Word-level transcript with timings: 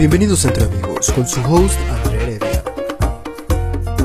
Bienvenidos 0.00 0.46
Entre 0.46 0.64
Amigos 0.64 1.12
con 1.12 1.28
su 1.28 1.40
host 1.42 1.78
Andrea 1.90 2.22
Heredia. 2.22 2.64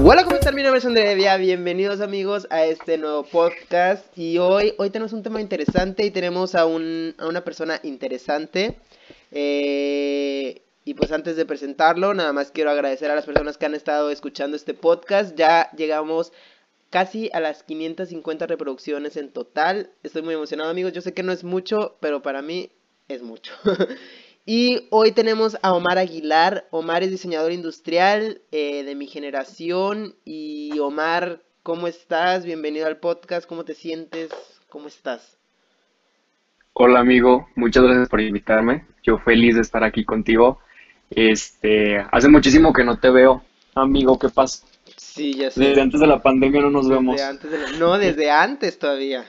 Hola, 0.04 0.26
¿cómo 0.26 0.36
están? 0.36 0.54
Mi 0.54 0.62
nombre 0.62 0.80
es 0.80 0.86
Andrea 0.86 1.06
Heredia. 1.06 1.38
Bienvenidos 1.38 2.02
amigos 2.02 2.48
a 2.50 2.66
este 2.66 2.98
nuevo 2.98 3.24
podcast. 3.24 4.06
Y 4.18 4.38
hoy, 4.38 4.74
hoy 4.78 4.90
tenemos 4.90 5.14
un 5.14 5.24
tema 5.24 5.40
interesante 5.40 6.06
y 6.06 6.12
tenemos 6.12 6.54
a, 6.54 6.66
un, 6.66 7.16
a 7.18 7.28
una 7.28 7.46
persona 7.46 7.80
interesante. 7.84 8.78
Eh, 9.32 10.64
y 10.84 10.96
pues 10.96 11.14
antes 11.14 11.38
de 11.38 11.46
presentarlo, 11.46 12.14
nada 12.14 12.34
más 12.34 12.52
quiero 12.52 12.72
agradecer 12.72 13.10
a 13.10 13.16
las 13.16 13.26
personas 13.26 13.58
que 13.58 13.66
han 13.66 13.74
estado 13.74 14.10
escuchando 14.10 14.58
este 14.58 14.74
podcast. 14.74 15.38
Ya 15.38 15.72
llegamos 15.78 16.34
casi 16.90 17.30
a 17.32 17.40
las 17.40 17.64
550 17.64 18.48
reproducciones 18.48 19.16
en 19.16 19.30
total. 19.32 19.92
Estoy 20.04 20.24
muy 20.24 20.34
emocionado 20.34 20.70
amigos. 20.70 20.92
Yo 20.92 21.00
sé 21.00 21.14
que 21.14 21.24
no 21.24 21.32
es 21.32 21.46
mucho, 21.46 21.96
pero 22.02 22.22
para 22.22 22.42
mí 22.42 22.70
es 23.08 23.22
mucho. 23.22 23.54
y 24.46 24.88
hoy 24.92 25.12
tenemos 25.12 25.58
a 25.62 25.74
Omar 25.74 25.98
Aguilar. 25.98 26.68
Omar 26.72 27.04
es 27.04 27.10
diseñador 27.12 27.52
industrial 27.52 28.42
eh, 28.52 28.84
de 28.84 28.96
mi 28.96 29.08
generación. 29.08 30.16
Y 30.24 30.78
Omar, 30.80 31.42
¿cómo 31.64 31.88
estás? 31.88 32.46
Bienvenido 32.46 32.86
al 32.88 32.98
podcast. 32.98 33.48
¿Cómo 33.48 33.64
te 33.66 33.74
sientes? 33.74 34.32
¿Cómo 34.70 34.88
estás? 34.88 35.38
Hola 36.74 37.00
amigo, 37.00 37.48
muchas 37.56 37.84
gracias 37.84 38.10
por 38.10 38.20
invitarme. 38.22 38.86
Yo 39.02 39.18
feliz 39.18 39.56
de 39.56 39.62
estar 39.62 39.84
aquí 39.84 40.04
contigo. 40.04 40.60
Este, 41.10 41.98
hace 42.12 42.28
muchísimo 42.28 42.74
que 42.74 42.84
no 42.84 43.00
te 43.00 43.10
veo, 43.10 43.44
amigo, 43.76 44.20
¿qué 44.20 44.28
pasa? 44.30 44.66
Sí, 44.98 45.36
ya 45.36 45.50
sé. 45.50 45.62
Desde 45.62 45.82
antes 45.82 46.02
de 46.02 46.08
la 46.08 46.22
pandemia 46.22 46.62
no 46.62 46.70
nos 46.72 46.90
vemos. 46.90 47.16
Desde 47.16 47.28
antes 47.30 47.52
de 47.52 47.58
la- 47.60 47.72
No, 47.78 47.98
desde 47.98 48.30
antes 48.30 48.78
todavía. 48.78 49.24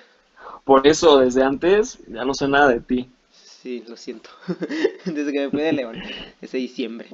Por 0.64 0.86
eso, 0.88 1.20
desde 1.20 1.44
antes 1.44 1.98
ya 2.08 2.24
no 2.24 2.34
sé 2.34 2.48
nada 2.48 2.68
de 2.68 2.80
ti. 2.80 3.08
Sí, 3.66 3.82
lo 3.88 3.96
siento. 3.96 4.30
Desde 5.04 5.32
que 5.32 5.40
me 5.40 5.50
fui 5.50 5.60
de 5.60 5.72
León, 5.72 6.00
ese 6.40 6.56
diciembre. 6.56 7.08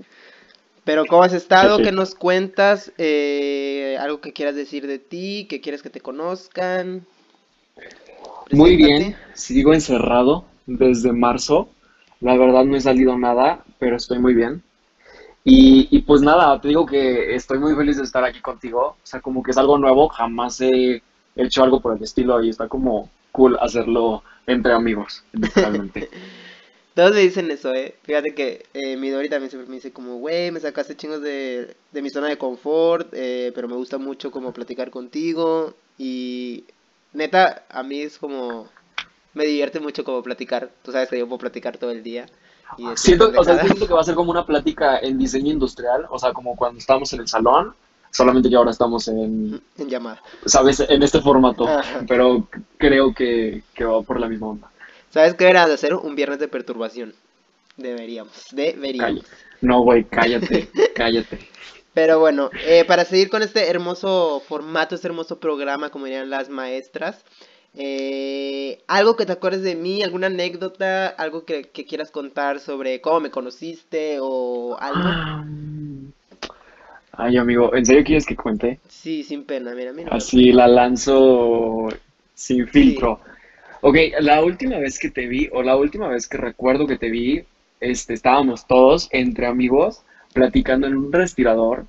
Pero 0.85 1.07
¿cómo 1.07 1.23
has 1.23 1.33
estado? 1.33 1.79
Sí. 1.79 1.85
¿Qué 1.85 1.93
nos 1.93 2.15
cuentas? 2.15 2.93
Eh, 2.99 3.97
¿Algo 3.99 4.21
que 4.21 4.35
quieras 4.35 4.55
decir 4.55 4.87
de 4.87 4.99
ti? 4.99 5.47
¿Que 5.49 5.63
quieres 5.63 5.83
que 5.83 5.89
te 5.89 6.03
conozcan? 6.03 7.07
Muy 8.51 8.77
bien, 8.77 9.17
sigo 9.33 9.73
encerrado 9.73 10.45
desde 10.67 11.11
marzo. 11.15 11.71
La 12.21 12.37
verdad 12.37 12.65
no 12.65 12.77
he 12.77 12.83
salido 12.83 13.17
nada, 13.17 13.65
pero 13.79 13.97
estoy 13.97 14.19
muy 14.19 14.35
bien. 14.35 14.63
Y, 15.45 15.89
y 15.91 16.03
pues 16.03 16.21
nada, 16.21 16.61
te 16.61 16.69
digo 16.69 16.85
que 16.85 17.35
estoy 17.35 17.61
muy 17.61 17.75
feliz 17.75 17.97
de 17.97 18.03
estar 18.03 18.25
aquí 18.25 18.43
contigo. 18.43 18.89
O 18.89 19.07
sea, 19.07 19.23
como 19.23 19.43
que 19.43 19.53
es 19.53 19.57
algo 19.57 19.79
nuevo, 19.79 20.09
jamás 20.09 20.61
he 20.61 21.01
hecho 21.35 21.65
algo 21.65 21.81
por 21.81 21.97
el 21.97 22.03
estilo 22.03 22.45
y 22.45 22.51
está 22.51 22.69
como 22.69 23.09
cool 23.31 23.57
hacerlo 23.59 24.23
entre 24.47 24.75
amigos, 24.75 25.25
literalmente. 25.33 26.11
Todos 26.95 27.13
me 27.13 27.21
dicen 27.21 27.51
eso, 27.51 27.73
eh. 27.75 27.95
Fíjate 28.03 28.35
que 28.35 28.67
eh, 28.75 28.97
mi 28.97 29.09
Dori 29.09 29.29
también 29.29 29.51
siempre 29.51 29.69
me 29.69 29.77
dice 29.77 29.93
como, 29.93 30.17
güey, 30.17 30.51
me 30.51 30.61
sacaste 30.61 30.97
chingos 30.97 31.23
de, 31.23 31.75
de 31.91 32.03
mi 32.03 32.11
zona 32.11 32.29
de 32.29 32.37
confort, 32.37 33.09
eh, 33.13 33.51
pero 33.55 33.67
me 33.67 33.77
gusta 33.77 33.97
mucho 33.99 34.31
como 34.31 34.53
platicar 34.53 34.91
contigo. 34.91 35.75
Y 35.97 36.65
neta, 37.15 37.65
a 37.71 37.83
mí 37.83 38.01
es 38.03 38.19
como, 38.19 38.69
me 39.33 39.47
divierte 39.47 39.81
mucho 39.81 40.05
como 40.05 40.23
platicar. 40.23 40.71
Tú 40.83 40.93
sabes 40.93 41.09
que 41.09 41.19
yo 41.19 41.27
puedo 41.27 41.39
platicar 41.39 41.79
todo 41.79 41.91
el 41.91 42.03
día. 42.03 42.27
Y 42.77 42.85
Siento, 42.97 43.33
o 43.37 43.45
sea, 43.45 43.61
siento 43.61 43.87
que 43.87 43.95
va 43.95 44.01
a 44.01 44.05
ser 44.05 44.15
como 44.15 44.31
una 44.31 44.47
plática 44.47 44.99
en 44.99 45.19
diseño 45.19 45.53
industrial, 45.53 46.07
o 46.11 46.19
sea, 46.19 46.33
como 46.33 46.57
cuando 46.57 46.79
estábamos 46.79 47.13
en 47.13 47.21
el 47.21 47.29
salón, 47.29 47.75
solamente 48.11 48.49
que 48.49 48.57
ahora 48.57 48.71
estamos 48.71 49.09
en, 49.09 49.63
en 49.79 49.89
llamada. 49.89 50.23
¿sabes? 50.47 50.81
En 50.81 51.03
este 51.03 51.21
formato, 51.21 51.67
Ajá. 51.69 52.05
pero 52.09 52.49
creo 52.79 53.15
que, 53.15 53.63
que 53.75 53.85
va 53.85 54.03
por 54.03 54.21
la 54.21 54.29
misma 54.29 54.49
onda. 54.49 54.72
¿Sabes 55.13 55.35
qué 55.35 55.45
deberíamos 55.45 55.69
de 55.69 55.75
hacer? 55.75 55.95
Un 55.95 56.17
viernes 56.17 56.39
de 56.39 56.49
perturbación. 56.49 57.15
Deberíamos, 57.77 58.47
deberíamos. 58.53 59.27
No, 59.61 59.83
güey, 59.83 60.05
cállate, 60.05 60.69
cállate. 60.95 61.39
Pero 61.93 62.19
bueno, 62.19 62.49
eh, 62.67 62.85
para 62.87 63.05
seguir 63.05 63.29
con 63.29 63.43
este 63.43 63.69
hermoso 63.69 64.43
formato, 64.49 64.95
este 64.95 65.09
hermoso 65.09 65.39
programa, 65.39 65.91
como 65.91 66.07
dirían 66.07 66.31
las 66.31 66.49
maestras, 66.49 67.23
eh, 67.75 68.83
algo 68.89 69.15
que 69.17 69.27
te 69.27 69.33
acuerdes 69.33 69.63
de 69.63 69.75
mí, 69.75 70.03
alguna 70.03 70.29
anécdota, 70.29 71.09
algo 71.09 71.45
que, 71.45 71.65
que 71.65 71.85
quieras 71.85 72.11
contar 72.11 72.61
sobre 72.61 73.03
cómo 73.03 73.21
me 73.21 73.31
conociste 73.31 74.17
o 74.19 74.79
algo. 74.81 75.45
Ay, 77.13 77.37
amigo, 77.37 77.75
¿en 77.75 77.85
serio 77.85 78.05
quieres 78.05 78.25
que 78.25 78.37
cuente? 78.37 78.81
Sí, 78.89 79.23
sin 79.25 79.45
pena, 79.45 79.75
mira, 79.75 79.93
mira. 79.93 80.09
Así 80.11 80.53
la 80.53 80.67
lanzo 80.67 81.89
sin 82.35 82.67
filtro. 82.67 83.21
Ok, 83.83 83.97
la 84.21 84.43
última 84.43 84.79
vez 84.79 84.99
que 84.99 85.11
te 85.11 85.27
vi, 85.27 85.49
o 85.53 85.63
la 85.63 85.77
última 85.77 86.09
vez 86.09 86.29
que 86.29 86.39
recuerdo 86.39 86.87
que 86.87 86.97
te 86.99 87.11
vi, 87.11 87.45
este, 87.81 88.15
estábamos 88.15 88.67
todos 88.67 89.09
entre 89.13 89.47
amigos 89.47 90.03
platicando 90.33 90.87
en 90.87 90.97
un 90.97 91.13
respirador. 91.13 91.87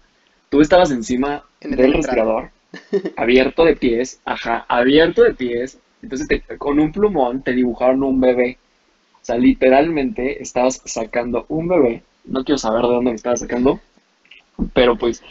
Tú 0.49 0.61
estabas 0.61 0.91
encima 0.91 1.45
En 1.61 1.71
el 1.71 1.77
del 1.77 1.93
respirador, 1.93 2.49
abierto 3.15 3.63
de 3.65 3.75
pies, 3.77 4.19
ajá, 4.25 4.65
abierto 4.67 5.23
de 5.23 5.33
pies. 5.35 5.77
Entonces 6.01 6.27
te- 6.27 6.57
con 6.57 6.79
un 6.79 6.91
plumón 6.91 7.43
te 7.43 7.53
dibujaron 7.53 8.03
un 8.03 8.19
bebé. 8.19 8.57
O 9.21 9.25
sea, 9.25 9.37
literalmente 9.37 10.41
estabas 10.41 10.81
sacando 10.85 11.45
un 11.49 11.67
bebé. 11.69 12.03
No 12.25 12.43
quiero 12.43 12.57
saber 12.57 12.83
de 12.83 12.87
dónde 12.89 13.11
lo 13.11 13.15
estabas 13.15 13.41
sacando, 13.41 13.79
pero 14.73 14.97
pues 14.97 15.21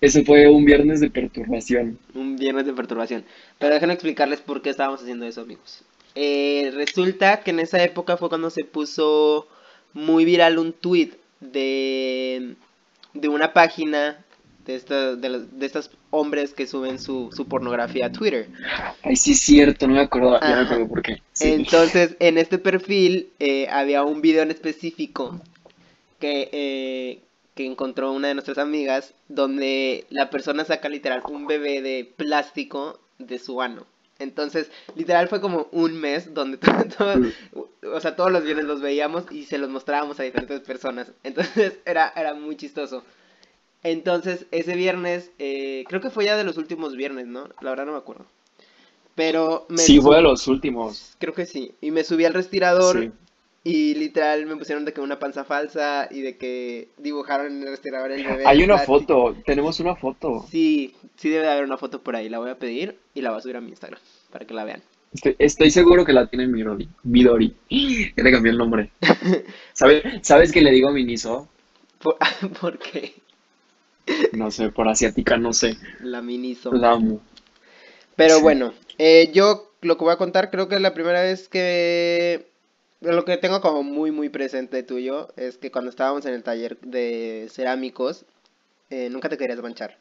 ese 0.00 0.24
fue 0.24 0.48
un 0.48 0.64
viernes 0.64 1.00
de 1.00 1.10
perturbación. 1.10 1.98
Un 2.14 2.36
viernes 2.36 2.66
de 2.66 2.72
perturbación. 2.72 3.24
Pero 3.58 3.74
déjenme 3.74 3.94
explicarles 3.94 4.40
por 4.40 4.60
qué 4.62 4.70
estábamos 4.70 5.00
haciendo 5.02 5.24
eso, 5.26 5.42
amigos. 5.42 5.84
Eh, 6.14 6.70
resulta 6.74 7.42
que 7.42 7.50
en 7.50 7.60
esa 7.60 7.82
época 7.82 8.16
fue 8.16 8.28
cuando 8.28 8.50
se 8.50 8.64
puso 8.64 9.48
muy 9.94 10.24
viral 10.24 10.58
un 10.58 10.72
tweet 10.72 11.12
de, 11.40 12.54
de 13.14 13.28
una 13.28 13.52
página 13.52 14.24
de, 14.66 14.74
esta- 14.76 15.16
de, 15.16 15.28
los- 15.28 15.58
de 15.58 15.66
estos 15.66 15.90
hombres 16.10 16.52
que 16.54 16.66
suben 16.66 16.98
su, 16.98 17.30
su 17.34 17.46
pornografía 17.48 18.06
a 18.06 18.12
Twitter. 18.12 18.48
Ay, 19.02 19.16
sí 19.16 19.32
es 19.32 19.40
cierto, 19.40 19.86
no 19.88 19.94
me 19.94 20.00
acordaba, 20.00 20.40
ya 20.40 20.56
me 20.56 20.62
acuerdo 20.62 20.88
por 20.88 21.02
qué. 21.02 21.22
Sí. 21.32 21.48
Entonces, 21.52 22.16
en 22.20 22.38
este 22.38 22.58
perfil 22.58 23.30
eh, 23.40 23.66
había 23.70 24.04
un 24.04 24.20
video 24.20 24.42
en 24.42 24.50
específico 24.50 25.40
que, 26.20 26.48
eh, 26.52 27.20
que 27.54 27.66
encontró 27.66 28.12
una 28.12 28.28
de 28.28 28.34
nuestras 28.34 28.58
amigas, 28.58 29.14
donde 29.28 30.06
la 30.10 30.30
persona 30.30 30.64
saca 30.64 30.88
literal 30.88 31.22
un 31.28 31.46
bebé 31.46 31.82
de 31.82 32.04
plástico 32.16 33.00
de 33.18 33.38
su 33.38 33.60
ano. 33.62 33.86
Entonces, 34.22 34.70
literal 34.96 35.28
fue 35.28 35.40
como 35.40 35.68
un 35.72 35.94
mes 36.00 36.32
donde 36.34 36.56
todo- 36.58 36.84
todo- 36.96 37.94
o 37.94 38.00
sea, 38.00 38.16
todos 38.16 38.30
los 38.32 38.44
viernes 38.44 38.64
los 38.64 38.80
veíamos 38.80 39.24
y 39.30 39.44
se 39.44 39.58
los 39.58 39.68
mostrábamos 39.68 40.18
a 40.20 40.22
diferentes 40.22 40.60
personas. 40.60 41.12
Entonces, 41.24 41.74
era, 41.84 42.12
era 42.16 42.34
muy 42.34 42.56
chistoso. 42.56 43.04
Entonces, 43.82 44.46
ese 44.52 44.74
viernes, 44.76 45.30
eh, 45.38 45.84
creo 45.88 46.00
que 46.00 46.10
fue 46.10 46.24
ya 46.24 46.36
de 46.36 46.44
los 46.44 46.56
últimos 46.56 46.94
viernes, 46.96 47.26
¿no? 47.26 47.48
La 47.60 47.70
verdad 47.70 47.86
no 47.86 47.92
me 47.92 47.98
acuerdo. 47.98 48.26
Pero 49.14 49.66
me 49.68 49.78
Sí, 49.78 50.00
fue 50.00 50.16
de 50.16 50.22
los 50.22 50.46
últimos. 50.48 51.16
Creo 51.18 51.34
que 51.34 51.44
sí. 51.46 51.72
Y 51.80 51.90
me 51.90 52.04
subí 52.04 52.24
al 52.24 52.32
respirador 52.32 52.98
Sí. 53.00 53.10
Y 53.64 53.94
literal 53.94 54.44
me 54.46 54.56
pusieron 54.56 54.84
de 54.84 54.92
que 54.92 55.00
una 55.00 55.18
panza 55.18 55.44
falsa 55.44 56.08
y 56.10 56.20
de 56.22 56.36
que 56.36 56.88
dibujaron 56.98 57.46
en 57.52 57.62
el 57.62 57.68
respirador 57.68 58.10
el 58.12 58.24
bebé. 58.24 58.44
Hay 58.46 58.58
una 58.64 58.74
plástico. 58.74 58.98
foto, 59.00 59.36
tenemos 59.46 59.78
una 59.80 59.94
foto. 59.96 60.44
Sí, 60.50 60.94
sí 61.16 61.28
debe 61.28 61.44
de 61.46 61.52
haber 61.52 61.64
una 61.64 61.78
foto 61.78 62.02
por 62.02 62.16
ahí. 62.16 62.28
La 62.28 62.38
voy 62.40 62.50
a 62.50 62.58
pedir 62.58 62.98
y 63.14 63.20
la 63.20 63.30
voy 63.30 63.38
a 63.38 63.42
subir 63.42 63.56
a 63.56 63.60
mi 63.60 63.68
Instagram 63.70 64.00
para 64.30 64.46
que 64.46 64.54
la 64.54 64.64
vean. 64.64 64.82
Estoy, 65.14 65.36
estoy 65.38 65.70
seguro 65.70 66.04
que 66.04 66.12
la 66.12 66.26
tiene 66.26 66.46
Midori. 66.48 66.88
Midori. 67.04 67.54
Ya 68.16 68.22
le 68.24 68.30
cambié 68.32 68.50
el 68.52 68.58
nombre. 68.58 68.90
¿Sabes, 69.74 70.02
¿Sabes 70.22 70.50
qué 70.52 70.60
le 70.60 70.70
digo 70.72 70.90
Miniso? 70.90 71.48
Por, 71.98 72.16
porque 72.60 73.14
No 74.32 74.50
sé, 74.50 74.70
por 74.70 74.88
asiática, 74.88 75.36
no 75.36 75.52
sé. 75.52 75.76
la 76.00 76.20
miniso. 76.22 76.72
La 76.72 76.92
amo. 76.92 77.20
Pero 78.16 78.36
Sí. 78.36 78.42
bueno, 78.42 78.74
eh, 78.98 79.30
yo 79.32 79.70
lo 79.82 79.96
que 79.96 80.04
voy 80.04 80.12
a 80.12 80.16
contar 80.18 80.50
creo 80.50 80.68
que 80.68 80.74
es 80.76 80.80
la 80.80 80.94
primera 80.94 81.22
vez 81.22 81.48
que... 81.48 82.50
Lo 83.02 83.24
que 83.24 83.36
tengo 83.36 83.60
como 83.60 83.82
muy 83.82 84.12
muy 84.12 84.28
presente 84.28 84.82
tuyo 84.84 85.28
es 85.36 85.58
que 85.58 85.72
cuando 85.72 85.90
estábamos 85.90 86.24
en 86.24 86.34
el 86.34 86.44
taller 86.44 86.78
de 86.80 87.48
cerámicos, 87.50 88.24
eh, 88.90 89.08
nunca 89.10 89.28
te 89.28 89.36
querías 89.36 89.60
manchar. 89.60 89.98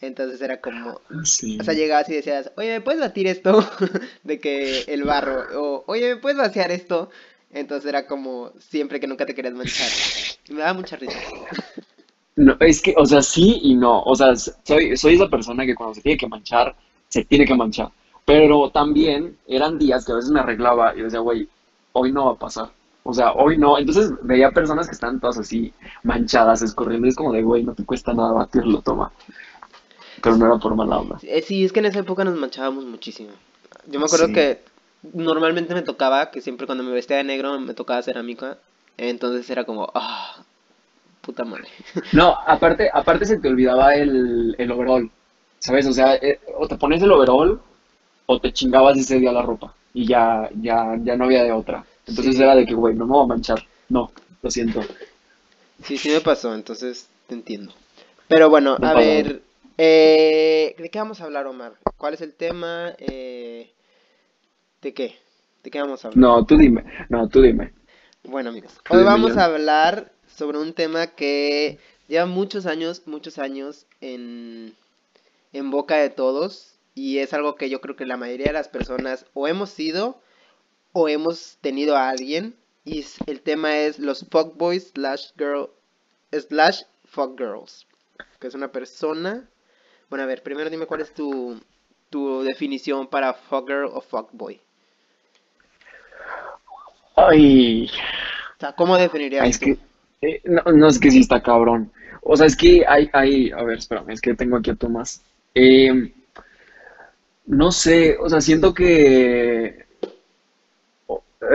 Entonces 0.00 0.40
era 0.40 0.60
como, 0.60 1.00
Sí. 1.24 1.58
O 1.60 1.64
sea, 1.64 1.74
llegabas 1.74 2.08
y 2.08 2.14
decías, 2.14 2.52
oye, 2.56 2.70
¿me 2.70 2.80
puedes 2.80 3.00
batir 3.00 3.26
esto? 3.26 3.66
de 4.22 4.38
que 4.38 4.82
el 4.82 5.02
barro, 5.02 5.44
o 5.60 5.84
oye, 5.86 6.14
¿me 6.14 6.20
puedes 6.20 6.38
vaciar 6.38 6.70
esto? 6.70 7.10
Entonces 7.52 7.88
era 7.88 8.06
como 8.06 8.52
siempre 8.58 9.00
que 9.00 9.06
nunca 9.06 9.26
te 9.26 9.34
querías 9.34 9.54
manchar. 9.54 9.88
Y 10.48 10.52
me 10.52 10.60
daba 10.60 10.74
mucha 10.74 10.96
risa. 10.96 11.18
No, 12.36 12.56
es 12.60 12.82
que, 12.82 12.94
o 12.96 13.06
sea, 13.06 13.22
sí 13.22 13.60
y 13.62 13.74
no. 13.74 14.02
O 14.02 14.14
sea, 14.14 14.34
soy, 14.36 14.96
soy 14.96 15.14
esa 15.14 15.28
persona 15.28 15.64
que 15.64 15.74
cuando 15.74 15.94
se 15.94 16.00
tiene 16.00 16.18
que 16.18 16.26
manchar, 16.28 16.74
se 17.08 17.24
tiene 17.24 17.44
que 17.44 17.54
manchar. 17.54 17.90
Pero 18.24 18.70
también 18.70 19.36
eran 19.46 19.78
días 19.78 20.04
que 20.04 20.12
a 20.12 20.16
veces 20.16 20.30
me 20.30 20.40
arreglaba 20.40 20.96
y 20.96 21.02
decía, 21.02 21.20
güey, 21.20 21.48
hoy 21.94 22.12
no 22.12 22.26
va 22.26 22.32
a 22.32 22.38
pasar. 22.38 22.68
O 23.02 23.12
sea, 23.12 23.32
hoy 23.32 23.56
no. 23.58 23.78
Entonces 23.78 24.12
veía 24.22 24.50
personas 24.50 24.86
que 24.86 24.94
están 24.94 25.20
todas 25.20 25.38
así 25.38 25.72
manchadas, 26.02 26.62
escorriendo. 26.62 27.06
Y 27.06 27.10
es 27.10 27.16
como 27.16 27.32
de, 27.32 27.42
güey, 27.42 27.64
no 27.64 27.74
te 27.74 27.84
cuesta 27.84 28.12
nada 28.12 28.32
batirlo, 28.32 28.80
toma. 28.82 29.10
Pero 30.22 30.36
no 30.36 30.46
era 30.46 30.56
por 30.58 30.74
mala 30.74 30.98
onda. 30.98 31.18
Eh, 31.22 31.42
sí, 31.42 31.64
es 31.64 31.72
que 31.72 31.80
en 31.80 31.86
esa 31.86 31.98
época 32.00 32.24
nos 32.24 32.36
manchábamos 32.38 32.84
muchísimo. 32.84 33.30
Yo 33.86 33.98
me 34.00 34.06
acuerdo 34.06 34.28
Sí. 34.28 34.32
que 34.32 34.62
normalmente 35.12 35.74
me 35.74 35.82
tocaba, 35.82 36.30
que 36.30 36.40
siempre 36.40 36.66
cuando 36.66 36.82
me 36.84 36.92
vestía 36.92 37.18
de 37.18 37.24
negro 37.24 37.58
me 37.60 37.74
tocaba 37.74 38.02
cerámica. 38.02 38.56
Entonces 38.96 39.48
era 39.50 39.64
como, 39.64 39.90
ah, 39.94 40.36
puta 41.20 41.44
madre. 41.44 41.68
No, 42.12 42.34
aparte, 42.46 42.90
aparte 42.92 43.26
se 43.26 43.38
te 43.38 43.48
olvidaba 43.48 43.94
el, 43.96 44.54
el 44.56 44.70
overall, 44.70 45.10
¿sabes? 45.58 45.86
O 45.86 45.92
sea, 45.92 46.14
eh, 46.14 46.40
o 46.56 46.66
te 46.68 46.76
pones 46.76 47.02
el 47.02 47.12
overall 47.12 47.60
o 48.26 48.40
te 48.40 48.52
chingabas 48.52 48.96
ese 48.96 49.18
día 49.18 49.32
la 49.32 49.42
ropa 49.42 49.74
y 49.94 50.06
ya, 50.06 50.50
ya, 50.60 50.98
ya 51.02 51.16
no 51.16 51.24
había 51.26 51.44
de 51.44 51.52
otra. 51.52 51.86
Entonces 52.06 52.36
Sí. 52.36 52.42
era 52.42 52.56
de 52.56 52.66
que, 52.66 52.74
güey, 52.74 52.94
no 52.96 53.06
me 53.06 53.12
voy 53.14 53.24
a 53.24 53.28
manchar. 53.28 53.64
No, 53.90 54.12
lo 54.42 54.50
siento. 54.50 54.82
Sí, 55.82 55.98
sí 55.98 56.10
me 56.10 56.20
pasó, 56.20 56.54
entonces 56.54 57.08
te 57.26 57.34
entiendo. 57.34 57.72
Pero 58.28 58.50
bueno, 58.50 58.78
Me 58.78 58.88
a 58.88 58.92
pasó. 58.92 59.00
ver, 59.00 59.42
eh, 59.78 60.74
¿de 60.78 60.90
qué 60.90 60.98
vamos 60.98 61.20
a 61.20 61.24
hablar, 61.24 61.46
Omar? 61.46 61.74
¿Cuál 61.98 62.14
es 62.14 62.20
el 62.20 62.34
tema? 62.34 62.94
Eh, 62.98 63.72
¿de 64.82 64.94
qué? 64.94 65.18
¿De 65.64 65.70
qué 65.70 65.80
vamos 65.80 66.04
a 66.04 66.08
hablar? 66.08 66.20
No, 66.20 66.44
tú 66.46 66.56
dime, 66.56 66.84
no, 67.08 67.28
tú 67.28 67.42
dime. 67.42 67.72
Bueno, 68.24 68.50
amigos, 68.50 68.72
Tú 68.88 68.96
hoy 68.96 69.04
vamos 69.04 69.36
a 69.36 69.44
hablar 69.44 70.12
sobre 70.36 70.58
un 70.58 70.72
tema 70.72 71.08
que 71.08 71.78
lleva 72.08 72.26
muchos 72.26 72.66
años, 72.66 73.02
muchos 73.06 73.38
años 73.38 73.86
en, 74.00 74.74
en 75.52 75.70
boca 75.70 75.96
de 75.96 76.10
todos 76.10 76.73
y 76.94 77.18
es 77.18 77.32
algo 77.34 77.56
que 77.56 77.68
yo 77.70 77.80
creo 77.80 77.96
que 77.96 78.06
la 78.06 78.16
mayoría 78.16 78.46
de 78.46 78.52
las 78.52 78.68
personas 78.68 79.26
o 79.34 79.48
hemos 79.48 79.70
sido 79.70 80.20
o 80.92 81.08
hemos 81.08 81.58
tenido 81.60 81.96
a 81.96 82.08
alguien 82.08 82.54
y 82.84 83.04
el 83.26 83.40
tema 83.40 83.78
es 83.78 83.98
los 83.98 84.26
fuckboys 84.30 84.90
slash 84.94 85.32
girl 85.36 85.70
slash 86.32 86.82
fuckgirls 87.04 87.86
que 88.38 88.46
es 88.48 88.54
una 88.54 88.70
persona 88.72 89.48
bueno 90.10 90.22
a 90.24 90.26
ver 90.26 90.42
primero 90.42 90.70
dime 90.70 90.86
cuál 90.86 91.00
es 91.00 91.12
tu 91.14 91.60
tu 92.10 92.42
definición 92.42 93.08
para 93.08 93.34
fuckgirl 93.34 93.86
o 93.92 94.00
fuckboy 94.00 94.60
Ay, 97.16 97.86
o 98.56 98.60
sea 98.60 98.72
cómo 98.74 98.96
definirías 98.96 99.50
es 99.50 99.58
tú? 99.58 99.66
que, 99.66 99.78
eh, 100.22 100.40
no, 100.44 100.62
no, 100.72 100.88
es 100.88 100.98
que 100.98 101.10
sí 101.10 101.20
está 101.20 101.42
cabrón. 101.42 101.92
O 102.22 102.36
sea, 102.36 102.46
es 102.46 102.56
que 102.56 102.84
hay, 102.88 103.10
hay, 103.12 103.50
a 103.50 103.62
ver, 103.62 103.78
espérame, 103.78 104.10
es 104.10 104.20
que 104.20 104.34
tengo 104.34 104.56
aquí 104.56 104.70
a 104.70 104.74
Tomás. 104.74 105.22
Eh, 105.54 106.12
no 107.46 107.72
sé, 107.72 108.16
o 108.18 108.28
sea, 108.28 108.40
siento 108.40 108.74
que, 108.74 109.86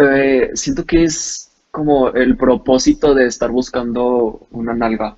eh, 0.02 0.52
siento 0.54 0.86
que 0.86 1.04
es 1.04 1.52
como 1.72 2.10
el 2.10 2.38
propósito 2.38 3.14
de 3.14 3.26
estar 3.28 3.52
buscando 3.52 4.48
una 4.52 4.74
nalga. 4.74 5.16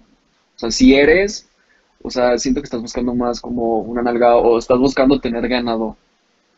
O 0.55 0.59
sea, 0.59 0.71
si 0.71 0.95
eres, 0.95 1.47
o 2.01 2.09
sea, 2.09 2.37
siento 2.37 2.61
que 2.61 2.65
estás 2.65 2.81
buscando 2.81 3.13
más 3.15 3.41
como 3.41 3.79
una 3.79 4.01
nalga 4.01 4.35
o 4.37 4.57
estás 4.57 4.77
buscando 4.79 5.19
tener 5.19 5.47
ganado. 5.47 5.97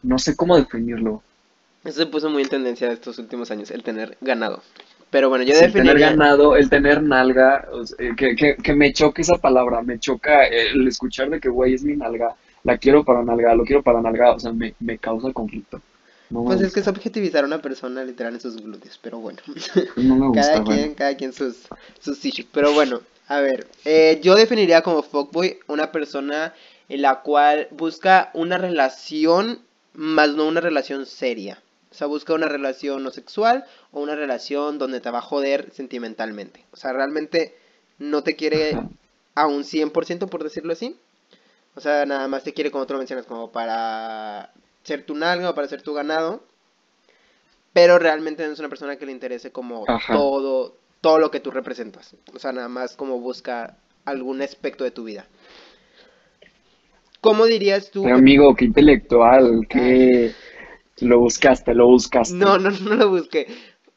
No 0.04 0.19
sé 0.19 0.36
cómo 0.36 0.57
definirlo. 0.57 1.24
Eso 1.83 2.00
se 2.00 2.06
puso 2.07 2.30
muy 2.30 2.44
en 2.44 2.50
tendencia 2.50 2.92
estos 2.92 3.19
últimos 3.19 3.51
años, 3.51 3.69
el 3.71 3.83
tener 3.83 4.18
ganado. 4.21 4.63
Pero 5.10 5.30
bueno, 5.30 5.44
yo 5.44 5.54
Sí, 5.54 5.65
el 5.65 5.71
tener 5.74 5.98
definiría... 5.98 6.10
ganado, 6.10 6.56
el 6.56 6.69
tener 6.69 7.04
nalga, 7.04 7.68
o 7.71 7.86
sea, 7.86 7.98
eh, 8.06 8.15
que, 8.18 8.36
que, 8.36 8.56
que 8.57 8.74
me 8.74 8.92
choque 8.94 9.21
esa 9.21 9.38
palabra, 9.38 9.81
me 9.81 10.00
choca 10.00 10.45
el 10.48 10.88
escuchar 10.88 11.30
de 11.30 11.39
que, 11.39 11.50
güey, 11.50 11.74
es 11.75 11.83
mi 11.83 11.95
nalga, 11.95 12.36
la 12.63 12.77
quiero 12.77 13.04
para 13.04 13.24
nalga, 13.24 13.56
lo 13.56 13.63
quiero 13.63 13.83
para 13.83 14.01
nalga, 14.01 14.31
o 14.31 14.39
sea, 14.39 14.51
me, 14.51 14.74
me 14.80 14.98
causa 14.98 15.31
conflicto. 15.33 15.81
No 16.30 16.44
Pues 16.45 16.62
es 16.62 16.74
que 16.74 16.80
es 16.80 16.88
objetivizar 16.88 17.44
a 17.44 17.48
una 17.48 17.62
persona 17.62 18.04
literal 18.04 18.33
en 18.33 18.39
sus 18.42 18.56
glúteos, 18.56 19.00
pero 19.01 19.19
bueno. 19.19 19.39
no 19.98 20.15
me 20.15 20.27
gusta, 20.27 20.42
Cada 20.42 20.63
quien, 20.63 20.95
cada 20.95 21.15
quien 21.15 21.33
sus, 21.33 21.68
sus 22.00 22.24
issues. 22.25 22.48
Pero 22.51 22.74
bueno, 22.74 23.01
a 23.27 23.39
ver, 23.39 23.68
eh, 23.86 24.19
yo 24.24 24.36
definiría 24.36 24.81
como 24.81 25.04
fuckboy 25.04 25.60
una 25.68 25.92
persona 25.92 26.54
en 26.89 27.01
la 27.01 27.21
cual 27.21 27.68
busca 27.71 28.31
una 28.33 28.57
relación, 28.57 29.60
más 29.94 30.30
no 30.31 30.48
una 30.48 30.62
relación 30.62 31.06
seria. 31.06 31.62
O 31.92 31.95
sea, 31.95 32.07
busca 32.07 32.33
una 32.33 32.48
relación 32.48 33.04
no 33.04 33.12
sexual 33.12 33.65
o 33.92 34.01
una 34.01 34.15
relación 34.15 34.80
donde 34.80 35.00
te 35.00 35.12
va 35.12 35.19
a 35.19 35.21
joder 35.21 35.69
sentimentalmente. 35.74 36.65
O 36.71 36.77
sea, 36.77 36.92
realmente 36.92 37.56
no 38.00 38.24
te 38.24 38.36
quiere 38.36 38.71
Ajá. 38.74 38.89
a 39.36 39.48
un 39.48 39.63
100% 39.63 40.27
por 40.30 40.44
decirlo 40.44 40.74
así. 40.74 40.95
O 41.75 41.81
sea, 41.81 42.06
nada 42.06 42.28
más 42.28 42.44
te 42.44 42.54
quiere, 42.54 42.72
como 42.72 42.86
tú 42.86 42.94
lo 42.94 43.00
mencionas, 43.00 43.25
como 43.25 43.52
para 43.52 44.52
ser 44.84 45.06
tu 45.06 45.16
nalga 45.16 45.50
o 45.50 45.56
para 45.56 45.68
ser 45.68 45.81
tu 45.81 45.94
ganado. 45.94 46.44
Pero 47.74 47.98
realmente 47.98 48.46
no 48.46 48.54
es 48.54 48.60
una 48.60 48.70
persona 48.70 48.98
que 48.98 49.06
le 49.06 49.12
interese 49.12 49.52
como 49.52 49.86
Ajá. 49.88 50.14
todo, 50.14 50.75
todo 51.02 51.18
lo 51.18 51.31
que 51.31 51.40
tú 51.40 51.50
representas. 51.50 52.16
O 52.34 52.40
sea, 52.40 52.52
nada 52.52 52.70
más 52.70 52.96
como 52.96 53.20
busca 53.20 53.78
algún 54.06 54.42
aspecto 54.42 54.84
de 54.84 54.92
tu 54.92 55.04
vida. 55.04 55.25
¿Cómo 57.22 57.46
dirías 57.46 57.90
tú? 57.90 58.04
Pero 58.04 58.18
amigo, 58.18 58.54
qué 58.54 58.66
intelectual, 58.66 59.66
que 59.68 60.34
lo 61.00 61.20
buscaste, 61.20 61.74
lo 61.74 61.88
buscaste. 61.88 62.36
No, 62.36 62.60
no, 62.60 62.70
no 62.70 62.96
lo 62.96 63.10
busqué. 63.10 63.48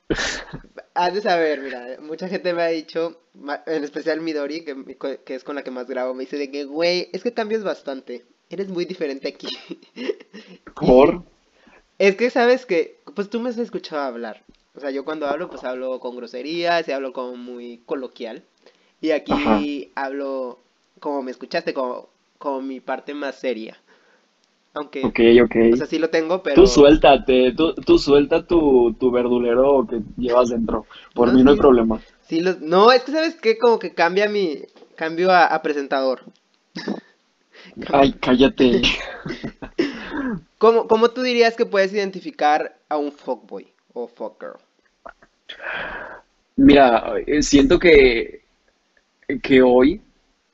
Has 0.96 1.12
de 1.12 1.20
saber, 1.20 1.60
mira, 1.60 1.98
mucha 2.00 2.26
gente 2.26 2.54
me 2.54 2.62
ha 2.62 2.68
dicho, 2.68 3.20
en 3.66 3.84
especial 3.84 4.22
Midori, 4.22 4.64
que, 4.64 5.18
que 5.24 5.34
es 5.34 5.44
con 5.44 5.54
la 5.54 5.62
que 5.62 5.70
más 5.70 5.86
grabo, 5.86 6.14
me 6.14 6.24
dice 6.24 6.38
de 6.38 6.50
que, 6.50 6.64
güey, 6.64 7.10
es 7.12 7.22
que 7.22 7.34
cambias 7.34 7.62
bastante. 7.62 8.24
Eres 8.48 8.68
muy 8.68 8.86
diferente 8.86 9.28
aquí. 9.28 9.48
¿Por? 10.74 11.22
Es 11.98 12.16
que 12.16 12.30
sabes 12.30 12.64
que, 12.64 12.98
pues 13.14 13.28
tú 13.28 13.40
me 13.40 13.50
has 13.50 13.58
escuchado 13.58 14.00
hablar. 14.00 14.42
O 14.74 14.80
sea, 14.80 14.90
yo 14.90 15.04
cuando 15.04 15.26
hablo, 15.26 15.50
pues 15.50 15.64
hablo 15.64 16.00
con 16.00 16.16
groserías 16.16 16.88
y 16.88 16.92
hablo 16.92 17.12
como 17.12 17.36
muy 17.36 17.82
coloquial. 17.84 18.42
Y 19.02 19.10
aquí 19.10 19.92
Ajá. 19.94 20.06
hablo 20.06 20.60
como 21.00 21.22
me 21.22 21.30
escuchaste, 21.30 21.74
como, 21.74 22.08
como 22.38 22.62
mi 22.62 22.80
parte 22.80 23.12
más 23.12 23.34
seria. 23.34 23.78
Aunque, 24.76 25.02
Ok, 25.02 25.20
ok. 25.44 25.56
o 25.72 25.76
sea, 25.76 25.86
sí 25.86 25.98
lo 25.98 26.10
tengo, 26.10 26.42
pero... 26.42 26.54
Tú 26.54 26.66
suéltate, 26.66 27.52
tú, 27.52 27.74
tú 27.74 27.98
suelta 27.98 28.46
tu, 28.46 28.94
tu 28.98 29.10
verdulero 29.10 29.86
que 29.88 30.02
llevas 30.16 30.50
dentro. 30.50 30.86
Por 31.14 31.28
No, 31.28 31.34
mí 31.34 31.42
no 31.42 31.52
hay 31.52 31.56
problema. 31.56 32.00
Sí, 32.28 32.40
los... 32.40 32.60
No, 32.60 32.92
es 32.92 33.02
que 33.04 33.12
sabes 33.12 33.36
que 33.36 33.58
como 33.58 33.78
que 33.78 33.94
cambia 33.94 34.28
mi... 34.28 34.62
Cambio 34.96 35.30
a, 35.30 35.46
a 35.46 35.62
presentador. 35.62 36.22
Ay, 37.92 38.12
cállate. 38.20 38.82
¿Cómo, 40.58 40.86
¿Cómo 40.88 41.10
tú 41.10 41.22
dirías 41.22 41.56
que 41.56 41.66
puedes 41.66 41.92
identificar 41.92 42.78
a 42.88 42.96
un 42.98 43.12
fuckboy 43.12 43.72
o 43.94 44.06
fuckgirl? 44.08 44.58
Mira, 46.56 47.14
eh, 47.26 47.42
siento 47.42 47.78
que, 47.78 48.42
que 49.42 49.62
hoy, 49.62 50.00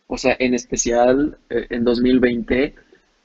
o 0.06 0.18
sea, 0.18 0.36
en 0.38 0.54
especial 0.54 1.38
eh, 1.50 1.66
en 1.70 1.84
2020, 1.84 2.74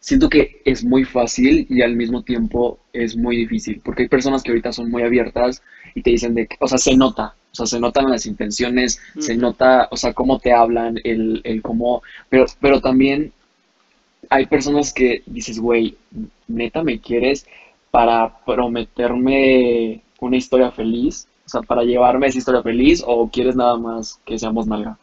siento 0.07 0.29
que 0.29 0.61
es 0.63 0.85
muy 0.85 1.03
fácil 1.03 1.67
y 1.69 1.81
al 1.81 1.97
mismo 1.97 2.23
tiempo 2.23 2.79
es 2.93 3.17
muy 3.17 3.35
difícil, 3.35 3.81
porque 3.83 4.03
hay 4.03 4.07
personas 4.07 4.41
que 4.41 4.51
ahorita 4.51 4.71
son 4.71 4.89
muy 4.89 5.03
abiertas 5.03 5.61
y 5.95 6.01
te 6.01 6.11
dicen 6.11 6.33
de 6.33 6.47
que, 6.47 6.55
o 6.61 6.67
sea, 6.69 6.77
se 6.77 6.95
nota, 6.95 7.35
o 7.51 7.55
sea, 7.55 7.65
se 7.65 7.77
notan 7.77 8.09
las 8.09 8.25
intenciones, 8.25 9.01
se 9.19 9.35
nota, 9.35 9.89
o 9.91 9.97
sea, 9.97 10.13
cómo 10.13 10.39
te 10.39 10.53
hablan, 10.53 10.97
el, 11.03 11.41
el 11.43 11.61
cómo, 11.61 12.03
pero, 12.29 12.45
pero 12.61 12.79
también 12.79 13.33
hay 14.29 14.45
personas 14.45 14.93
que 14.93 15.23
dices, 15.25 15.59
güey, 15.59 15.97
neta 16.47 16.83
me 16.83 17.01
quieres 17.01 17.45
para 17.91 18.33
prometerme 18.45 20.03
una 20.21 20.37
historia 20.37 20.71
feliz, 20.71 21.27
o 21.45 21.49
sea, 21.49 21.61
para 21.63 21.83
llevarme 21.83 22.27
esa 22.27 22.37
historia 22.37 22.63
feliz, 22.63 23.03
o 23.05 23.29
quieres 23.29 23.57
nada 23.57 23.75
más 23.77 24.21
que 24.23 24.39
seamos 24.39 24.67
nalga. 24.67 24.97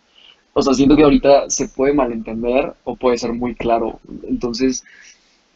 O 0.54 0.62
sea, 0.62 0.72
siento 0.72 0.96
que 0.96 1.02
ahorita 1.02 1.50
se 1.50 1.68
puede 1.68 1.92
malentender 1.92 2.74
o 2.84 2.96
puede 2.96 3.18
ser 3.18 3.32
muy 3.32 3.54
claro. 3.54 4.00
Entonces, 4.22 4.84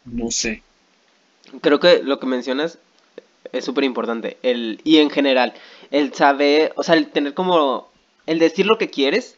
no 0.05 0.29
sé. 0.29 0.61
Creo 1.61 1.79
que 1.79 2.03
lo 2.03 2.19
que 2.19 2.27
mencionas 2.27 2.77
es 3.51 3.65
súper 3.65 3.85
importante. 3.85 4.37
El, 4.43 4.81
y 4.83 4.97
en 4.97 5.09
general, 5.09 5.53
el 5.89 6.13
saber, 6.13 6.73
o 6.75 6.83
sea, 6.83 6.95
el 6.95 7.07
tener 7.09 7.33
como, 7.33 7.89
el 8.25 8.39
decir 8.39 8.65
lo 8.65 8.77
que 8.77 8.89
quieres 8.89 9.37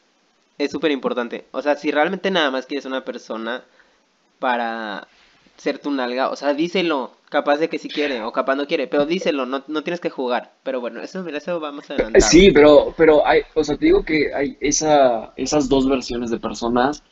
es 0.57 0.71
súper 0.71 0.91
importante. 0.91 1.45
O 1.51 1.61
sea, 1.61 1.75
si 1.75 1.91
realmente 1.91 2.31
nada 2.31 2.51
más 2.51 2.65
quieres 2.65 2.85
una 2.85 3.05
persona 3.05 3.63
para 4.39 5.07
ser 5.57 5.79
tu 5.79 5.91
nalga, 5.91 6.29
o 6.29 6.35
sea, 6.35 6.53
díselo. 6.53 7.11
Capaz 7.31 7.59
de 7.59 7.69
que 7.69 7.79
sí 7.79 7.87
quiere 7.87 8.21
o 8.23 8.33
capaz 8.33 8.55
no 8.55 8.67
quiere, 8.67 8.87
pero 8.87 9.05
díselo, 9.05 9.45
no, 9.45 9.63
no 9.65 9.83
tienes 9.83 10.01
que 10.01 10.09
jugar. 10.09 10.51
Pero 10.63 10.81
bueno, 10.81 11.01
eso, 11.01 11.23
mira, 11.23 11.37
eso 11.37 11.61
va 11.61 11.71
más 11.71 11.89
adelantado. 11.89 12.25
Sí, 12.29 12.51
pero, 12.51 12.93
pero 12.97 13.25
hay, 13.25 13.43
o 13.55 13.63
sea, 13.63 13.77
te 13.77 13.85
digo 13.85 14.03
que 14.03 14.35
hay 14.35 14.57
esa, 14.59 15.31
esas 15.37 15.69
dos 15.69 15.87
versiones 15.87 16.29
de 16.29 16.39
personas 16.39 17.03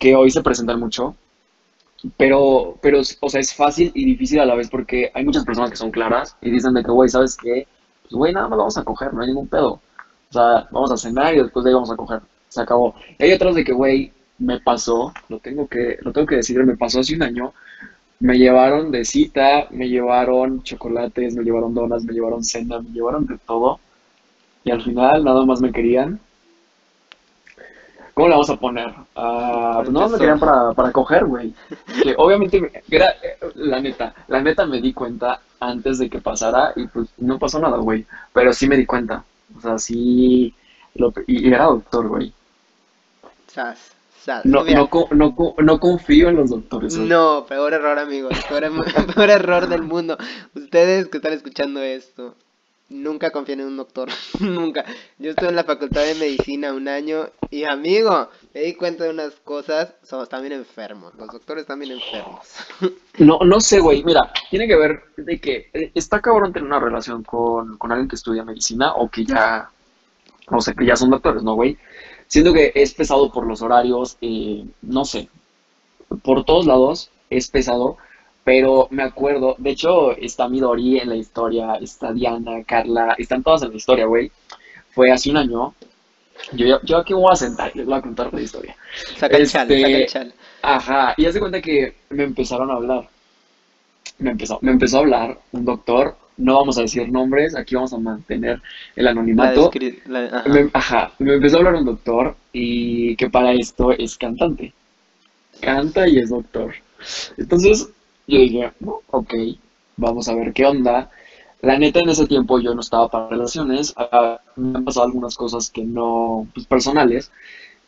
que 0.00 0.16
hoy 0.16 0.32
se 0.32 0.42
presentan 0.42 0.80
mucho, 0.80 1.14
pero, 2.16 2.76
pero, 2.82 3.02
o 3.20 3.30
sea, 3.30 3.40
es 3.40 3.54
fácil 3.54 3.92
y 3.94 4.04
difícil 4.04 4.40
a 4.40 4.46
la 4.46 4.56
vez 4.56 4.68
porque 4.68 5.12
hay 5.14 5.24
muchas 5.24 5.44
personas 5.44 5.70
que 5.70 5.76
son 5.76 5.92
claras 5.92 6.36
y 6.40 6.50
dicen 6.50 6.74
de 6.74 6.82
que, 6.82 6.90
güey, 6.90 7.08
¿sabes 7.08 7.36
qué? 7.36 7.68
Pues, 8.02 8.12
güey, 8.14 8.32
nada 8.32 8.48
más 8.48 8.58
vamos 8.58 8.78
a 8.78 8.82
coger, 8.82 9.14
no 9.14 9.20
hay 9.20 9.28
ningún 9.28 9.46
pedo. 9.46 9.74
O 10.30 10.32
sea, 10.32 10.66
vamos 10.72 10.90
a 10.90 10.96
cenar 10.96 11.34
y 11.34 11.38
después 11.38 11.62
de 11.62 11.70
ahí 11.70 11.74
vamos 11.74 11.92
a 11.92 11.96
coger. 11.96 12.20
Se 12.48 12.60
acabó. 12.60 12.96
Y 13.16 13.24
hay 13.24 13.32
otras 13.32 13.54
de 13.54 13.62
que, 13.62 13.72
güey, 13.72 14.12
me 14.38 14.58
pasó, 14.58 15.12
lo 15.28 15.38
tengo 15.38 15.68
que, 15.68 15.98
lo 16.02 16.12
tengo 16.12 16.26
que 16.26 16.36
decir, 16.36 16.58
me 16.64 16.76
pasó 16.76 16.98
hace 16.98 17.14
un 17.14 17.22
año. 17.22 17.52
Me 18.20 18.38
llevaron 18.38 18.92
de 18.92 19.04
cita, 19.04 19.66
me 19.70 19.88
llevaron 19.88 20.62
chocolates, 20.62 21.34
me 21.34 21.42
llevaron 21.42 21.74
donas, 21.74 22.04
me 22.04 22.12
llevaron 22.12 22.44
cena, 22.44 22.80
me 22.80 22.90
llevaron 22.90 23.26
de 23.26 23.38
todo. 23.38 23.80
Y 24.64 24.70
al 24.72 24.82
final 24.82 25.24
nada 25.24 25.44
más 25.46 25.60
me 25.60 25.72
querían. 25.72 26.20
¿Cómo 28.14 28.28
le 28.28 28.34
vamos 28.34 28.50
a 28.50 28.56
poner? 28.56 28.92
Ah, 29.14 29.80
pues 29.84 29.90
más 29.92 30.10
me 30.10 30.18
querían 30.18 30.40
para, 30.40 30.72
para 30.72 30.90
coger, 30.92 31.24
güey. 31.24 31.54
Obviamente, 32.16 32.60
me- 32.60 32.72
era, 32.90 33.14
la 33.54 33.80
neta, 33.80 34.14
la 34.26 34.42
neta 34.42 34.66
me 34.66 34.80
di 34.80 34.92
cuenta 34.92 35.40
antes 35.60 35.98
de 35.98 36.10
que 36.10 36.18
pasara 36.20 36.72
y 36.74 36.86
pues 36.88 37.08
no 37.18 37.38
pasó 37.38 37.60
nada, 37.60 37.76
güey. 37.78 38.04
Pero 38.32 38.52
sí 38.52 38.66
me 38.66 38.76
di 38.76 38.86
cuenta. 38.86 39.24
O 39.56 39.60
sea, 39.60 39.78
sí. 39.78 40.52
Lo, 40.94 41.12
y, 41.28 41.48
y 41.48 41.52
era 41.52 41.64
doctor, 41.66 42.08
güey. 42.08 42.32
Sas, 43.48 43.96
sas. 44.28 44.44
No, 44.44 44.62
no, 44.64 44.88
no, 45.12 45.34
co- 45.36 45.54
no 45.58 45.80
confío 45.80 46.28
en 46.28 46.36
los 46.36 46.50
doctores. 46.50 46.96
No, 46.98 47.46
peor 47.48 47.72
error, 47.72 47.98
amigos. 47.98 48.32
Peor, 48.48 48.70
peor 49.14 49.30
error 49.30 49.68
del 49.68 49.82
mundo. 49.82 50.16
Ustedes 50.54 51.08
que 51.08 51.16
están 51.18 51.32
escuchando 51.32 51.80
esto, 51.82 52.34
nunca 52.90 53.30
confíen 53.30 53.60
en 53.60 53.66
un 53.68 53.76
doctor. 53.78 54.08
nunca. 54.40 54.84
Yo 55.18 55.30
estuve 55.30 55.48
en 55.48 55.56
la 55.56 55.64
facultad 55.64 56.02
de 56.04 56.14
medicina 56.14 56.72
un 56.74 56.88
año 56.88 57.28
y, 57.50 57.64
amigo, 57.64 58.28
me 58.54 58.60
di 58.62 58.74
cuenta 58.74 59.04
de 59.04 59.10
unas 59.10 59.32
cosas. 59.44 59.94
Somos 60.02 60.28
también 60.28 60.52
enfermos. 60.52 61.14
Los 61.16 61.28
doctores 61.28 61.64
también 61.66 61.92
enfermos. 61.92 62.40
No, 63.18 63.40
no 63.44 63.60
sé, 63.60 63.80
güey. 63.80 64.04
Mira, 64.04 64.32
tiene 64.48 64.68
que 64.68 64.76
ver 64.76 65.02
de 65.16 65.40
que 65.40 65.70
eh, 65.74 65.90
está 65.96 66.20
cabrón 66.20 66.52
tener 66.52 66.68
una 66.68 66.78
relación 66.78 67.24
con, 67.24 67.76
con 67.76 67.90
alguien 67.90 68.08
que 68.08 68.14
estudia 68.14 68.44
medicina 68.44 68.92
o 68.94 69.08
que 69.10 69.24
ya, 69.24 69.70
o 70.46 70.60
sea, 70.60 70.72
que 70.74 70.86
ya 70.86 70.94
son 70.94 71.10
doctores, 71.10 71.42
¿no, 71.42 71.54
güey? 71.54 71.76
Siento 72.28 72.52
que 72.52 72.72
es 72.74 72.94
pesado 72.94 73.32
por 73.32 73.46
los 73.46 73.62
horarios, 73.62 74.16
eh, 74.20 74.64
no 74.82 75.04
sé, 75.04 75.28
por 76.22 76.44
todos 76.44 76.66
lados 76.66 77.10
es 77.30 77.48
pesado, 77.48 77.96
pero 78.44 78.88
me 78.90 79.02
acuerdo, 79.02 79.56
de 79.58 79.70
hecho, 79.70 80.12
está 80.16 80.48
Midori 80.48 80.98
en 80.98 81.10
la 81.10 81.16
historia, 81.16 81.74
está 81.80 82.12
Diana, 82.12 82.64
Carla, 82.64 83.14
están 83.18 83.42
todas 83.42 83.62
en 83.62 83.70
la 83.70 83.76
historia, 83.76 84.06
güey. 84.06 84.30
Fue 84.90 85.10
hace 85.12 85.30
un 85.30 85.36
año. 85.36 85.74
Yo, 86.52 86.80
yo, 86.82 86.98
aquí 86.98 87.14
me 87.14 87.20
voy 87.20 87.32
a 87.32 87.36
sentar 87.36 87.74
les 87.74 87.84
voy 87.86 87.98
a 87.98 88.02
contar 88.02 88.32
la 88.32 88.40
historia. 88.40 88.76
Saca 89.16 89.36
el 89.36 89.48
chal, 89.48 89.70
Este, 89.70 89.80
saca 89.82 89.96
el 89.96 90.06
chal. 90.06 90.34
Ajá, 90.62 91.14
y 91.16 91.26
hace 91.26 91.40
cuenta 91.40 91.60
que 91.60 91.96
me 92.10 92.24
empezaron 92.24 92.70
a 92.70 92.74
hablar. 92.74 93.08
Me 94.18 94.30
empezó, 94.32 94.58
me 94.62 94.72
empezó 94.72 94.98
a 94.98 95.00
hablar 95.00 95.40
un 95.52 95.64
doctor, 95.64 96.16
no 96.38 96.56
vamos 96.56 96.78
a 96.78 96.82
decir 96.82 97.10
nombres, 97.10 97.54
aquí 97.56 97.74
vamos 97.74 97.92
a 97.92 97.98
mantener 97.98 98.62
el 98.96 99.08
anonimato. 99.08 99.70
la- 100.06 100.26
ajá. 100.26 100.48
Me- 100.48 100.70
ajá, 100.72 101.12
me 101.18 101.34
empezó 101.34 101.56
a 101.56 101.58
hablar 101.60 101.74
un 101.74 101.84
doctor 101.84 102.36
y 102.52 103.16
que 103.16 103.28
para 103.30 103.52
esto 103.52 103.92
es 103.92 104.16
cantante. 104.16 104.72
Canta 105.60 106.08
y 106.08 106.18
es 106.18 106.30
doctor. 106.30 106.74
Entonces 107.36 107.88
yo 108.26 108.38
dije, 108.38 108.72
"No, 108.80 109.00
ok, 109.10 109.34
vamos 109.96 110.28
a 110.28 110.34
ver 110.34 110.52
qué 110.52 110.66
onda. 110.66 111.10
La 111.60 111.76
neta 111.78 112.00
en 112.00 112.08
ese 112.08 112.26
tiempo 112.26 112.60
yo 112.60 112.74
no 112.74 112.80
estaba 112.80 113.08
para 113.08 113.28
relaciones, 113.28 113.92
ah, 113.96 114.40
me 114.56 114.78
han 114.78 114.84
pasado 114.84 115.06
algunas 115.06 115.36
cosas 115.36 115.70
que 115.70 115.82
no, 115.84 116.46
pues 116.54 116.66
personales, 116.66 117.32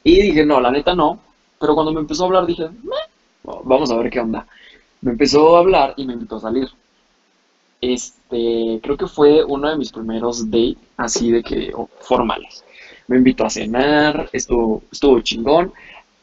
y 0.04 0.20
dije, 0.22 0.44
no, 0.44 0.60
la 0.60 0.70
neta 0.72 0.94
no, 0.94 1.20
pero 1.60 1.74
cuando 1.74 1.92
me 1.92 2.00
empezó 2.00 2.24
a 2.24 2.26
hablar 2.26 2.46
dije, 2.46 2.68
"Meh, 2.68 3.52
vamos 3.64 3.90
a 3.90 3.96
ver 3.96 4.10
qué 4.10 4.20
onda. 4.20 4.46
Me 5.02 5.12
empezó 5.12 5.56
a 5.56 5.60
hablar 5.60 5.94
y 5.96 6.04
me 6.06 6.14
invitó 6.14 6.36
a 6.36 6.40
salir. 6.40 6.68
Este, 7.80 8.78
creo 8.82 8.96
que 8.96 9.06
fue 9.06 9.42
uno 9.44 9.70
de 9.70 9.76
mis 9.78 9.90
primeros 9.92 10.50
dates 10.50 10.76
así 10.96 11.30
de 11.30 11.42
que 11.42 11.72
o, 11.74 11.88
formales. 12.00 12.64
Me 13.08 13.16
invitó 13.16 13.46
a 13.46 13.50
cenar, 13.50 14.28
estuvo, 14.32 14.82
estuvo 14.92 15.20
chingón, 15.20 15.72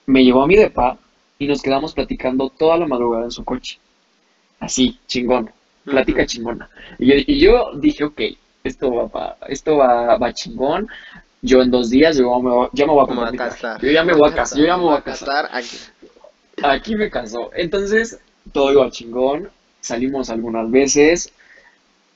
me 0.06 0.24
llevó 0.24 0.44
a 0.44 0.48
mi 0.48 0.56
depa 0.56 0.98
y 1.40 1.48
nos 1.48 1.62
quedamos 1.62 1.94
platicando 1.94 2.50
toda 2.50 2.78
la 2.78 2.86
madrugada 2.88 3.26
en 3.26 3.32
su 3.32 3.44
coche. 3.44 3.80
Así, 4.60 5.00
chingón, 5.08 5.52
plática 5.84 6.26
chingona. 6.26 6.70
Y 7.00 7.08
yo, 7.08 7.14
y 7.28 7.40
yo 7.40 7.72
dije, 7.76 8.04
ok, 8.06 8.22
esto 8.64 8.94
va, 8.94 9.08
pa- 9.08 9.38
esto 9.48 9.78
va, 9.78 10.18
va 10.18 10.34
chingón. 10.34 10.88
Yo 11.42 11.62
en 11.62 11.70
dos 11.72 11.90
días 11.90 12.18
yo 12.18 12.40
me, 12.42 12.50
voy- 12.52 12.70
ya 12.74 12.86
me 12.86 12.94
voy 12.94 13.04
a 13.04 13.08
comprar 13.08 13.28
a. 13.30 13.32
Yo 13.82 13.92
ya 13.92 14.04
me 14.04 14.14
voy 14.14 14.30
a 14.30 14.34
casar, 14.36 14.58
yo 14.60 14.66
ya 14.66 14.78
me 14.78 14.84
voy 14.84 14.96
a 14.98 15.02
casar. 15.02 15.50
aquí. 15.52 15.78
Aquí 16.64 16.96
me 16.96 17.10
casó. 17.10 17.52
Entonces, 17.56 18.20
todo 18.52 18.72
iba 18.72 18.90
chingón. 18.90 19.50
Salimos 19.82 20.30
algunas 20.30 20.70
veces. 20.72 21.32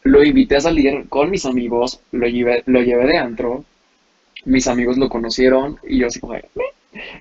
Lo 0.03 0.24
invité 0.24 0.58
a 0.58 0.62
salir 0.62 1.08
con 1.10 1.29
mis 1.29 1.46
amigos. 1.46 2.01
Lo 2.12 2.27
llevé, 2.27 2.63
lo 2.65 2.81
llevé 2.81 3.08
de 3.08 3.17
antro. 3.17 3.65
Mis 4.46 4.67
amigos 4.67 4.98
lo 4.98 5.10
conocieron. 5.10 5.79
Y 5.88 6.00
yo 6.00 6.08
así 6.08 6.20
como, 6.20 6.36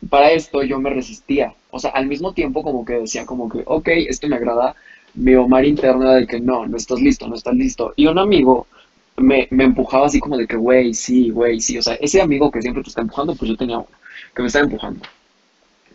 para 0.09 0.33
esto 0.33 0.63
yo 0.63 0.79
me 0.81 0.91
resistía. 0.91 1.55
O 1.71 1.79
sea, 1.79 1.91
al 1.91 2.07
mismo 2.07 2.33
tiempo 2.33 2.63
como 2.63 2.85
que 2.85 2.95
decía 2.95 3.27
como 3.27 3.49
que, 3.49 3.63
ok, 3.67 3.89
esto 4.09 4.29
me 4.29 4.37
agrada. 4.37 4.75
Mi 5.15 5.35
Omar 5.35 5.65
interna 5.65 6.15
de 6.15 6.27
que 6.27 6.41
no, 6.41 6.67
no 6.67 6.77
estás 6.77 7.01
listo, 7.01 7.27
no 7.29 7.35
estás 7.35 7.55
listo. 7.55 7.93
Y 7.97 8.07
un 8.07 8.19
amigo 8.19 8.67
me, 9.17 9.49
me 9.51 9.65
empujaba 9.65 10.07
así 10.07 10.21
como 10.21 10.37
de 10.37 10.47
que, 10.47 10.57
güey, 10.57 10.95
sí, 10.95 11.31
güey, 11.31 11.61
sí. 11.61 11.79
O 11.79 11.83
sea, 11.83 11.95
ese 11.95 12.21
amigo 12.21 12.51
que 12.51 12.63
siempre 12.63 12.83
te 12.83 12.91
está 12.91 13.03
empujando, 13.03 13.35
pues 13.35 13.51
yo 13.51 13.57
tenía 13.57 13.79
uno 13.79 13.89
que 14.35 14.43
me 14.43 14.49
estaba 14.49 14.65
empujando. 14.65 15.01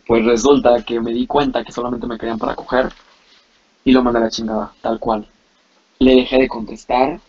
Pues 0.06 0.24
resulta 0.24 0.82
que 0.84 1.00
me 1.00 1.12
di 1.12 1.26
cuenta 1.26 1.62
que 1.64 1.72
solamente 1.72 2.06
me 2.06 2.18
querían 2.18 2.38
para 2.38 2.54
coger 2.54 2.88
y 3.84 3.92
lo 3.92 4.02
mandé 4.02 4.20
a 4.20 4.22
la 4.24 4.30
chingada, 4.30 4.72
tal 4.82 4.98
cual. 5.00 5.28
Le 5.98 6.14
dejé 6.14 6.38
de 6.38 6.48
contestar, 6.48 7.20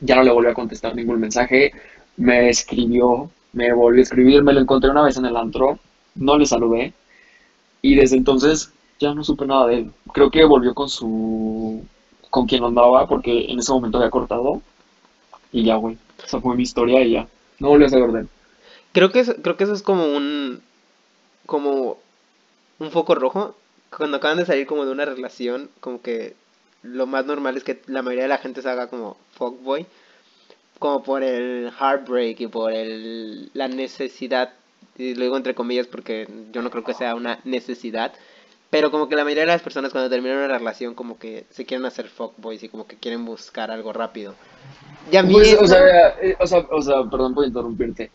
ya 0.00 0.16
no 0.16 0.22
le 0.22 0.30
volví 0.30 0.48
a 0.48 0.54
contestar 0.54 0.94
ningún 0.94 1.20
mensaje, 1.20 1.72
me 2.16 2.48
escribió, 2.48 3.30
me 3.52 3.72
volvió 3.72 4.00
a 4.00 4.02
escribir, 4.02 4.42
me 4.42 4.52
lo 4.52 4.60
encontré 4.60 4.90
una 4.90 5.02
vez 5.02 5.16
en 5.16 5.26
el 5.26 5.36
antro, 5.36 5.78
no 6.14 6.38
le 6.38 6.46
saludé 6.46 6.92
y 7.80 7.96
desde 7.96 8.16
entonces 8.16 8.72
ya 9.00 9.14
no 9.14 9.24
supe 9.24 9.46
nada 9.46 9.66
de 9.66 9.78
él. 9.78 9.92
Creo 10.12 10.30
que 10.30 10.44
volvió 10.44 10.74
con 10.74 10.88
su, 10.88 11.84
con 12.30 12.46
quien 12.46 12.64
andaba 12.64 13.06
porque 13.08 13.46
en 13.50 13.58
ese 13.58 13.72
momento 13.72 13.98
había 13.98 14.10
cortado 14.10 14.62
y 15.52 15.64
ya, 15.64 15.76
güey. 15.76 15.98
Esa 16.24 16.40
fue 16.40 16.56
mi 16.56 16.62
historia 16.62 17.02
y 17.02 17.12
ya. 17.12 17.28
No 17.58 17.68
volví 17.68 17.84
a 17.84 17.88
de 17.88 18.20
él. 18.20 18.28
Creo 18.92 19.10
que, 19.10 19.24
creo 19.24 19.56
que 19.56 19.64
eso 19.64 19.72
es 19.72 19.82
como 19.82 20.06
un. 20.06 20.62
como 21.46 21.98
un 22.78 22.90
foco 22.90 23.14
rojo. 23.14 23.54
Cuando 23.96 24.16
acaban 24.16 24.38
de 24.38 24.46
salir 24.46 24.66
como 24.66 24.86
de 24.86 24.92
una 24.92 25.04
relación, 25.04 25.68
como 25.80 26.00
que 26.00 26.34
lo 26.82 27.06
más 27.06 27.24
normal 27.26 27.56
es 27.56 27.64
que 27.64 27.80
la 27.86 28.02
mayoría 28.02 28.24
de 28.24 28.28
la 28.28 28.38
gente 28.38 28.62
se 28.62 28.68
haga 28.68 28.88
como 28.88 29.16
fuckboy. 29.32 29.86
Como 30.78 31.02
por 31.02 31.22
el 31.22 31.70
heartbreak 31.78 32.40
y 32.40 32.46
por 32.48 32.72
el, 32.72 33.50
la 33.54 33.68
necesidad. 33.68 34.52
Y 34.98 35.14
lo 35.14 35.22
digo 35.22 35.36
entre 35.36 35.54
comillas 35.54 35.86
porque 35.86 36.28
yo 36.52 36.60
no 36.60 36.70
creo 36.70 36.84
que 36.84 36.94
sea 36.94 37.14
una 37.14 37.38
necesidad. 37.44 38.12
Pero 38.68 38.90
como 38.90 39.08
que 39.08 39.16
la 39.16 39.24
mayoría 39.24 39.42
de 39.42 39.48
las 39.48 39.62
personas 39.62 39.92
cuando 39.92 40.10
terminan 40.10 40.38
una 40.38 40.58
relación 40.58 40.94
como 40.94 41.18
que 41.18 41.44
se 41.50 41.66
quieren 41.66 41.84
hacer 41.86 42.08
fuckboys 42.08 42.62
y 42.62 42.68
como 42.68 42.86
que 42.86 42.96
quieren 42.96 43.24
buscar 43.24 43.70
algo 43.70 43.92
rápido. 43.92 44.34
Y 45.10 45.16
a 45.16 45.22
mí 45.22 45.34
Pues, 45.34 45.54
o 45.60 45.66
sea, 45.66 46.16
eh, 46.20 46.36
o 46.40 46.46
sea, 46.46 46.66
o 46.70 46.80
sea, 46.80 47.04
perdón 47.04 47.34
por 47.34 47.46
interrumpirte. 47.46 48.10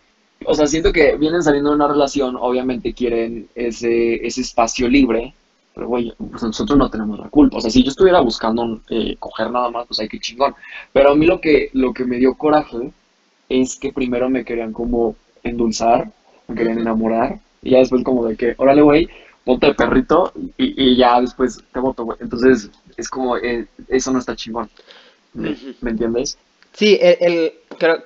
O 0.45 0.55
sea, 0.55 0.67
siento 0.67 0.91
que 0.91 1.15
vienen 1.15 1.43
saliendo 1.43 1.69
de 1.69 1.75
una 1.75 1.87
relación, 1.87 2.35
obviamente 2.39 2.93
quieren 2.93 3.47
ese, 3.55 4.25
ese 4.25 4.41
espacio 4.41 4.87
libre, 4.87 5.33
pero 5.77 5.87
güey, 5.89 6.11
pues 6.17 6.41
nosotros 6.43 6.75
no 6.77 6.89
tenemos 6.89 7.19
la 7.19 7.29
culpa. 7.29 7.57
O 7.57 7.61
sea, 7.61 7.69
si 7.69 7.83
yo 7.83 7.91
estuviera 7.91 8.19
buscando 8.21 8.81
eh, 8.89 9.15
coger 9.19 9.51
nada 9.51 9.69
más, 9.69 9.85
pues 9.87 9.99
hay 9.99 10.09
que 10.09 10.19
chingón. 10.19 10.55
Pero 10.91 11.11
a 11.11 11.15
mí 11.15 11.27
lo 11.27 11.39
que, 11.39 11.69
lo 11.73 11.93
que 11.93 12.03
me 12.05 12.17
dio 12.17 12.33
coraje 12.33 12.91
es 13.49 13.77
que 13.77 13.93
primero 13.93 14.29
me 14.29 14.43
querían 14.43 14.73
como 14.73 15.15
endulzar, 15.43 16.11
me 16.47 16.55
querían 16.55 16.79
enamorar, 16.79 17.39
y 17.61 17.71
ya 17.71 17.77
después 17.79 18.03
como 18.03 18.25
de 18.25 18.35
que, 18.35 18.55
órale, 18.57 18.81
güey, 18.81 19.07
ponte 19.45 19.73
perrito, 19.75 20.33
y, 20.57 20.91
y 20.91 20.97
ya 20.97 21.21
después 21.21 21.59
te 21.71 21.79
voto, 21.79 22.05
güey. 22.05 22.17
Entonces, 22.21 22.71
es 22.97 23.07
como, 23.09 23.37
eh, 23.37 23.67
eso 23.87 24.11
no 24.11 24.19
está 24.19 24.35
chingón. 24.35 24.69
¿Me, 25.33 25.55
me 25.81 25.91
entiendes? 25.91 26.37
Sí, 26.73 26.97
el, 27.01 27.17
el- 27.21 27.53
creo, 27.77 28.03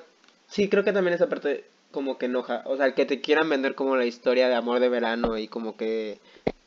sí, 0.48 0.68
creo 0.68 0.84
que 0.84 0.92
también 0.92 1.14
esa 1.14 1.28
parte 1.28 1.64
como 1.90 2.18
que 2.18 2.26
enoja. 2.26 2.62
O 2.66 2.76
sea, 2.76 2.94
que 2.94 3.06
te 3.06 3.20
quieran 3.20 3.48
vender 3.48 3.74
como 3.74 3.96
la 3.96 4.06
historia 4.06 4.48
de 4.48 4.54
amor 4.54 4.80
de 4.80 4.88
verano 4.90 5.38
y 5.38 5.48
como 5.48 5.76
que 5.76 6.18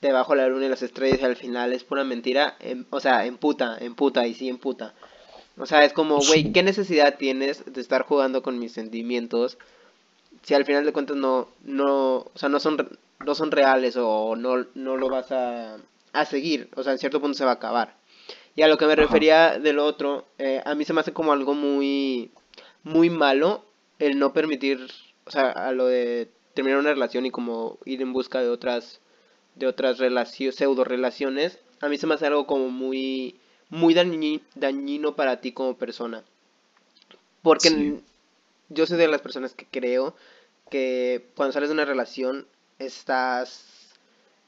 te 0.05 0.12
bajo 0.12 0.35
la 0.35 0.47
luna 0.47 0.67
y 0.67 0.69
las 0.69 0.83
estrellas 0.83 1.19
y 1.21 1.25
al 1.25 1.35
final 1.35 1.74
es 1.74 1.83
pura 1.83 2.03
mentira. 2.03 2.57
em- 2.59 2.85
o 2.91 3.00
sea, 3.00 3.25
en 3.25 3.38
puta, 3.38 3.75
en 3.79 3.95
puta 3.95 4.27
y 4.27 4.35
sí 4.35 4.47
en 4.47 4.59
puta. 4.59 4.93
O 5.57 5.65
sea, 5.65 5.83
es 5.83 5.93
como, 5.93 6.19
güey. 6.19 6.51
¿qué 6.51 6.62
necesidad 6.62 7.17
tienes 7.17 7.63
de 7.65 7.81
estar 7.81 8.03
jugando 8.03 8.43
con 8.43 8.59
mis 8.59 8.71
sentimientos 8.71 9.57
si 10.43 10.53
al 10.53 10.63
final 10.63 10.85
de 10.85 10.93
cuentas 10.93 11.17
no, 11.17 11.47
no, 11.63 12.17
o 12.17 12.31
sea, 12.35 12.50
no 12.50 12.59
son, 12.59 12.88
no 13.25 13.33
son 13.33 13.50
reales 13.50 13.95
o 13.97 14.35
no, 14.35 14.67
no 14.75 14.95
lo 14.95 15.09
vas 15.09 15.31
a, 15.31 15.77
a 16.13 16.25
seguir? 16.25 16.69
O 16.75 16.83
sea, 16.83 16.91
en 16.91 17.00
cierto 17.00 17.19
punto 17.19 17.35
se 17.35 17.45
va 17.45 17.51
a 17.51 17.55
acabar. 17.55 17.95
Y 18.55 18.62
a 18.62 18.67
lo 18.67 18.77
que 18.77 18.85
me 18.85 18.93
Ajá. 18.93 19.01
refería 19.01 19.57
del 19.57 19.79
otro, 19.79 20.25
eh, 20.38 20.62
a 20.65 20.75
mí 20.75 20.85
se 20.85 20.93
me 20.93 21.00
hace 21.00 21.13
como 21.13 21.33
algo 21.33 21.55
muy, 21.55 22.29
muy 22.83 23.09
malo 23.09 23.65
el 23.97 24.19
no 24.19 24.33
permitir, 24.33 24.85
o 25.25 25.31
sea, 25.31 25.50
a 25.50 25.71
lo 25.71 25.88
de 25.88 26.29
terminar 26.53 26.79
una 26.79 26.93
relación 26.93 27.25
y 27.25 27.31
como 27.31 27.79
ir 27.85 28.03
en 28.03 28.13
busca 28.13 28.39
de 28.41 28.50
otras, 28.50 29.01
de 29.55 29.67
otras 29.67 29.97
relaciones, 30.00 30.55
pseudo 30.55 30.83
relaciones, 30.83 31.59
a 31.81 31.89
mí 31.89 31.97
se 31.97 32.07
me 32.07 32.15
hace 32.15 32.27
algo 32.27 32.45
como 32.47 32.69
muy, 32.69 33.35
muy 33.69 33.93
dañi- 33.93 34.41
dañino 34.55 35.15
para 35.15 35.41
ti 35.41 35.51
como 35.51 35.75
persona. 35.77 36.24
Porque 37.41 37.69
Sí. 37.69 38.00
yo 38.69 38.85
soy 38.85 38.97
de 38.97 39.07
las 39.07 39.21
personas 39.21 39.53
que 39.53 39.65
creo 39.69 40.15
que 40.69 41.25
cuando 41.35 41.53
sales 41.53 41.69
de 41.69 41.74
una 41.74 41.85
relación 41.85 42.47
estás, 42.79 43.65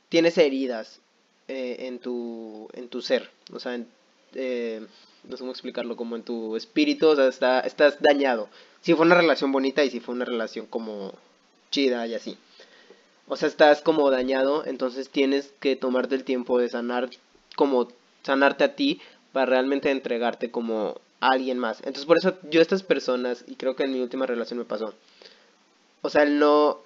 tienes 0.10 0.38
heridas 0.38 1.00
eh, 1.48 1.88
en 1.88 2.00
tu, 2.00 2.68
en 2.74 2.90
tu 2.90 3.02
ser, 3.02 3.30
o 3.54 3.60
sea, 3.60 3.76
en, 3.76 3.88
eh, 4.34 4.86
no 5.24 5.38
sé 5.38 5.40
cómo 5.42 5.52
explicarlo, 5.52 5.96
como 5.96 6.16
en 6.16 6.24
tu 6.24 6.56
espíritu, 6.58 7.08
o 7.08 7.16
sea, 7.16 7.28
está, 7.28 7.60
estás 7.62 8.02
dañado. 8.02 8.50
Si 8.82 8.94
fue 8.94 9.06
una 9.06 9.16
relación 9.16 9.52
bonita 9.52 9.84
y 9.84 9.90
si 9.90 10.00
fue 10.00 10.16
una 10.16 10.26
relación 10.26 10.66
como 10.66 11.14
chida 11.72 12.06
y 12.08 12.16
así. 12.16 12.38
O 13.28 13.36
sea, 13.36 13.48
estás 13.48 13.82
como 13.82 14.10
dañado, 14.10 14.66
entonces 14.66 15.10
tienes 15.10 15.54
que 15.60 15.76
tomarte 15.76 16.16
el 16.16 16.24
tiempo 16.24 16.58
de 16.60 16.70
sanar, 16.70 17.10
como 17.56 17.90
sanarte 18.24 18.64
a 18.64 18.76
ti 18.76 19.02
para 19.34 19.48
realmente 19.48 19.92
entregarte 19.92 20.50
como 20.50 21.00
a 21.20 21.32
alguien 21.32 21.60
más. 21.60 21.80
Entonces 21.80 22.06
por 22.06 22.18
eso 22.18 22.38
yo 22.50 22.62
estas 22.62 22.84
personas, 22.84 23.44
y 23.48 23.56
creo 23.56 23.76
que 23.76 23.84
en 23.84 23.94
mi 23.94 24.02
última 24.02 24.26
relación 24.26 24.60
me 24.60 24.66
pasó, 24.66 24.94
o 26.02 26.10
sea, 26.10 26.24
el 26.24 26.40
no, 26.40 26.80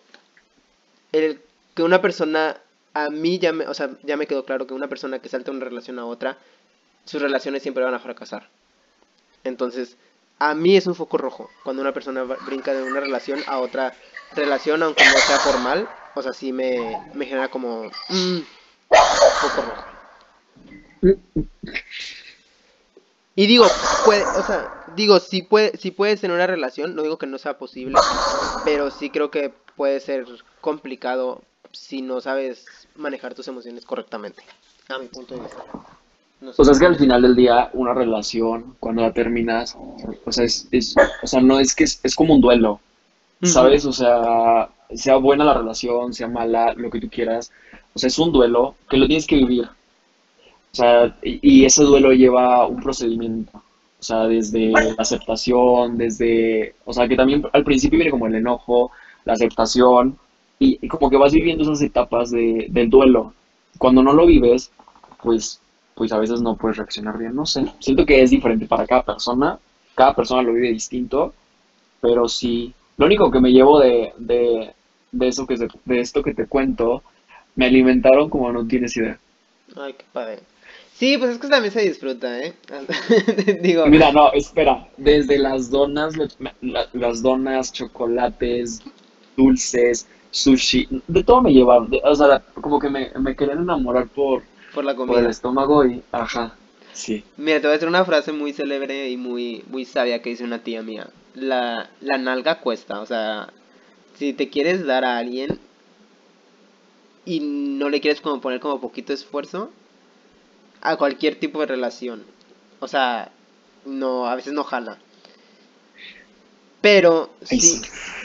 el 1.11 1.41
que 1.75 1.83
una 1.83 2.01
persona, 2.01 2.57
a 2.93 3.09
mí 3.09 3.39
ya 3.39 3.53
me, 3.53 3.67
o 3.67 3.73
sea, 3.73 3.91
ya 4.03 4.17
me 4.17 4.27
quedó 4.27 4.45
claro 4.45 4.65
que 4.67 4.73
una 4.73 4.87
persona 4.87 5.19
que 5.19 5.29
salta 5.29 5.51
una 5.51 5.65
relación 5.65 5.99
a 5.99 6.05
otra, 6.05 6.37
sus 7.05 7.21
relaciones 7.21 7.61
siempre 7.61 7.83
van 7.83 7.93
a 7.93 7.99
fracasar. 7.99 8.49
Entonces, 9.43 9.95
a 10.39 10.55
mí 10.55 10.75
es 10.75 10.87
un 10.87 10.95
foco 10.95 11.17
rojo 11.17 11.49
cuando 11.63 11.81
una 11.81 11.93
persona 11.93 12.23
brinca 12.23 12.73
de 12.73 12.83
una 12.83 12.99
relación 12.99 13.39
a 13.47 13.59
otra 13.59 13.93
relación, 14.33 14.81
aunque 14.81 15.05
no 15.05 15.17
sea 15.19 15.37
formal. 15.37 15.87
O 16.15 16.21
sea, 16.21 16.33
sí 16.33 16.51
me, 16.51 16.97
me 17.13 17.25
genera 17.25 17.47
como... 17.49 17.83
mm, 18.09 18.39
foco 18.89 19.61
rojo. 19.61 19.85
Y 23.35 23.47
digo, 23.47 23.65
puede, 24.05 24.23
o 24.37 24.43
sea, 24.43 24.67
digo, 24.95 25.19
si 25.19 25.41
puede, 25.41 25.77
si 25.77 25.91
puedes 25.91 26.19
tener 26.19 26.35
una 26.35 26.47
relación, 26.47 26.95
no 26.95 27.01
digo 27.01 27.17
que 27.17 27.27
no 27.27 27.37
sea 27.37 27.57
posible, 27.57 27.97
pero 28.65 28.91
sí 28.91 29.09
creo 29.09 29.31
que 29.31 29.53
puede 29.75 29.99
ser 30.01 30.25
complicado 30.59 31.41
si 31.71 32.01
no 32.01 32.19
sabes 32.19 32.65
manejar 32.97 33.33
tus 33.33 33.47
emociones 33.47 33.85
correctamente, 33.85 34.43
a 34.89 34.99
mi 34.99 35.07
punto 35.07 35.35
de 35.35 35.41
vista. 35.41 35.63
No 36.41 36.51
sé. 36.51 36.61
O 36.61 36.65
sea, 36.65 36.73
es 36.73 36.79
que 36.79 36.85
al 36.87 36.97
final 36.97 37.21
del 37.21 37.35
día, 37.35 37.69
una 37.73 37.93
relación, 37.93 38.75
cuando 38.79 39.01
la 39.03 39.13
terminas, 39.13 39.77
o 40.25 40.31
sea, 40.31 40.43
es, 40.43 40.67
es- 40.71 40.95
o 41.23 41.27
sea, 41.27 41.39
no 41.39 41.59
es 41.59 41.73
que 41.73 41.85
es, 41.85 42.01
es 42.03 42.15
como 42.15 42.35
un 42.35 42.41
duelo, 42.41 42.81
¿sabes? 43.43 43.85
O 43.85 43.93
sea, 43.93 44.69
sea 44.93 45.15
buena 45.17 45.43
la 45.43 45.53
relación, 45.53 46.13
sea 46.13 46.27
mala, 46.27 46.73
lo 46.73 46.89
que 46.89 46.99
tú 46.99 47.09
quieras, 47.09 47.51
o 47.93 47.99
sea, 47.99 48.07
es 48.07 48.19
un 48.19 48.31
duelo 48.31 48.75
que 48.89 48.97
lo 48.97 49.07
tienes 49.07 49.27
que 49.27 49.37
vivir. 49.37 49.65
O 49.65 50.75
sea, 50.75 51.17
y, 51.21 51.65
ese 51.65 51.83
duelo 51.83 52.13
lleva 52.13 52.65
un 52.67 52.81
procedimiento. 52.81 53.57
O 53.57 54.03
sea, 54.03 54.23
desde 54.25 54.69
la 54.69 54.95
aceptación, 54.97 55.97
desde, 55.97 56.73
o 56.85 56.93
sea, 56.93 57.07
que 57.07 57.15
también 57.15 57.45
al 57.53 57.63
principio 57.63 57.97
viene 57.97 58.11
como 58.11 58.27
el 58.27 58.35
enojo, 58.35 58.91
la 59.25 59.33
aceptación, 59.33 60.17
y, 60.57 60.79
y 60.81 60.87
como 60.87 61.09
que 61.09 61.17
vas 61.17 61.33
viviendo 61.33 61.63
esas 61.63 61.81
etapas 61.81 62.31
de, 62.31 62.67
del 62.69 62.89
duelo. 62.89 63.33
Cuando 63.77 64.01
no 64.01 64.13
lo 64.13 64.25
vives, 64.25 64.71
pues, 65.21 65.59
pues 65.95 66.11
a 66.11 66.17
veces 66.17 66.41
no 66.41 66.55
puedes 66.55 66.77
reaccionar 66.77 67.17
bien, 67.17 67.35
no 67.35 67.45
sé. 67.45 67.65
Siento 67.79 68.05
que 68.05 68.21
es 68.21 68.31
diferente 68.31 68.65
para 68.65 68.87
cada 68.87 69.03
persona, 69.03 69.59
cada 69.95 70.15
persona 70.15 70.41
lo 70.41 70.53
vive 70.53 70.69
distinto, 70.69 71.33
pero 71.99 72.27
sí, 72.27 72.73
lo 72.97 73.05
único 73.05 73.31
que 73.31 73.39
me 73.39 73.51
llevo 73.51 73.79
de, 73.79 74.13
de, 74.17 74.73
de 75.11 75.27
eso 75.27 75.45
que 75.47 75.57
se- 75.57 75.67
de 75.85 75.99
esto 75.99 76.21
que 76.23 76.33
te 76.33 76.45
cuento, 76.47 77.03
me 77.55 77.65
alimentaron 77.65 78.29
como 78.29 78.51
no 78.51 78.65
tienes 78.67 78.95
idea. 78.97 79.19
Ay, 79.75 79.93
qué 79.93 80.05
padre. 80.11 80.39
Sí, 80.93 81.17
pues 81.17 81.31
es 81.31 81.37
que 81.39 81.47
también 81.47 81.73
se 81.73 81.81
disfruta, 81.81 82.39
¿eh? 82.43 82.53
Digo, 83.61 83.87
Mira, 83.87 84.11
no, 84.11 84.31
espera, 84.33 84.87
desde 84.97 85.37
las 85.39 85.69
donas, 85.71 86.13
la- 86.61 86.87
las 86.93 87.21
donas, 87.21 87.73
chocolates, 87.73 88.81
dulces, 89.35 90.07
sushi, 90.29 90.87
de 91.07 91.23
todo 91.23 91.41
me 91.41 91.51
llevaron, 91.53 91.89
de- 91.89 92.01
o 92.03 92.15
sea, 92.15 92.39
como 92.61 92.79
que 92.79 92.89
me, 92.89 93.09
me 93.19 93.35
querían 93.35 93.59
enamorar 93.61 94.07
por, 94.07 94.43
por 94.73 94.85
la 94.85 94.93
por 94.95 95.07
el 95.07 95.13
comida. 95.15 95.29
estómago 95.29 95.85
y, 95.85 96.01
ajá, 96.11 96.55
sí. 96.93 97.23
Mira, 97.37 97.57
te 97.59 97.63
voy 97.67 97.71
a 97.71 97.73
decir 97.73 97.87
una 97.89 98.05
frase 98.05 98.31
muy 98.31 98.53
célebre 98.53 99.09
y 99.09 99.17
muy, 99.17 99.63
muy 99.69 99.85
sabia 99.85 100.21
que 100.21 100.29
dice 100.29 100.43
una 100.43 100.59
tía 100.59 100.83
mía. 100.83 101.07
La, 101.33 101.89
la 102.01 102.17
nalga 102.17 102.59
cuesta, 102.59 102.99
o 103.01 103.05
sea, 103.05 103.53
si 104.17 104.33
te 104.33 104.49
quieres 104.49 104.85
dar 104.85 105.05
a 105.05 105.17
alguien 105.17 105.59
y 107.25 107.39
no 107.39 107.89
le 107.89 108.01
quieres 108.01 108.21
como 108.21 108.41
poner 108.41 108.59
como 108.59 108.81
poquito 108.81 109.13
esfuerzo 109.13 109.71
a 110.81 110.97
cualquier 110.97 111.35
tipo 111.35 111.59
de 111.61 111.67
relación. 111.67 112.23
O 112.79 112.87
sea, 112.87 113.31
no, 113.85 114.27
a 114.27 114.35
veces 114.35 114.53
no 114.53 114.63
jala. 114.63 114.97
Pero 116.81 117.29
si, 117.43 117.59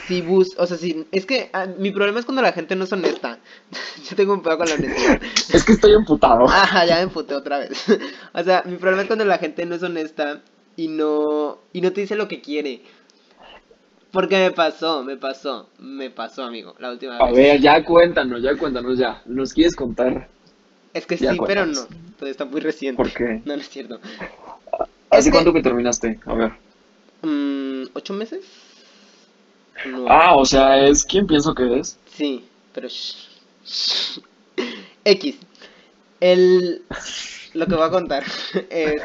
si 0.07 0.21
bus, 0.21 0.55
o 0.57 0.65
sea, 0.65 0.77
si, 0.77 1.05
es 1.11 1.27
que 1.27 1.49
ah, 1.53 1.67
mi 1.77 1.91
problema 1.91 2.19
es 2.19 2.25
cuando 2.25 2.41
la 2.41 2.53
gente 2.53 2.75
no 2.75 2.85
es 2.85 2.91
honesta. 2.91 3.39
Yo 4.09 4.15
tengo 4.15 4.33
un 4.33 4.41
pedo 4.41 4.57
con 4.57 4.67
la 4.67 4.75
honestidad. 4.75 5.21
Es 5.53 5.63
que 5.63 5.73
estoy 5.73 5.93
emputado. 5.93 6.45
Ajá, 6.49 6.85
ya 6.85 6.95
me 6.95 7.01
emputé 7.03 7.35
otra 7.35 7.59
vez. 7.59 7.85
o 8.33 8.43
sea, 8.43 8.63
mi 8.65 8.77
problema 8.77 9.03
es 9.03 9.07
cuando 9.07 9.25
la 9.25 9.37
gente 9.37 9.65
no 9.65 9.75
es 9.75 9.83
honesta 9.83 10.41
y 10.75 10.87
no 10.87 11.59
y 11.71 11.81
no 11.81 11.93
te 11.93 12.01
dice 12.01 12.15
lo 12.15 12.27
que 12.27 12.41
quiere. 12.41 12.81
Porque 14.11 14.37
me 14.37 14.51
pasó, 14.51 15.03
me 15.03 15.17
pasó, 15.17 15.69
me 15.79 16.09
pasó, 16.09 16.43
amigo, 16.43 16.75
la 16.79 16.91
última 16.91 17.17
A 17.17 17.25
vez. 17.25 17.35
ver, 17.35 17.61
ya 17.61 17.83
cuéntanos, 17.83 18.41
ya 18.41 18.55
cuéntanos, 18.57 18.97
ya. 18.97 19.21
¿Nos 19.25 19.53
quieres 19.53 19.75
contar 19.75 20.29
es 20.93 21.05
que 21.05 21.17
ya 21.17 21.31
sí, 21.31 21.39
pero 21.45 21.65
no. 21.65 21.87
está 22.21 22.45
muy 22.45 22.61
reciente. 22.61 22.97
por 23.03 23.13
qué? 23.13 23.41
No, 23.45 23.55
no 23.55 23.61
es 23.61 23.69
cierto. 23.69 23.99
¿Hace 25.09 25.29
que- 25.29 25.31
cuánto 25.31 25.53
que 25.53 25.61
terminaste? 25.61 26.19
A 26.25 26.33
ver. 26.33 26.51
Mm, 27.21 27.85
¿Ocho 27.93 28.13
meses? 28.13 28.45
No. 29.85 30.05
Ah, 30.09 30.35
o 30.35 30.45
sea, 30.45 30.85
es 30.87 31.05
quién 31.05 31.27
pienso 31.27 31.53
que 31.53 31.79
es. 31.79 31.97
Sí, 32.11 32.43
pero... 32.73 32.87
shh, 32.87 33.27
shh. 33.65 34.19
X. 35.05 35.35
El... 36.19 36.81
Lo 37.53 37.67
que 37.67 37.75
voy 37.75 37.85
a 37.85 37.89
contar 37.91 38.23
es 38.69 39.01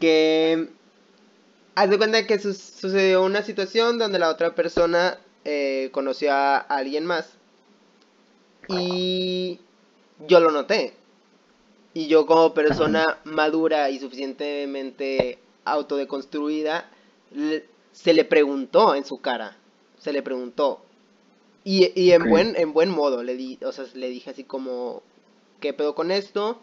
que... 0.00 0.68
Haz 1.74 1.90
de 1.90 1.98
cuenta 1.98 2.26
que 2.26 2.38
su- 2.38 2.54
sucedió 2.54 3.24
una 3.24 3.42
situación 3.42 3.98
donde 3.98 4.18
la 4.20 4.28
otra 4.30 4.54
persona 4.54 5.18
eh, 5.44 5.88
conoció 5.92 6.32
a 6.32 6.58
alguien 6.58 7.06
más. 7.06 7.38
Y 8.68 9.58
yo 10.28 10.40
lo 10.40 10.50
noté. 10.50 10.94
Y 11.94 12.06
yo 12.08 12.26
como 12.26 12.54
persona 12.54 13.18
madura 13.24 13.90
y 13.90 13.98
suficientemente 13.98 15.38
autodeconstruida, 15.64 16.88
se 17.92 18.14
le 18.14 18.24
preguntó 18.24 18.94
en 18.94 19.04
su 19.04 19.20
cara. 19.20 19.56
Se 19.98 20.12
le 20.12 20.22
preguntó. 20.22 20.82
Y, 21.64 21.92
y 22.00 22.12
en 22.12 22.28
buen, 22.28 22.56
en 22.56 22.72
buen 22.72 22.90
modo, 22.90 23.22
le 23.22 23.36
di, 23.36 23.58
o 23.64 23.72
sea, 23.72 23.84
le 23.94 24.08
dije 24.10 24.30
así 24.30 24.44
como, 24.44 25.02
¿qué 25.60 25.72
pedo 25.74 25.94
con 25.94 26.10
esto? 26.10 26.58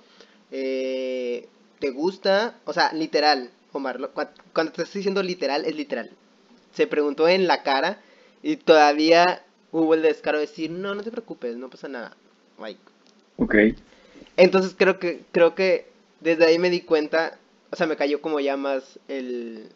Eh, 0.52 1.48
¿Te 1.80 1.92
gusta? 1.92 2.56
O 2.66 2.74
sea, 2.74 2.94
literal, 2.94 3.52
Omar, 3.74 4.00
lo- 4.00 4.14
cua- 4.14 4.32
cuando 4.54 4.72
te 4.74 4.84
estoy 4.84 5.00
diciendo 5.00 5.22
literal, 5.24 5.66
es 5.66 5.76
literal. 5.76 6.10
Se 6.74 6.88
preguntó 6.88 7.28
en 7.28 7.48
la 7.48 7.64
cara 7.64 8.02
y 8.44 8.56
todavía 8.58 9.44
hubo 9.72 9.94
el 9.94 10.02
descaro 10.02 10.38
de 10.40 10.46
decir, 10.48 10.72
no, 10.72 10.96
no 10.96 11.04
te 11.04 11.12
preocupes, 11.12 11.58
no 11.58 11.70
pasa 11.70 11.88
nada. 11.88 12.16
Like, 12.60 12.80
Ok. 13.38 13.56
entonces 14.38 14.76
creo 14.78 15.00
que, 15.00 15.24
creo 15.32 15.54
que 15.56 15.88
desde 16.22 16.46
ahí 16.46 16.58
me 16.60 16.70
di 16.70 16.82
cuenta, 16.82 17.38
o 17.72 17.76
sea, 17.76 17.88
me 17.88 17.96
cayó 17.98 18.22
como 18.22 18.40
ya 18.40 18.58
más 18.58 19.00
el, 19.08 19.70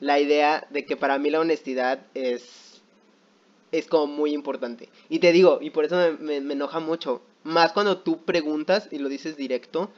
la 0.00 0.20
idea 0.20 0.66
de 0.70 0.84
que 0.84 0.96
para 0.96 1.18
mí 1.18 1.30
la 1.30 1.40
honestidad 1.40 2.00
es, 2.14 2.82
es 3.72 3.86
como 3.86 4.06
muy 4.06 4.32
importante. 4.32 4.88
Y 5.08 5.18
te 5.20 5.32
digo, 5.32 5.58
y 5.60 5.70
por 5.70 5.84
eso 5.84 5.96
me, 5.96 6.12
me- 6.12 6.40
me 6.40 6.54
enoja 6.54 6.80
mucho, 6.80 7.22
más 7.42 7.72
cuando 7.72 7.98
tú 7.98 8.18
preguntas 8.24 8.88
y 8.90 8.98
lo 8.98 9.08
dices 9.08 9.36
directo 9.36 9.90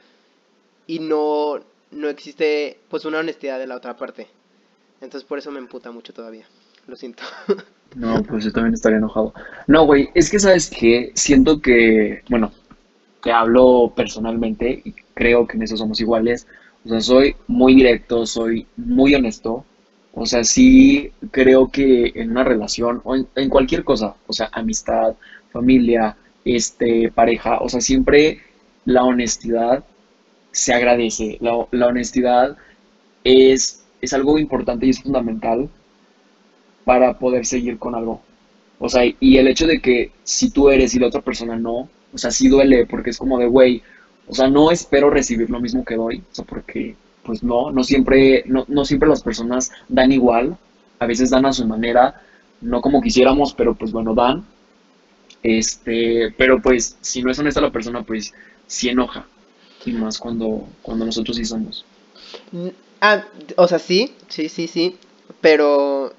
y 0.87 0.99
no, 0.99 1.61
no 1.93 2.09
existe 2.09 2.79
pues 2.89 3.05
una 3.05 3.19
honestidad 3.19 3.59
de 3.59 3.67
la 3.67 3.75
otra 3.75 3.95
parte. 3.95 4.27
Entonces 5.01 5.27
por 5.27 5.37
eso 5.37 5.51
me 5.51 5.59
emputa 5.59 5.91
mucho 5.91 6.13
todavía. 6.13 6.45
Lo 6.87 6.95
siento. 6.95 7.23
No, 7.95 8.23
pues 8.23 8.43
yo 8.43 8.51
también 8.51 8.73
estaría 8.73 8.97
enojado. 8.97 9.35
No, 9.67 9.85
güey, 9.85 10.09
es 10.15 10.31
que 10.31 10.39
sabes 10.39 10.67
que 10.67 11.11
siento 11.13 11.61
que, 11.61 12.23
bueno, 12.27 12.51
te 13.21 13.31
hablo 13.31 13.93
personalmente 13.95 14.81
y 14.83 14.93
creo 15.13 15.45
que 15.45 15.57
en 15.57 15.61
eso 15.61 15.77
somos 15.77 16.01
iguales. 16.01 16.47
O 16.85 16.89
sea, 16.89 17.01
soy 17.01 17.35
muy 17.45 17.75
directo, 17.75 18.25
soy 18.25 18.65
muy 18.77 19.13
honesto. 19.13 19.63
O 20.11 20.25
sea, 20.25 20.43
sí 20.43 21.11
creo 21.29 21.69
que 21.69 22.13
en 22.15 22.31
una 22.31 22.43
relación 22.43 22.99
o 23.03 23.15
en, 23.15 23.27
en 23.35 23.49
cualquier 23.49 23.83
cosa, 23.83 24.15
o 24.25 24.33
sea, 24.33 24.49
amistad, 24.53 25.13
familia, 25.51 26.17
este, 26.45 27.11
pareja, 27.11 27.59
o 27.59 27.69
sea, 27.69 27.79
siempre 27.81 28.41
la 28.85 29.03
honestidad 29.03 29.83
se 30.53 30.73
agradece. 30.73 31.37
La, 31.41 31.67
la 31.71 31.87
honestidad 31.87 32.57
es, 33.25 33.83
es 34.01 34.13
algo 34.13 34.39
importante 34.39 34.87
y 34.87 34.91
es 34.91 35.01
fundamental 35.01 35.69
para 36.85 37.17
poder 37.17 37.45
seguir 37.45 37.77
con 37.79 37.95
algo. 37.95 38.21
O 38.79 38.89
sea, 38.89 39.03
y 39.19 39.37
el 39.37 39.47
hecho 39.47 39.67
de 39.67 39.81
que 39.81 40.11
si 40.23 40.51
tú 40.51 40.69
eres 40.69 40.93
y 40.93 40.99
la 40.99 41.07
otra 41.07 41.21
persona 41.21 41.55
no, 41.57 41.89
o 42.13 42.17
sea, 42.17 42.31
sí 42.31 42.49
duele 42.49 42.85
porque 42.85 43.11
es 43.11 43.17
como 43.17 43.39
de, 43.39 43.47
güey, 43.47 43.81
o 44.27 44.33
sea, 44.33 44.49
no 44.49 44.71
espero 44.71 45.09
recibir 45.09 45.49
lo 45.49 45.59
mismo 45.59 45.85
que 45.85 45.95
doy, 45.95 46.17
o 46.31 46.35
sea, 46.35 46.45
porque, 46.45 46.95
pues 47.23 47.43
no, 47.43 47.71
no 47.71 47.83
siempre, 47.83 48.43
no, 48.45 48.65
no 48.67 48.85
siempre 48.85 49.09
las 49.09 49.23
personas 49.23 49.71
dan 49.87 50.11
igual, 50.11 50.57
a 50.99 51.05
veces 51.05 51.29
dan 51.29 51.45
a 51.45 51.53
su 51.53 51.65
manera, 51.67 52.21
no 52.61 52.81
como 52.81 53.01
quisiéramos, 53.01 53.53
pero 53.53 53.75
pues 53.75 53.91
bueno, 53.91 54.13
dan. 54.13 54.45
Este, 55.43 56.33
pero 56.37 56.61
pues, 56.61 56.97
si 57.01 57.21
no 57.21 57.31
es 57.31 57.39
honesta 57.39 57.61
la 57.61 57.71
persona, 57.71 58.03
pues 58.03 58.33
sí 58.67 58.89
enoja. 58.89 59.27
Y 59.85 59.91
más 59.93 60.17
cuando, 60.17 60.67
cuando 60.81 61.05
nosotros 61.05 61.37
sí 61.37 61.45
somos. 61.45 61.85
Mm, 62.51 62.69
Ah, 63.05 63.25
o 63.57 63.67
sea, 63.67 63.79
sí, 63.79 64.13
sí, 64.29 64.47
sí, 64.47 64.67
sí, 64.69 64.95
pero 65.41 66.13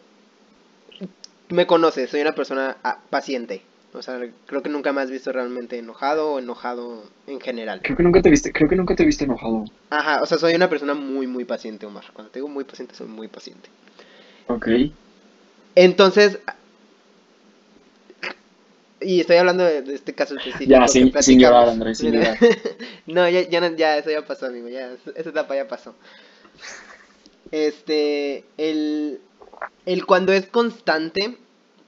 me 1.49 1.67
conoces, 1.67 2.11
soy 2.11 2.21
una 2.21 2.35
persona 2.35 2.77
ah, 2.85 2.99
paciente. 3.09 3.63
O 3.95 4.03
sea, 4.03 4.21
creo 4.45 4.63
que 4.63 4.69
nunca 4.69 4.93
me 4.93 5.01
has 5.01 5.11
visto 5.11 5.33
realmente 5.33 5.79
enojado 5.79 6.33
o 6.33 6.39
enojado 6.39 7.05
en 7.27 7.41
general. 7.41 7.81
Creo 7.83 7.97
que 7.97 8.03
nunca 8.03 8.21
te 8.21 8.29
viste, 8.29 8.53
creo 8.53 8.69
que 8.69 8.77
nunca 8.77 8.95
te 8.95 9.07
viste 9.07 9.25
enojado. 9.25 9.65
Ajá, 9.89 10.21
o 10.21 10.27
sea, 10.27 10.37
soy 10.37 10.55
una 10.55 10.69
persona 10.69 10.93
muy, 10.93 11.27
muy 11.27 11.47
paciente, 11.47 11.87
Omar. 11.87 12.05
Cuando 12.13 12.31
te 12.31 12.41
digo 12.41 12.49
muy 12.49 12.65
paciente, 12.65 12.95
soy 12.95 13.07
muy 13.07 13.29
paciente. 13.29 13.71
Ok. 14.49 14.69
Entonces, 15.75 16.39
Y 19.05 19.21
estoy 19.21 19.37
hablando 19.37 19.65
de, 19.65 19.83
de 19.83 19.95
este 19.95 20.15
caso 20.15 20.35
específico. 20.37 20.71
Ya, 20.71 20.89
sin, 20.89 21.13
sin 21.23 21.39
llorar, 21.39 21.69
Andrés, 21.69 21.99
sin 21.99 22.11
Mira. 22.13 22.37
llorar. 22.41 22.57
no, 23.07 23.29
ya, 23.29 23.43
ya, 23.43 23.77
ya, 23.77 23.99
eso 23.99 24.11
ya 24.11 24.27
pasó, 24.27 24.47
amigo. 24.47 24.69
Ya, 24.69 24.93
esa 25.15 25.31
etapa 25.31 25.55
ya 25.55 25.69
pasó. 25.69 25.95
Este, 27.51 28.45
el, 28.57 29.21
el 29.87 30.07
cuando 30.07 30.33
es 30.33 30.47
constante, 30.47 31.37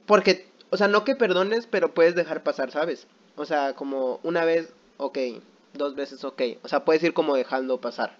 porque, 0.05 0.47
o 0.69 0.77
sea, 0.77 0.87
no 0.87 1.03
que 1.03 1.15
perdones, 1.15 1.67
pero 1.67 1.93
puedes 1.93 2.15
dejar 2.15 2.43
pasar, 2.43 2.71
¿sabes? 2.71 3.07
O 3.35 3.45
sea, 3.45 3.73
como 3.73 4.19
una 4.23 4.45
vez, 4.45 4.69
ok, 4.97 5.17
dos 5.73 5.95
veces, 5.95 6.23
ok. 6.23 6.41
O 6.63 6.67
sea, 6.67 6.85
puedes 6.85 7.03
ir 7.03 7.13
como 7.13 7.35
dejando 7.35 7.79
pasar. 7.79 8.15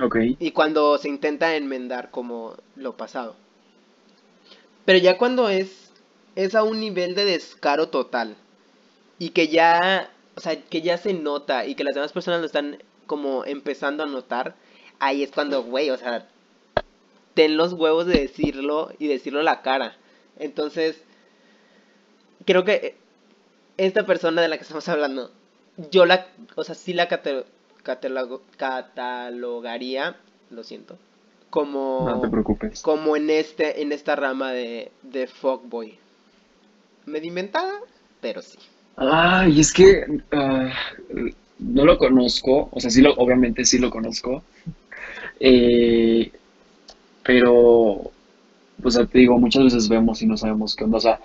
Ok. 0.00 0.16
Y 0.38 0.50
cuando 0.52 0.98
se 0.98 1.08
intenta 1.08 1.56
enmendar 1.56 2.10
como 2.10 2.54
lo 2.74 2.96
pasado. 2.96 3.34
Pero 4.84 4.98
ya 4.98 5.18
cuando 5.18 5.48
es, 5.48 5.85
es 6.36 6.54
a 6.54 6.62
un 6.62 6.78
nivel 6.78 7.16
de 7.16 7.24
descaro 7.24 7.88
total. 7.88 8.36
Y 9.18 9.30
que 9.30 9.48
ya, 9.48 10.10
o 10.36 10.40
sea, 10.40 10.60
que 10.60 10.82
ya 10.82 10.98
se 10.98 11.14
nota 11.14 11.66
y 11.66 11.74
que 11.74 11.82
las 11.82 11.94
demás 11.94 12.12
personas 12.12 12.40
lo 12.40 12.46
están 12.46 12.78
como 13.06 13.44
empezando 13.44 14.04
a 14.04 14.06
notar. 14.06 14.54
Ahí 15.00 15.22
es 15.22 15.32
cuando, 15.32 15.62
güey, 15.62 15.90
o 15.90 15.96
sea, 15.96 16.28
ten 17.34 17.56
los 17.56 17.72
huevos 17.72 18.06
de 18.06 18.20
decirlo 18.20 18.92
y 18.98 19.08
decirlo 19.08 19.40
a 19.40 19.44
la 19.44 19.62
cara. 19.62 19.96
Entonces, 20.38 21.02
creo 22.44 22.64
que 22.64 22.96
esta 23.78 24.06
persona 24.06 24.42
de 24.42 24.48
la 24.48 24.56
que 24.56 24.62
estamos 24.62 24.88
hablando, 24.88 25.30
yo 25.90 26.06
la, 26.06 26.26
o 26.54 26.64
sea, 26.64 26.74
sí 26.74 26.92
la 26.92 27.08
catalogaría, 27.82 30.16
lo 30.50 30.64
siento, 30.64 30.98
como, 31.50 32.06
No 32.08 32.20
te 32.20 32.28
preocupes. 32.28 32.82
como 32.82 33.16
en 33.16 33.30
este, 33.30 33.82
en 33.82 33.92
esta 33.92 34.16
rama 34.16 34.52
de, 34.52 34.90
de 35.02 35.26
fuckboy. 35.26 35.98
Medio 37.06 37.28
inventada, 37.28 37.72
pero 38.20 38.42
sí. 38.42 38.58
Ay, 38.96 39.60
es 39.60 39.72
que 39.72 40.04
ah, 40.32 40.72
no 41.58 41.84
lo 41.84 41.98
conozco, 41.98 42.68
o 42.72 42.80
sea, 42.80 42.90
sí 42.90 43.00
lo, 43.00 43.14
obviamente 43.14 43.64
sí 43.64 43.78
lo 43.78 43.90
conozco, 43.90 44.42
eh, 45.40 46.30
pero, 47.22 47.52
o 47.52 48.90
sea, 48.90 49.06
te 49.06 49.18
digo, 49.18 49.38
muchas 49.38 49.64
veces 49.64 49.88
vemos 49.88 50.22
y 50.22 50.26
no 50.26 50.36
sabemos 50.36 50.74
qué 50.74 50.84
onda, 50.84 50.98
o 50.98 51.00
sea, 51.00 51.20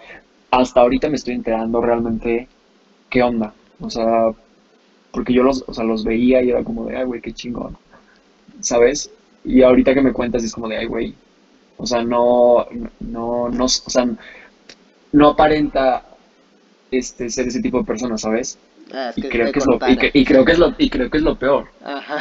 hasta 0.52 0.82
ahorita 0.82 1.10
me 1.10 1.16
estoy 1.16 1.34
enterando 1.34 1.82
realmente 1.82 2.48
qué 3.10 3.24
onda, 3.24 3.54
o 3.80 3.90
sea, 3.90 4.32
porque 5.12 5.34
yo 5.34 5.44
los, 5.44 5.64
o 5.68 5.74
sea, 5.74 5.84
los 5.84 6.04
veía 6.04 6.42
y 6.42 6.52
era 6.52 6.64
como 6.64 6.86
de, 6.86 6.98
ay, 6.98 7.06
güey, 7.06 7.22
qué 7.22 7.34
chingón, 7.34 7.78
¿sabes? 8.62 9.12
Y 9.44 9.64
ahorita 9.64 9.94
que 9.94 10.02
me 10.02 10.14
cuentas 10.14 10.44
es 10.44 10.54
como 10.54 10.68
de, 10.68 10.78
ay, 10.78 10.86
güey, 10.86 11.16
o 11.78 11.86
sea, 11.88 12.04
no, 12.04 12.68
no, 13.00 13.50
no, 13.50 13.66
o 13.66 13.68
sea, 13.68 14.08
no 15.14 15.30
aparenta 15.30 16.04
este, 16.92 17.30
ser 17.30 17.48
ese 17.48 17.62
tipo 17.62 17.80
de 17.80 17.86
persona, 17.86 18.18
¿sabes? 18.18 18.58
Ah, 18.94 19.10
es 19.12 19.18
Y 19.18 19.22
que 19.22 19.30
creo 19.30 19.52
que 19.52 19.60
es 19.60 19.66
lo, 19.66 19.80
y, 19.88 19.96
que- 19.98 20.26
creo 20.26 20.46
que 20.46 20.52
es 20.52 20.60
lo, 20.60 20.76
y 20.78 20.90
creo 20.90 21.10
que 21.10 21.18
es 21.18 21.24
lo 21.24 21.36
peor. 21.36 21.68
Ajá. 21.84 22.20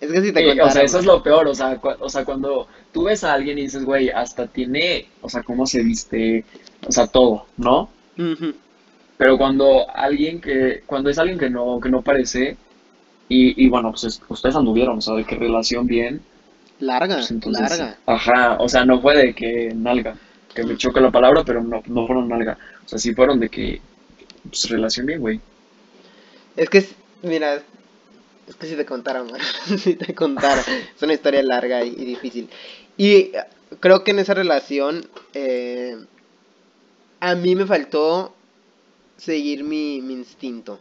Es 0.00 0.12
que 0.12 0.20
si 0.20 0.32
te 0.32 0.40
Eh, 0.50 0.60
o 0.60 0.70
sea, 0.70 0.82
eso 0.82 0.98
es 0.98 1.06
lo 1.06 1.22
peor, 1.22 1.48
o 1.48 1.54
sea, 1.54 1.80
o 2.00 2.08
sea, 2.10 2.24
cuando 2.24 2.68
tú 2.92 3.04
ves 3.04 3.24
a 3.24 3.32
alguien 3.32 3.58
y 3.58 3.62
dices, 3.62 3.84
güey, 3.84 4.10
hasta 4.10 4.46
tiene, 4.46 5.06
o 5.22 5.28
sea, 5.28 5.42
cómo 5.42 5.66
se 5.66 5.82
viste, 5.82 6.44
o 6.86 6.92
sea, 6.92 7.06
todo, 7.06 7.46
¿no? 7.56 7.88
Ujú. 8.18 8.54
Pero 9.16 9.38
cuando 9.38 9.86
alguien 9.94 10.40
que, 10.40 10.82
cuando 10.86 11.08
es 11.08 11.18
alguien 11.18 11.38
que 11.38 11.48
no, 11.48 11.80
que 11.80 11.88
no 11.88 12.02
parece, 12.02 12.58
y, 13.28 13.64
y 13.64 13.68
bueno, 13.70 13.90
pues 13.92 14.04
es- 14.04 14.22
ustedes 14.28 14.56
anduvieron, 14.56 14.98
o 14.98 15.00
sea, 15.00 15.14
de 15.14 15.24
qué 15.24 15.36
relación 15.36 15.86
bien, 15.86 16.20
Larga, 16.78 17.16
pues 17.16 17.30
entonces, 17.30 17.70
larga. 17.70 17.98
ajá, 18.06 18.56
o 18.60 18.68
sea, 18.68 18.84
no 18.84 19.00
fue 19.00 19.16
de 19.16 19.34
que 19.34 19.72
nalga, 19.74 20.16
que 20.56 20.64
me 20.64 20.76
choca 20.76 21.00
la 21.00 21.12
palabra, 21.12 21.44
pero 21.44 21.62
no, 21.62 21.82
no 21.86 22.06
fueron 22.06 22.28
nalga, 22.28 22.58
o 22.84 22.88
sea, 22.88 22.98
sí 22.98 23.14
fueron 23.14 23.38
de 23.38 23.50
que, 23.50 23.80
pues, 24.48 24.68
relación 24.70 25.06
bien, 25.06 25.20
güey. 25.20 25.40
Es 26.56 26.70
que, 26.70 26.84
mira, 27.22 27.62
es 28.48 28.56
que 28.56 28.66
si 28.66 28.74
te 28.74 28.86
contara, 28.86 29.22
man, 29.22 29.40
si 29.78 29.94
te 29.94 30.14
contara, 30.14 30.62
es 30.96 31.02
una 31.02 31.12
historia 31.12 31.42
larga 31.42 31.84
y, 31.84 31.94
difícil. 31.94 32.48
Y 32.96 33.32
creo 33.80 34.02
que 34.02 34.12
en 34.12 34.18
esa 34.18 34.32
relación, 34.32 35.06
eh, 35.34 35.96
a 37.20 37.34
mí 37.34 37.54
me 37.54 37.66
faltó 37.66 38.34
seguir 39.18 39.62
mi, 39.62 40.00
mi 40.00 40.14
instinto. 40.14 40.80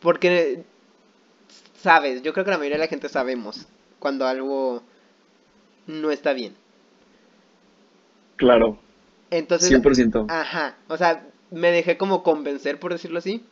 Porque, 0.00 0.62
sabes, 1.82 2.22
yo 2.22 2.32
creo 2.32 2.44
que 2.44 2.52
la 2.52 2.58
mayoría 2.58 2.76
de 2.76 2.84
la 2.84 2.88
gente 2.88 3.08
sabemos 3.08 3.66
cuando 3.98 4.26
algo 4.26 4.82
no 5.88 6.12
está 6.12 6.32
bien. 6.32 6.54
Claro, 8.36 8.78
Entonces, 9.30 9.68
100%. 9.68 10.26
ajá, 10.28 10.76
o 10.88 10.96
sea, 10.96 11.26
me 11.50 11.70
dejé 11.70 11.96
como 11.98 12.22
convencer, 12.22 12.78
por 12.78 12.92
decirlo 12.92 13.18
así. 13.18 13.44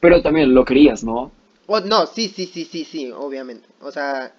Pero 0.00 0.22
también 0.22 0.54
lo 0.54 0.64
querías, 0.64 1.04
¿no? 1.04 1.30
O, 1.66 1.80
no, 1.80 2.06
sí, 2.06 2.28
sí, 2.28 2.46
sí, 2.46 2.64
sí, 2.64 2.84
sí, 2.84 3.12
obviamente. 3.12 3.68
O 3.80 3.92
sea, 3.92 4.32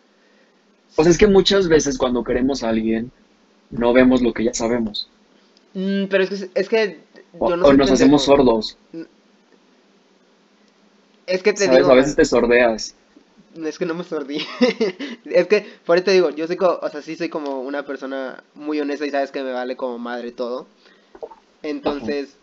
O 0.95 1.01
sea, 1.03 1.11
es 1.11 1.17
que 1.17 1.25
muchas 1.25 1.67
veces 1.67 1.97
cuando 1.97 2.23
queremos 2.23 2.61
a 2.63 2.69
alguien, 2.69 3.11
no 3.71 3.93
vemos 3.93 4.21
lo 4.21 4.33
que 4.33 4.43
ya 4.43 4.53
sabemos. 4.53 5.09
mm, 5.73 6.05
pero 6.09 6.23
es 6.23 6.29
que, 6.29 6.49
es 6.55 6.69
que 6.69 6.99
yo 7.33 7.55
no 7.57 7.65
o 7.67 7.73
nos 7.73 7.91
hacemos 7.91 8.23
sordos. 8.23 8.77
Es 11.27 11.43
que 11.43 11.53
te 11.53 11.65
¿Sabes? 11.65 11.79
digo, 11.79 11.91
A 11.91 11.95
veces 11.95 12.15
te 12.15 12.25
sordeas. 12.25 12.95
Es 13.55 13.77
que 13.77 13.85
no 13.85 13.93
me 13.93 14.03
sordí. 14.03 14.37
es 15.25 15.47
que, 15.47 15.65
por 15.85 15.97
eso 15.97 16.05
te 16.05 16.11
digo, 16.11 16.29
yo 16.29 16.47
soy 16.47 16.55
como, 16.55 16.79
o 16.81 16.89
sea, 16.89 17.01
sí 17.01 17.15
soy 17.15 17.29
como 17.29 17.61
una 17.61 17.85
persona 17.85 18.43
muy 18.55 18.79
honesta 18.79 19.05
y 19.05 19.11
sabes 19.11 19.31
que 19.31 19.43
me 19.43 19.51
vale 19.51 19.75
como 19.75 19.97
madre 19.97 20.31
todo. 20.31 20.67
Entonces, 21.63 22.37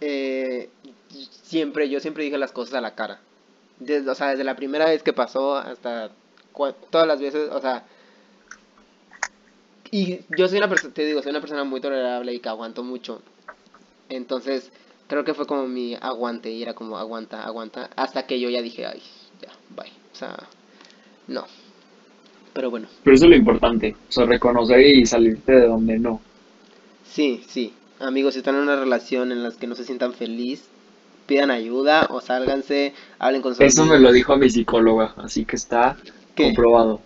eh, 0.00 0.70
siempre, 1.42 1.88
yo 1.88 2.00
siempre 2.00 2.24
dije 2.24 2.38
las 2.38 2.52
cosas 2.52 2.74
a 2.74 2.80
la 2.80 2.94
cara. 2.94 3.20
Desde, 3.78 4.08
o 4.10 4.14
sea, 4.14 4.28
desde 4.28 4.44
la 4.44 4.56
primera 4.56 4.86
vez 4.86 5.02
que 5.02 5.12
pasó 5.12 5.56
hasta 5.56 6.10
todas 6.90 7.06
las 7.06 7.20
veces, 7.20 7.50
o 7.52 7.60
sea, 7.60 7.84
y 9.90 10.20
yo 10.30 10.48
soy 10.48 10.58
una 10.58 10.68
persona, 10.68 10.94
te 10.94 11.04
digo, 11.04 11.22
soy 11.22 11.30
una 11.30 11.40
persona 11.40 11.64
muy 11.64 11.80
tolerable 11.80 12.32
y 12.32 12.40
que 12.40 12.48
aguanto 12.48 12.82
mucho. 12.82 13.20
Entonces, 14.08 14.72
creo 15.08 15.24
que 15.24 15.34
fue 15.34 15.46
como 15.46 15.66
mi 15.66 15.94
aguante 16.00 16.50
y 16.50 16.62
era 16.62 16.74
como 16.74 16.98
aguanta, 16.98 17.44
aguanta, 17.44 17.90
hasta 17.96 18.26
que 18.26 18.40
yo 18.40 18.48
ya 18.48 18.62
dije, 18.62 18.86
ay, 18.86 19.02
ya, 19.40 19.52
bye. 19.70 20.05
O 20.16 20.18
sea, 20.18 20.34
no. 21.28 21.44
Pero 22.54 22.70
bueno, 22.70 22.88
Pero 23.04 23.14
eso 23.16 23.26
es 23.26 23.30
lo 23.30 23.36
importante. 23.36 23.94
O 24.08 24.12
sea, 24.12 24.24
reconocer 24.24 24.80
y 24.80 25.04
salirte 25.04 25.52
de 25.52 25.66
donde 25.66 25.98
no. 25.98 26.22
sí, 27.04 27.44
sí. 27.46 27.74
Amigos, 27.98 28.32
si 28.34 28.38
están 28.38 28.54
en 28.56 28.62
una 28.62 28.76
relación 28.76 29.30
en 29.30 29.42
la 29.42 29.50
que 29.52 29.66
no 29.66 29.74
se 29.74 29.84
sientan 29.84 30.14
feliz, 30.14 30.64
pidan 31.26 31.50
ayuda 31.50 32.06
o 32.10 32.20
sálganse, 32.22 32.94
hablen 33.18 33.42
con 33.42 33.54
sus 33.54 33.64
Eso 33.64 33.84
me 33.84 33.98
lo 33.98 34.10
dijo 34.12 34.36
mi 34.36 34.48
psicóloga, 34.48 35.12
así 35.18 35.44
que 35.44 35.56
está 35.56 35.96
¿Qué? 36.34 36.44
comprobado. 36.44 37.00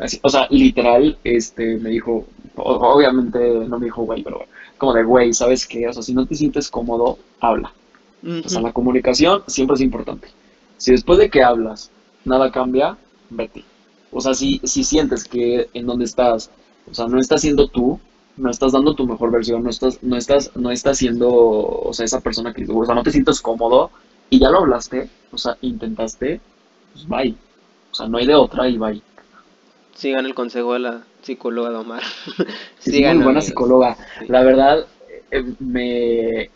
Así- 0.00 0.18
o 0.22 0.28
sea, 0.28 0.48
literal, 0.50 1.18
este, 1.22 1.76
me 1.78 1.90
dijo, 1.90 2.26
obviamente 2.56 3.38
no 3.68 3.78
me 3.78 3.86
dijo 3.86 4.02
güey, 4.02 4.22
pero 4.24 4.46
como 4.78 4.94
de 4.94 5.04
güey, 5.04 5.32
¿sabes 5.32 5.66
qué? 5.66 5.86
O 5.88 5.92
sea, 5.92 6.02
si 6.02 6.12
no 6.14 6.26
te 6.26 6.34
sientes 6.34 6.70
cómodo, 6.70 7.18
habla. 7.40 7.72
O 8.44 8.48
sea, 8.48 8.60
la 8.62 8.72
comunicación 8.72 9.42
siempre 9.48 9.74
es 9.74 9.80
importante. 9.80 10.28
Si 10.76 10.92
después 10.92 11.18
de 11.18 11.28
que 11.30 11.42
hablas 11.42 11.90
nada 12.24 12.50
cambia, 12.50 12.96
vete. 13.30 13.64
O 14.10 14.20
sea, 14.20 14.34
si, 14.34 14.60
si 14.64 14.84
sientes 14.84 15.24
que 15.24 15.68
en 15.74 15.86
donde 15.86 16.04
estás, 16.04 16.50
o 16.90 16.94
sea, 16.94 17.06
no 17.08 17.18
estás 17.18 17.40
siendo 17.42 17.68
tú, 17.68 17.98
no 18.36 18.50
estás 18.50 18.72
dando 18.72 18.94
tu 18.94 19.06
mejor 19.06 19.30
versión, 19.30 19.62
no 19.62 19.70
estás, 19.70 20.02
no 20.02 20.16
estás, 20.16 20.50
no 20.56 20.70
estás 20.70 20.98
siendo, 20.98 21.28
o 21.30 21.92
sea, 21.92 22.04
esa 22.04 22.20
persona 22.20 22.52
que, 22.52 22.66
o 22.68 22.84
sea, 22.84 22.94
no 22.94 23.02
te 23.02 23.10
sientes 23.12 23.40
cómodo 23.40 23.90
y 24.30 24.38
ya 24.40 24.50
lo 24.50 24.58
hablaste, 24.60 25.10
o 25.30 25.38
sea, 25.38 25.56
intentaste, 25.62 26.40
pues 26.92 27.06
bye. 27.08 27.38
O 27.90 27.94
sea, 27.94 28.08
no 28.08 28.18
hay 28.18 28.26
de 28.26 28.34
otra 28.34 28.68
y 28.68 28.78
bye. 28.78 29.02
Sigan 29.94 30.26
el 30.26 30.34
consejo 30.34 30.72
de 30.74 30.78
la 30.80 31.06
psicóloga 31.22 31.70
de 31.70 31.76
Omar. 31.76 32.02
Es 32.84 32.92
Sigan, 32.92 33.16
muy 33.16 33.22
buena 33.22 33.40
amigos. 33.40 33.44
psicóloga. 33.46 33.96
Sí. 34.18 34.26
La 34.28 34.42
verdad, 34.42 34.86
eh, 35.30 35.44
me, 35.58 36.50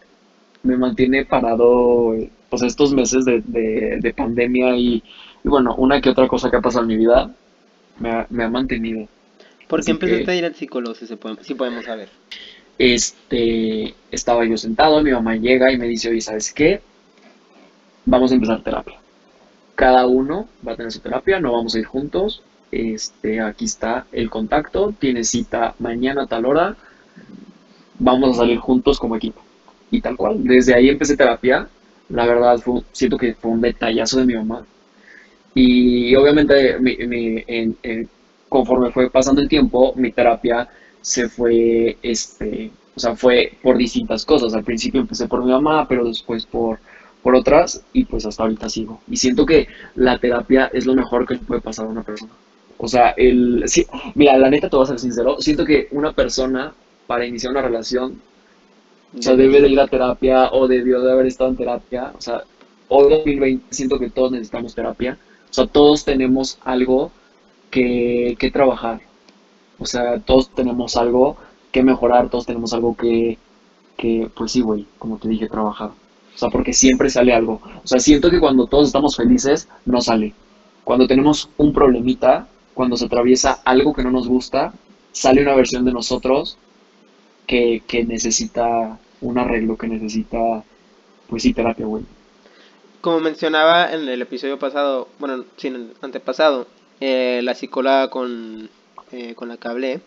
me 0.62 0.76
mantiene 0.76 1.24
parado 1.24 2.14
pues 2.50 2.62
estos 2.62 2.92
meses 2.94 3.24
de, 3.24 3.40
de, 3.42 3.98
de 4.00 4.14
pandemia 4.14 4.76
y, 4.76 5.02
y 5.46 5.48
bueno, 5.48 5.76
una 5.76 6.00
que 6.00 6.11
otra 6.11 6.26
cosa 6.26 6.50
que 6.50 6.56
ha 6.56 6.61
pasado 6.61 6.82
en 6.82 6.88
mi 6.88 6.96
vida 6.96 7.30
me 8.00 8.11
ha, 8.11 8.26
me 8.30 8.42
ha 8.42 8.50
mantenido. 8.50 9.06
¿Por 9.68 9.85
qué 9.85 9.92
empezaste 9.92 10.24
que- 10.24 10.30
a 10.32 10.35
ir 10.35 10.44
al 10.44 10.56
psicólogo 10.56 10.96
si, 10.96 11.06
se 11.06 11.16
puede- 11.16 11.42
si 11.44 11.54
podemos 11.54 11.85
saber? 11.85 12.09
Este, 12.78 13.94
estaba 14.11 14.44
yo 14.44 14.56
sentado, 14.56 15.00
mi 15.04 15.12
mamá 15.12 15.37
llega 15.37 15.70
y 15.72 15.78
me 15.78 15.87
dice, 15.87 16.11
oye, 16.11 16.20
¿sabes 16.20 16.52
qué? 16.52 16.80
Vamos 18.06 18.32
a 18.32 18.35
empezar 18.35 18.61
terapia. 18.62 18.98
Cada 19.76 20.06
uno 20.09 20.48
va 20.66 20.72
a 20.72 20.76
tener 20.76 20.90
su 20.90 20.98
terapia, 20.98 21.38
no 21.38 21.52
vamos 21.52 21.76
a 21.76 21.78
ir 21.78 21.85
juntos. 21.85 22.42
Este, 22.72 23.40
aquí 23.40 23.66
está 23.66 24.04
el 24.11 24.28
contacto, 24.28 24.92
tiene 24.98 25.22
cita 25.22 25.76
mañana 25.78 26.24
a 26.24 26.26
tal 26.26 26.44
hora, 26.44 26.76
vamos 28.00 28.30
a 28.37 28.40
salir 28.40 28.59
juntos 28.59 28.98
como 28.98 29.14
equipo. 29.14 29.40
Y 29.92 30.00
tal 30.00 30.16
cual, 30.16 30.42
desde 30.42 30.74
ahí 30.74 30.88
empecé 30.88 31.16
terapia. 31.16 31.68
La 32.09 32.26
verdad, 32.26 32.59
fue- 32.59 32.82
siento 32.90 33.16
que 33.16 33.35
fue 33.35 33.52
un 33.52 33.61
detallazo 33.61 34.18
de 34.18 34.26
mi 34.26 34.35
mamá. 34.35 34.66
Y 35.57 36.14
obviamente, 36.14 36.79
mi- 36.81 36.97
mi- 36.99 37.42
en- 37.47 37.77
conforme 38.49 38.90
fue 38.92 39.11
pasando 39.11 39.40
el 39.40 39.49
tiempo, 39.49 39.92
mi 39.97 40.12
terapia 40.12 40.69
se 41.01 41.29
fue, 41.29 41.99
este, 42.03 42.73
O 42.99 43.01
sea, 43.01 43.14
fue 43.14 43.53
por 43.62 43.77
distintas 43.77 44.25
cosas. 44.25 44.55
Al 44.55 44.64
principio 44.64 45.03
empecé 45.03 45.29
por 45.29 45.45
mi 45.45 45.51
mamá, 45.51 45.87
pero 45.87 46.07
después 46.07 46.47
por, 46.47 46.79
por 47.23 47.35
otras 47.37 47.85
y 47.92 48.07
pues 48.07 48.25
hasta 48.25 48.42
ahorita 48.45 48.71
sigo. 48.71 49.03
Y 49.07 49.19
siento 49.19 49.45
que 49.45 49.69
la 49.97 50.19
terapia 50.19 50.71
es 50.73 50.87
lo 50.87 50.95
mejor 50.95 51.27
que 51.27 51.37
puede 51.37 51.61
pasar 51.61 51.85
a 51.87 51.90
una 51.90 52.03
persona. 52.03 52.33
O 52.79 52.88
sea, 52.88 53.11
el, 53.19 53.64
sí, 53.66 53.87
mira, 54.14 54.38
la 54.38 54.49
neta 54.51 54.71
te 54.71 54.77
voy 54.77 54.85
a 54.85 54.88
ser 54.88 54.99
sincero, 54.99 55.37
siento 55.40 55.66
que 55.66 55.88
una 55.90 56.12
persona 56.14 56.75
para 57.07 57.27
iniciar 57.27 57.51
una 57.53 57.61
relación, 57.62 58.23
o 59.19 59.23
sea, 59.23 59.37
debe 59.37 59.61
de 59.61 59.69
ir 59.71 59.81
a 59.81 59.88
terapia 59.88 60.51
o 60.53 60.69
debió 60.69 61.01
de 61.03 61.12
haber 61.12 61.27
estado 61.27 61.51
en 61.51 61.57
terapia. 61.57 62.12
O 62.16 62.21
sea, 62.21 62.45
hoy 62.88 63.11
2020 63.11 63.66
siento 63.71 63.99
que 63.99 64.11
todos 64.11 64.33
necesitamos 64.33 64.75
terapia. 64.75 65.19
O 65.50 65.52
sea, 65.52 65.66
todos 65.66 66.04
tenemos 66.04 66.59
algo 66.64 67.11
que, 67.70 68.37
que 68.38 68.50
trabajar. 68.50 69.00
O 69.78 69.87
sea, 69.87 70.18
todos 70.20 70.50
tenemos 70.54 70.96
algo 70.96 71.37
que 71.72 71.82
mejorar, 71.82 72.30
todos 72.30 72.46
tenemos 72.46 72.72
algo 72.72 72.96
que, 72.96 73.38
que 73.96 74.30
pues 74.35 74.52
sí, 74.52 74.61
güey, 74.62 74.87
como 74.98 75.18
te 75.18 75.28
dije, 75.28 75.48
trabajar. 75.48 75.90
O 76.35 76.38
sea, 76.38 76.50
porque 76.50 76.72
siempre 76.72 77.11
sale 77.11 77.32
algo. 77.32 77.61
O 77.82 77.87
sea, 77.87 77.98
siento 77.98 78.30
que 78.30 78.40
cuando 78.40 78.66
todos 78.66 78.88
estamos 78.88 79.16
felices, 79.16 79.68
no 79.85 80.00
sale. 80.00 80.35
Cuando 80.85 81.06
tenemos 81.06 81.50
un 81.56 81.72
problemita, 81.72 82.48
cuando 82.74 82.96
se 82.96 83.06
atraviesa 83.06 83.61
algo 83.64 83.94
que 83.94 84.02
no 84.02 84.11
nos 84.11 84.28
gusta, 84.28 84.72
sale 85.12 85.42
una 85.42 85.54
versión 85.54 85.85
de 85.85 85.92
nosotros 85.92 86.59
que, 87.46 87.82
que 87.87 88.04
necesita 88.04 88.98
un 89.20 89.38
arreglo, 89.38 89.76
que 89.76 89.88
necesita, 89.88 90.62
pues 91.28 91.42
sí, 91.42 91.54
terapia, 91.54 91.87
güey. 91.87 92.04
Como 93.07 93.21
mencionaba 93.21 93.92
en 93.92 94.09
el 94.09 94.21
episodio 94.21 94.59
pasado, 94.59 95.07
bueno, 95.21 95.45
sí, 95.57 95.69
en 95.69 95.77
el 95.77 95.92
antepasado, 96.03 96.66
eh, 96.99 97.38
la 97.45 97.55
psicóloga 97.55 98.11
con, 98.11 98.69
eh, 99.12 99.37
con 99.37 99.47
la 99.47 99.57
que 99.59 99.69
hablé, 99.69 100.01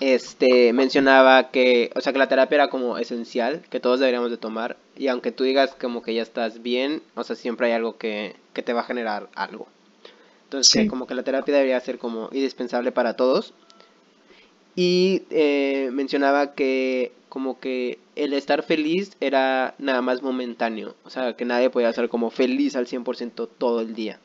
este, 0.00 0.72
mencionaba 0.72 1.52
que, 1.52 1.92
o 1.94 2.00
sea, 2.00 2.12
que 2.12 2.18
la 2.18 2.26
terapia 2.26 2.56
era 2.56 2.68
como 2.68 2.98
esencial, 2.98 3.62
que 3.70 3.78
todos 3.78 4.00
deberíamos 4.00 4.32
de 4.32 4.38
tomar, 4.38 4.76
y 4.96 5.06
aunque 5.06 5.30
tú 5.30 5.44
digas 5.44 5.76
como 5.80 6.02
que 6.02 6.12
ya 6.12 6.22
estás 6.22 6.64
bien, 6.64 7.00
o 7.14 7.22
sea, 7.22 7.36
siempre 7.36 7.68
hay 7.68 7.74
algo 7.74 7.96
que, 7.96 8.34
que 8.54 8.64
te 8.64 8.72
va 8.72 8.80
a 8.80 8.84
generar 8.90 9.28
algo. 9.36 9.68
Entonces, 10.46 10.72
Sí. 10.82 10.88
como 10.88 11.06
que 11.06 11.14
la 11.14 11.22
terapia 11.22 11.54
debería 11.54 11.78
ser 11.78 11.98
como 11.98 12.28
indispensable 12.32 12.90
para 12.90 13.14
todos. 13.14 13.54
Y 14.74 15.22
eh, 15.30 15.90
mencionaba 15.92 16.54
que 16.56 17.12
como 17.30 17.60
que 17.60 17.98
el 18.16 18.34
estar 18.34 18.62
feliz 18.64 19.16
era 19.20 19.74
nada 19.78 20.02
más 20.02 20.20
momentáneo, 20.20 20.96
o 21.04 21.10
sea, 21.10 21.34
que 21.34 21.46
nadie 21.46 21.70
podía 21.70 21.92
ser 21.92 22.10
como 22.10 22.30
feliz 22.30 22.76
al 22.76 22.86
100% 22.86 23.48
todo 23.56 23.80
el 23.80 23.94
día. 23.94 24.18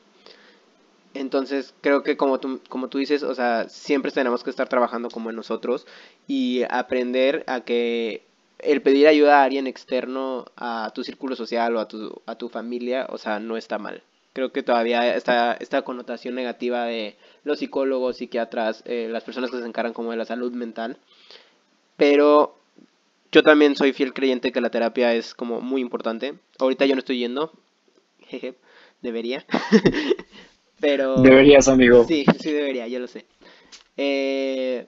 Entonces, 1.14 1.72
creo 1.80 2.02
que 2.02 2.16
como 2.16 2.40
tú, 2.40 2.60
como 2.68 2.88
tú 2.88 2.98
dices, 2.98 3.22
o 3.22 3.34
sea, 3.34 3.68
siempre 3.68 4.10
tenemos 4.10 4.44
que 4.44 4.50
estar 4.50 4.68
trabajando 4.68 5.08
como 5.08 5.30
en 5.30 5.36
nosotros 5.36 5.86
y 6.26 6.64
aprender 6.68 7.44
a 7.46 7.60
que 7.60 8.22
el 8.58 8.82
pedir 8.82 9.06
ayuda 9.06 9.40
a 9.40 9.44
alguien 9.44 9.66
externo 9.66 10.46
a 10.56 10.90
tu 10.94 11.04
círculo 11.04 11.36
social 11.36 11.76
o 11.76 11.80
a 11.80 11.88
tu, 11.88 12.20
a 12.26 12.34
tu 12.34 12.48
familia, 12.48 13.06
o 13.08 13.18
sea, 13.18 13.38
no 13.38 13.56
está 13.56 13.78
mal. 13.78 14.02
Creo 14.32 14.52
que 14.52 14.62
todavía 14.62 15.14
está 15.16 15.54
esta 15.54 15.82
connotación 15.82 16.34
negativa 16.34 16.84
de 16.84 17.16
los 17.44 17.60
psicólogos, 17.60 18.16
psiquiatras, 18.16 18.82
eh, 18.84 19.08
las 19.10 19.24
personas 19.24 19.50
que 19.50 19.58
se 19.58 19.66
encargan 19.66 19.94
como 19.94 20.10
de 20.10 20.16
la 20.18 20.26
salud 20.26 20.52
mental. 20.52 20.98
Pero 21.96 22.55
yo 23.36 23.42
también 23.42 23.76
soy 23.76 23.92
fiel 23.92 24.14
creyente 24.14 24.50
que 24.50 24.62
la 24.62 24.70
terapia 24.70 25.12
es 25.12 25.34
como 25.34 25.60
muy 25.60 25.82
importante. 25.82 26.32
Ahorita 26.58 26.86
yo 26.86 26.94
no 26.94 27.00
estoy 27.00 27.18
yendo, 27.18 27.52
jeje, 28.20 28.54
debería. 29.02 29.44
Pero 30.80 31.20
Deberías, 31.20 31.68
amigo. 31.68 32.06
Sí, 32.08 32.24
sí 32.40 32.50
debería, 32.50 32.88
yo 32.88 32.98
lo 32.98 33.06
sé. 33.06 33.26
Eh, 33.98 34.86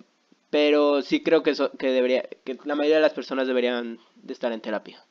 pero 0.49 1.03
sí 1.03 1.23
creo 1.23 1.43
que, 1.43 1.55
que 1.79 1.91
debería, 1.91 2.25
que 2.45 2.57
la 2.65 2.75
mayoría 2.75 2.97
de 2.97 3.03
las 3.03 3.13
personas 3.13 3.47
deberían 3.47 3.99
de 4.17 4.33
estar 4.33 4.51
en 4.53 4.63
terapia. 4.63 5.05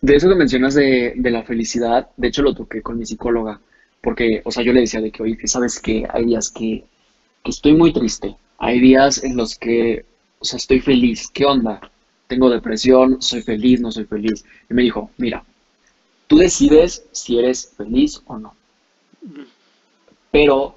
De 0.00 0.16
eso 0.16 0.28
que 0.28 0.34
mencionas 0.34 0.74
de, 0.74 1.14
de 1.14 1.30
la 1.30 1.44
felicidad, 1.44 2.08
de 2.16 2.28
hecho 2.28 2.42
lo 2.42 2.54
toqué 2.54 2.82
con 2.82 2.98
mi 2.98 3.06
psicóloga, 3.06 3.60
porque, 4.00 4.42
o 4.44 4.50
sea, 4.50 4.64
yo 4.64 4.72
le 4.72 4.80
decía 4.80 5.00
de 5.00 5.12
que, 5.12 5.22
oye, 5.22 5.36
sabes 5.46 5.80
que 5.80 6.06
hay 6.10 6.24
días 6.24 6.50
que, 6.50 6.84
que 7.44 7.50
estoy 7.50 7.74
muy 7.74 7.92
triste, 7.92 8.36
hay 8.58 8.80
días 8.80 9.22
en 9.22 9.36
los 9.36 9.56
que, 9.56 10.04
o 10.40 10.44
sea, 10.44 10.56
estoy 10.56 10.80
feliz, 10.80 11.28
¿qué 11.32 11.44
onda? 11.44 11.80
Tengo 12.28 12.50
depresión, 12.50 13.20
soy 13.20 13.42
feliz, 13.42 13.80
no 13.80 13.90
soy 13.90 14.04
feliz. 14.04 14.44
Y 14.70 14.74
me 14.74 14.82
dijo, 14.82 15.10
mira, 15.16 15.44
tú 16.26 16.36
decides 16.36 17.04
si 17.10 17.38
eres 17.38 17.72
feliz 17.76 18.22
o 18.26 18.38
no, 18.38 18.54
pero, 20.30 20.76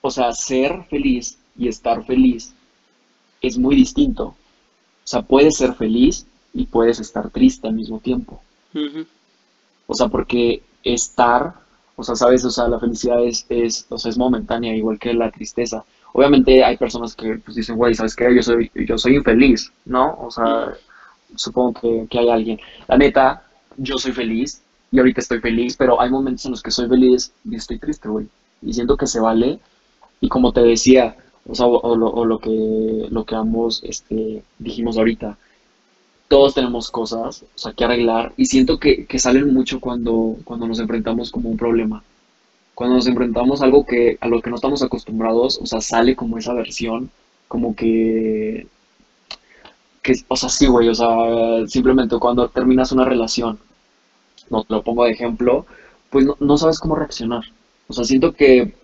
o 0.00 0.10
sea, 0.10 0.32
ser 0.32 0.84
feliz 0.84 1.38
y 1.56 1.68
estar 1.68 2.04
feliz 2.04 2.52
es 3.40 3.58
muy 3.58 3.74
distinto. 3.74 4.26
O 4.26 4.36
sea, 5.04 5.22
puedes 5.22 5.56
ser 5.56 5.74
feliz 5.74 6.26
y 6.52 6.66
puedes 6.66 7.00
estar 7.00 7.30
triste 7.30 7.66
al 7.68 7.74
mismo 7.74 7.98
tiempo. 8.00 8.42
O 9.86 9.94
sea, 9.94 10.08
porque 10.08 10.62
estar, 10.84 11.54
o 11.96 12.04
sea, 12.04 12.14
sabes, 12.14 12.44
o 12.44 12.50
sea, 12.50 12.68
la 12.68 12.78
felicidad 12.78 13.24
es, 13.24 13.46
es, 13.48 13.86
o 13.88 13.98
sea, 13.98 14.10
es 14.10 14.18
momentánea, 14.18 14.76
igual 14.76 14.98
que 14.98 15.14
la 15.14 15.30
tristeza. 15.30 15.84
Obviamente 16.12 16.64
hay 16.64 16.76
personas 16.76 17.14
que 17.14 17.36
pues 17.44 17.56
dicen, 17.56 17.76
güey, 17.76 17.94
¿sabes 17.94 18.16
qué? 18.16 18.34
Yo 18.34 18.42
soy, 18.42 18.70
yo 18.74 18.98
soy 18.98 19.16
infeliz, 19.16 19.72
¿no? 19.84 20.16
O 20.20 20.30
sea, 20.30 20.72
supongo 21.36 21.74
que, 21.80 22.06
que 22.10 22.18
hay 22.18 22.30
alguien. 22.30 22.60
La 22.88 22.96
neta, 22.98 23.44
yo 23.76 23.98
soy 23.98 24.12
feliz 24.12 24.62
y 24.90 24.98
ahorita 24.98 25.20
estoy 25.20 25.40
feliz, 25.40 25.76
pero 25.76 26.00
hay 26.00 26.10
momentos 26.10 26.44
en 26.46 26.52
los 26.52 26.62
que 26.62 26.70
soy 26.70 26.88
feliz 26.88 27.32
y 27.44 27.56
estoy 27.56 27.78
triste, 27.78 28.08
güey. 28.08 28.28
Y 28.62 28.72
siento 28.74 28.96
que 28.96 29.06
se 29.06 29.20
vale. 29.20 29.60
Y 30.20 30.28
como 30.28 30.52
te 30.52 30.62
decía, 30.62 31.16
o 31.46 31.54
sea, 31.54 31.66
o, 31.66 31.80
o 31.80 31.96
lo, 31.96 32.08
o 32.10 32.24
lo 32.24 32.38
que, 32.38 33.08
lo 33.10 33.24
que 33.24 33.34
ambos 33.36 33.82
este, 33.84 34.42
dijimos 34.58 34.98
ahorita, 34.98 35.38
todos 36.28 36.54
tenemos 36.54 36.90
cosas, 36.90 37.42
o 37.42 37.58
sea, 37.58 37.72
que 37.72 37.84
arreglar 37.84 38.32
y 38.36 38.46
siento 38.46 38.78
que, 38.78 39.06
que 39.06 39.18
salen 39.18 39.52
mucho 39.52 39.80
cuando, 39.80 40.36
cuando 40.44 40.66
nos 40.68 40.78
enfrentamos 40.80 41.30
como 41.30 41.48
un 41.50 41.56
problema. 41.56 42.02
Cuando 42.80 42.96
nos 42.96 43.06
enfrentamos 43.06 43.60
a 43.62 43.66
algo 43.66 43.84
que, 43.86 44.18
a 44.20 44.28
lo 44.28 44.40
que 44.42 44.50
no 44.50 44.56
estamos 44.56 44.82
acostumbrados, 44.82 45.58
o 45.62 45.66
sea, 45.66 45.80
sale 45.82 46.16
como 46.16 46.38
esa 46.38 46.54
versión, 46.54 47.10
como 47.48 47.76
que, 47.76 48.66
que, 50.02 50.14
o 50.28 50.36
sea, 50.36 50.48
sí, 50.48 50.66
güey, 50.66 50.88
o 50.88 50.94
sea, 50.94 51.08
simplemente 51.66 52.18
cuando 52.18 52.48
terminas 52.48 52.92
una 52.92 53.04
relación, 53.04 53.58
no 54.50 54.64
te 54.64 54.74
lo 54.74 54.82
pongo 54.84 55.04
de 55.04 55.12
ejemplo, 55.12 55.66
pues 56.10 56.26
no, 56.26 56.36
no 56.40 56.58
sabes 56.58 56.80
cómo 56.80 56.96
reaccionar. 56.96 57.44
O 57.88 57.94
sea, 57.94 58.04
siento 58.04 58.34
que 58.34 58.74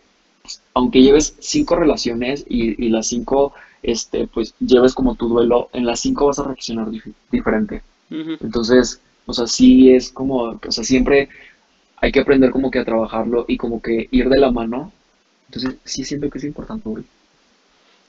pues, 0.43 0.63
aunque 0.75 1.03
lleves 1.03 1.37
cinco 1.41 1.77
relaciones 1.77 2.47
y, 2.49 2.85
y 2.85 2.91
las 2.91 3.09
cinco, 3.09 3.55
este, 3.83 4.29
pues 4.29 4.55
lleves 4.61 4.95
como 4.95 5.17
tu 5.17 5.29
duelo, 5.29 5.71
en 5.75 5.87
las 5.87 6.01
cinco 6.01 6.27
vas 6.29 6.41
a 6.41 6.45
reaccionar 6.45 6.89
dif- 6.91 7.15
diferente. 7.33 7.83
Entonces, 8.41 9.01
o 9.27 9.33
sea, 9.35 9.47
sí 9.47 9.93
es 9.93 10.11
como, 10.13 10.37
o 10.67 10.73
sea, 10.73 10.85
siempre 10.85 11.29
hay 11.97 12.13
que 12.13 12.21
aprender 12.21 12.51
como 12.51 12.71
que 12.71 12.79
a 12.79 12.85
trabajarlo 12.85 13.45
y 13.49 13.57
como 13.57 13.81
que 13.81 14.09
ir 14.11 14.29
de 14.29 14.41
la 14.41 14.51
mano. 14.51 14.93
Entonces, 15.49 15.77
sí 15.85 16.05
siento 16.05 16.29
que 16.31 16.39
es 16.39 16.45
importante, 16.45 16.89
güey. 16.89 17.05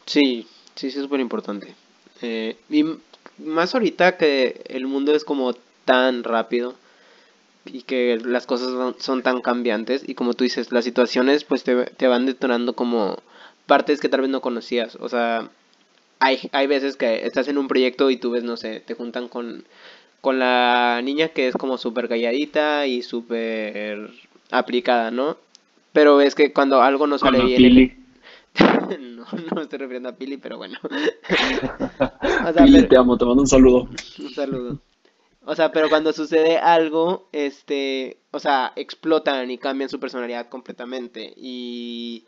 Sí, 0.06 0.48
sí, 0.76 0.92
sí 0.92 0.98
es 0.98 1.04
súper 1.04 1.20
importante. 1.20 1.74
Eh, 2.22 2.58
y 2.70 2.84
más 3.38 3.74
ahorita 3.74 4.18
que 4.18 4.62
el 4.66 4.88
mundo 4.88 5.14
es 5.14 5.24
como 5.24 5.54
tan 5.86 6.24
rápido 6.24 6.76
y 7.66 7.84
que 7.84 8.18
las 8.24 8.46
cosas 8.48 8.96
son 9.00 9.24
tan 9.24 9.42
cambiantes 9.42 10.04
y 10.08 10.16
como 10.16 10.34
tú 10.34 10.44
dices, 10.44 10.72
las 10.72 10.86
situaciones 10.86 11.44
pues 11.44 11.64
te, 11.64 11.86
te 11.86 12.08
van 12.08 12.26
detonando 12.26 12.74
como 12.74 13.20
partes 13.66 14.00
que 14.00 14.10
tal 14.10 14.22
vez 14.22 14.30
no 14.30 14.42
conocías. 14.42 14.96
O 14.96 15.10
sea, 15.10 15.50
hay, 16.20 16.50
hay 16.52 16.68
veces 16.68 16.98
que 16.98 17.26
estás 17.26 17.48
en 17.48 17.58
un 17.58 17.68
proyecto 17.68 18.10
y 18.10 18.18
tú 18.18 18.32
ves, 18.32 18.44
no 18.44 18.58
sé, 18.58 18.80
te 18.80 18.96
juntan 18.96 19.28
con, 19.28 19.66
con 20.28 20.40
la 20.40 21.00
niña 21.06 21.30
que 21.30 21.48
es 21.48 21.56
como 21.56 21.78
súper 21.78 22.10
calladita 22.10 22.86
y 22.86 23.02
súper 23.02 24.10
aplicada, 24.52 25.10
¿no? 25.10 25.38
Pero 25.94 26.18
ves 26.18 26.36
que 26.36 26.52
cuando 26.52 26.82
algo 26.82 27.08
no 27.08 27.18
sale 27.18 27.46
bien... 27.46 28.06
no, 29.00 29.24
no 29.24 29.56
me 29.56 29.62
estoy 29.62 29.80
refiriendo 29.80 30.10
a 30.10 30.18
Pili, 30.18 30.36
pero 30.36 30.58
bueno. 30.58 30.78
O 32.46 32.52
sea, 32.54 32.66
Pili, 32.66 32.80
pero- 32.80 32.88
te 32.90 32.98
amo, 32.98 33.18
te 33.18 33.24
mando 33.24 33.44
un 33.44 33.48
saludo. 33.48 33.88
un 34.20 34.34
saludo. 34.34 34.82
O 35.46 35.56
sea, 35.56 35.72
pero 35.72 35.88
cuando 35.88 36.12
sucede 36.12 36.58
algo, 36.58 37.30
este, 37.32 38.18
o 38.32 38.40
sea, 38.40 38.74
explotan 38.76 39.50
y 39.50 39.58
cambian 39.58 39.90
su 39.90 39.98
personalidad 39.98 40.50
completamente 40.50 41.34
y 41.38 42.26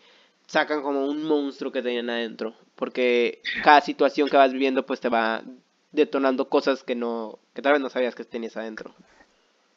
sacan 0.48 0.84
como 0.84 1.06
un 1.06 1.26
monstruo 1.26 1.74
que 1.74 1.82
tenían 1.82 2.10
adentro, 2.10 2.54
porque 2.78 3.42
cada 3.62 3.82
situación 3.82 4.30
que 4.30 4.38
vas 4.38 4.54
viviendo 4.54 4.86
pues 4.86 5.02
te 5.02 5.10
va 5.10 5.44
detonando 5.92 6.50
cosas 6.50 6.84
que 6.84 6.96
no, 6.96 7.40
que 7.54 7.62
tal 7.62 7.74
vez 7.74 7.82
no 7.82 7.90
sabías 7.90 8.16
que 8.16 8.26
tenías 8.26 8.58
adentro. 8.58 8.96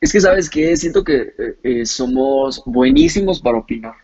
Es 0.00 0.12
que, 0.12 0.20
¿sabes 0.20 0.50
qué? 0.50 0.76
Siento 0.76 1.04
que 1.04 1.32
eh, 1.38 1.54
eh, 1.62 1.86
somos 1.86 2.62
buenísimos 2.66 3.40
para 3.40 3.58
opinar. 3.58 3.94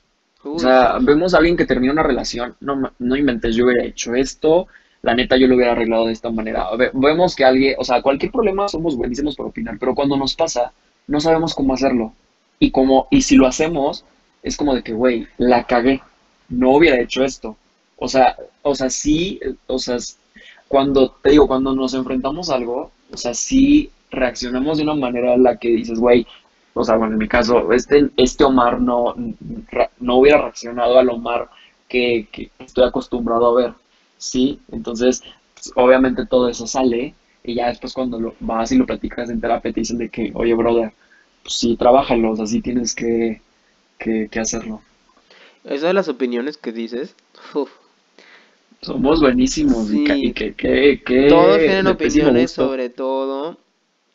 O 0.53 0.59
sea, 0.59 0.99
vemos 1.01 1.35
a 1.35 1.39
alguien 1.39 1.57
que 1.57 1.67
termina 1.67 1.93
una 1.93 2.03
relación, 2.03 2.57
no, 2.61 2.91
no 2.99 3.17
inventes, 3.17 3.55
yo 3.57 3.65
hubiera 3.67 3.85
hecho 3.85 4.15
esto, 4.15 4.67
la 5.03 5.15
neta 5.15 5.37
yo 5.37 5.47
lo 5.47 5.57
hubiera 5.57 5.73
arreglado 5.73 6.07
de 6.07 6.13
esta 6.13 6.31
manera. 6.31 6.67
Ve- 6.77 6.91
Vemos 6.95 7.37
que 7.37 7.45
alguien, 7.45 7.75
o 7.79 7.85
sea, 7.85 8.03
cualquier 8.03 8.33
problema 8.33 8.69
somos 8.69 8.97
buenísimos 8.97 9.37
para 9.37 9.49
opinar, 9.51 9.79
pero 9.79 9.95
cuando 9.95 10.17
nos 10.17 10.35
pasa, 10.35 10.73
no 11.07 11.21
sabemos 11.21 11.55
cómo 11.55 11.75
hacerlo. 11.75 12.13
Y 12.61 12.71
como, 12.71 13.07
y 13.11 13.23
si 13.23 13.37
lo 13.37 13.47
hacemos, 13.47 14.05
es 14.43 14.57
como 14.57 14.75
de 14.75 14.83
que, 14.83 14.93
güey, 14.93 15.27
la 15.39 15.65
cagué, 15.65 16.03
no 16.49 16.73
hubiera 16.77 17.01
hecho 17.01 17.25
esto. 17.25 17.57
O 17.97 18.09
sea, 18.09 18.37
o 18.63 18.75
sea, 18.75 18.91
sí, 18.91 19.39
eh, 19.43 19.55
o 19.67 19.79
sea, 19.79 19.99
cuando, 20.69 21.11
te 21.23 21.31
digo, 21.31 21.49
cuando 21.49 21.75
nos 21.75 21.95
enfrentamos 21.95 22.51
a 22.51 22.57
algo, 22.57 22.93
o 23.11 23.17
sea, 23.17 23.35
sí 23.35 23.91
reaccionamos 24.11 24.79
de 24.79 24.85
una 24.85 24.95
manera 24.95 25.35
en 25.35 25.43
la 25.43 25.57
que 25.57 25.69
dices, 25.69 25.99
güey, 25.99 26.27
o 26.75 26.85
sea, 26.85 26.97
bueno, 26.97 27.15
en 27.15 27.19
mi 27.19 27.29
caso, 27.29 27.73
este, 27.73 28.11
este 28.17 28.45
Omar 28.45 28.81
no, 28.81 29.15
no 29.99 30.17
hubiera 30.17 30.43
reaccionado 30.43 30.99
al 30.99 31.09
Omar 31.09 31.49
que, 31.89 32.29
que 32.31 32.51
estoy 32.59 32.85
acostumbrado 32.85 33.49
a 33.49 33.63
ver, 33.63 33.75
¿sí? 34.19 34.61
Entonces, 34.71 35.23
pues, 35.55 35.73
obviamente 35.75 36.27
todo 36.27 36.49
eso 36.49 36.67
sale 36.67 37.15
y 37.43 37.55
ya 37.55 37.69
después 37.69 37.95
cuando 37.95 38.21
lo 38.21 38.35
vas 38.41 38.71
y 38.73 38.77
lo 38.77 38.87
platicas 38.87 39.31
en 39.31 39.41
terapia 39.41 39.73
te 39.73 39.81
dicen 39.81 39.99
de 39.99 40.09
que, 40.11 40.31
oye, 40.35 40.55
brother, 40.55 40.93
pues 41.43 41.55
sí, 41.55 41.77
trabájalo, 41.77 42.33
o 42.33 42.37
sea, 42.37 42.47
sí 42.47 42.61
tienes 42.61 42.95
que, 42.95 43.41
que, 43.99 44.29
que 44.31 44.41
hacerlo. 44.41 44.83
Eso 45.65 45.87
de 45.87 45.95
las 45.95 46.09
opiniones 46.09 46.57
que 46.57 46.73
dices, 46.73 47.15
uf, 47.55 47.71
Somos 48.81 49.21
buenísimos 49.21 49.93
y, 49.93 50.05
ca- 50.05 50.15
Sí. 50.15 50.27
y 50.27 50.33
que, 50.33 50.55
que, 50.55 51.03
que 51.05 51.29
todos 51.29 51.59
tienen 51.59 51.87
opiniones 51.89 52.51
sobre 52.53 52.89
todo. 52.91 53.57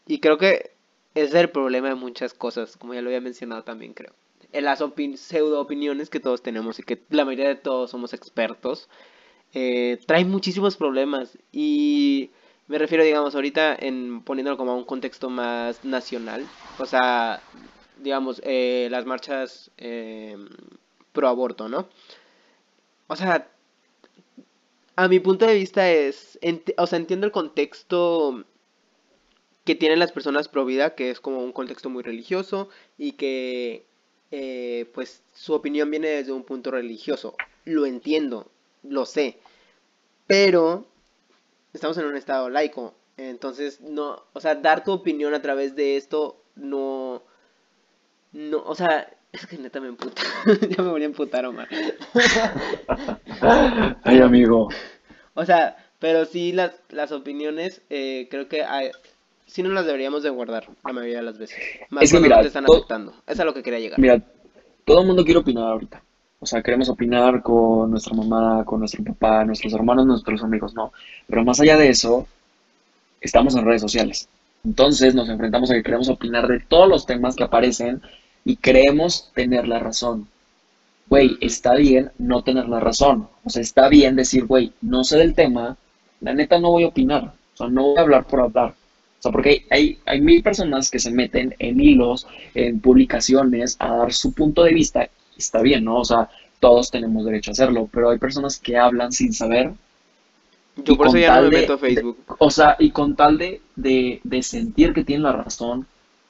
Y 0.07 0.19
creo 0.19 0.37
que 0.37 0.71
ese 1.15 1.27
es 1.27 1.33
el 1.35 1.49
problema 1.49 1.89
de 1.89 1.95
muchas 1.95 2.33
cosas, 2.33 2.77
como 2.77 2.93
ya 2.93 3.01
lo 3.01 3.09
había 3.09 3.21
mencionado 3.21 3.63
también, 3.63 3.93
creo. 3.93 4.13
En 4.51 4.65
las 4.65 4.81
opin- 4.81 5.17
pseudo 5.17 5.59
opiniones 5.59 6.09
que 6.09 6.19
todos 6.19 6.41
tenemos 6.43 6.79
y 6.79 6.83
que 6.83 7.01
la 7.09 7.25
mayoría 7.25 7.47
de 7.49 7.55
todos 7.55 7.91
somos 7.91 8.13
expertos, 8.13 8.87
eh, 9.53 9.99
traen 10.05 10.29
muchísimos 10.29 10.77
problemas. 10.77 11.37
Y 11.51 12.29
me 12.67 12.77
refiero, 12.77 13.03
digamos, 13.03 13.35
ahorita 13.35 13.75
en 13.79 14.21
poniéndolo 14.23 14.57
como 14.57 14.71
a 14.71 14.75
un 14.75 14.85
contexto 14.85 15.29
más 15.29 15.83
nacional. 15.83 16.45
O 16.79 16.85
sea, 16.85 17.41
digamos, 18.01 18.41
eh, 18.43 18.87
las 18.91 19.05
marchas 19.05 19.71
eh, 19.77 20.37
pro 21.11 21.27
aborto, 21.27 21.67
¿no? 21.69 21.87
O 23.07 23.15
sea, 23.15 23.47
a 24.95 25.07
mi 25.07 25.19
punto 25.19 25.45
de 25.45 25.55
vista 25.55 25.89
es, 25.89 26.39
o 26.77 26.87
sea, 26.87 26.99
entiendo 26.99 27.25
el 27.25 27.31
contexto 27.31 28.45
que 29.65 29.75
tienen 29.75 29.99
las 29.99 30.11
personas 30.11 30.49
pro 30.49 30.65
vida, 30.65 30.95
que 30.95 31.09
es 31.09 31.19
como 31.19 31.39
un 31.39 31.51
contexto 31.51 31.89
muy 31.89 32.03
religioso 32.03 32.69
y 32.97 33.13
que, 33.13 33.85
eh, 34.31 34.89
pues, 34.93 35.23
su 35.33 35.53
opinión 35.53 35.89
viene 35.89 36.09
desde 36.09 36.31
un 36.33 36.43
punto 36.43 36.71
religioso. 36.71 37.35
Lo 37.65 37.85
entiendo, 37.85 38.51
lo 38.83 39.05
sé, 39.05 39.39
pero 40.27 40.85
estamos 41.73 41.97
en 41.97 42.05
un 42.05 42.17
estado 42.17 42.49
laico, 42.49 42.93
entonces 43.17 43.81
no, 43.81 44.23
o 44.33 44.39
sea, 44.41 44.55
dar 44.55 44.83
tu 44.83 44.91
opinión 44.91 45.33
a 45.33 45.41
través 45.41 45.75
de 45.75 45.97
esto 45.97 46.37
no, 46.55 47.23
no, 48.33 48.63
o 48.63 48.75
sea, 48.75 49.15
es 49.33 49.45
que 49.47 49.57
neta 49.57 49.81
me 49.81 49.87
emputa, 49.89 50.21
ya 50.69 50.81
me 50.83 50.89
voy 50.91 51.01
a 51.01 51.05
emputar, 51.05 51.45
Omar. 51.45 51.67
Ay, 54.03 54.19
amigo. 54.19 54.69
O 55.33 55.45
sea, 55.45 55.75
pero 55.99 56.25
sí 56.25 56.51
las, 56.51 56.71
las 56.89 57.11
opiniones 57.11 57.81
eh, 57.89 58.27
creo 58.29 58.47
que 58.47 58.63
hay, 58.63 58.91
sí 59.47 59.63
no 59.63 59.69
las 59.69 59.85
deberíamos 59.85 60.23
de 60.23 60.29
guardar 60.29 60.65
la 60.85 60.93
mayoría 60.93 61.17
de 61.17 61.23
las 61.23 61.37
veces. 61.37 61.57
Más 61.89 62.03
Es 62.03 62.11
que 62.11 62.19
mira, 62.19 62.37
no 62.37 62.41
te 62.41 62.47
están 62.47 62.65
to- 62.65 62.73
afectando. 62.73 63.13
Es 63.27 63.39
a 63.39 63.45
lo 63.45 63.53
que 63.53 63.63
quería 63.63 63.79
llegar. 63.79 63.99
Mira, 63.99 64.21
todo 64.85 65.01
el 65.01 65.07
mundo 65.07 65.23
quiere 65.23 65.39
opinar 65.39 65.67
ahorita. 65.67 66.01
O 66.39 66.45
sea, 66.45 66.61
queremos 66.61 66.89
opinar 66.89 67.41
con 67.41 67.89
nuestra 67.89 68.15
mamá, 68.15 68.63
con 68.65 68.79
nuestro 68.79 69.03
papá, 69.03 69.45
nuestros 69.45 69.73
hermanos, 69.73 70.05
nuestros 70.05 70.43
amigos, 70.43 70.73
no. 70.73 70.91
Pero 71.27 71.43
más 71.43 71.59
allá 71.59 71.77
de 71.77 71.89
eso, 71.89 72.27
estamos 73.21 73.55
en 73.55 73.65
redes 73.65 73.81
sociales. 73.81 74.27
Entonces 74.65 75.15
nos 75.15 75.29
enfrentamos 75.29 75.71
a 75.71 75.75
que 75.75 75.83
queremos 75.83 76.09
opinar 76.09 76.47
de 76.47 76.59
todos 76.59 76.87
los 76.87 77.05
temas 77.05 77.35
que 77.35 77.43
aparecen 77.43 78.01
y 78.45 78.55
creemos 78.57 79.31
tener 79.33 79.67
la 79.67 79.79
razón. 79.79 80.27
Güey, 81.07 81.37
está 81.41 81.75
bien 81.75 82.11
no 82.17 82.43
tener 82.43 82.67
la 82.69 82.79
razón. 82.79 83.27
O 83.43 83.49
sea, 83.49 83.61
está 83.61 83.89
bien 83.89 84.15
decir, 84.15 84.45
güey, 84.45 84.73
no 84.81 85.03
sé 85.03 85.17
del 85.17 85.35
tema, 85.35 85.77
la 86.21 86.33
neta 86.33 86.59
no 86.59 86.71
voy 86.71 86.83
a 86.83 86.87
opinar. 86.87 87.33
O 87.53 87.57
sea, 87.57 87.67
no 87.67 87.83
voy 87.89 87.97
a 87.97 88.01
hablar 88.01 88.25
por 88.25 88.41
hablar. 88.41 88.69
O 89.19 89.21
sea, 89.21 89.31
porque 89.31 89.65
hay, 89.69 89.99
hay 90.05 90.21
mil 90.21 90.41
personas 90.43 90.89
que 90.89 90.99
se 90.99 91.11
meten 91.11 91.55
en 91.59 91.79
hilos, 91.79 92.27
en 92.55 92.79
publicaciones, 92.79 93.75
a 93.79 93.95
dar 93.97 94.13
su 94.13 94.33
punto 94.33 94.63
de 94.63 94.73
vista. 94.73 95.09
Está 95.37 95.61
bien, 95.61 95.83
¿no? 95.85 95.97
O 95.99 96.05
sea, 96.05 96.29
todos 96.59 96.89
tenemos 96.91 97.25
derecho 97.25 97.51
a 97.51 97.53
hacerlo, 97.53 97.89
pero 97.91 98.09
hay 98.09 98.17
personas 98.17 98.57
que 98.59 98.77
hablan 98.77 99.11
sin 99.11 99.33
saber 99.33 99.73
Yo 100.77 100.95
por 100.97 101.07
eso 101.07 101.17
ya 101.17 101.35
no 101.41 101.49
me 101.49 101.55
de- 101.55 101.61
meto 101.61 101.73
a 101.73 101.77
Facebook. 101.77 102.17
o 102.39 102.49
sea, 102.49 102.75
y 102.79 102.89
con 102.91 103.15
tal 103.15 103.37
de, 103.37 103.61
de, 103.75 104.19
de 104.23 104.43
sentir 104.43 104.93
que 104.93 105.03
tienen 105.03 105.23
la 105.23 105.33
razón, 105.33 105.85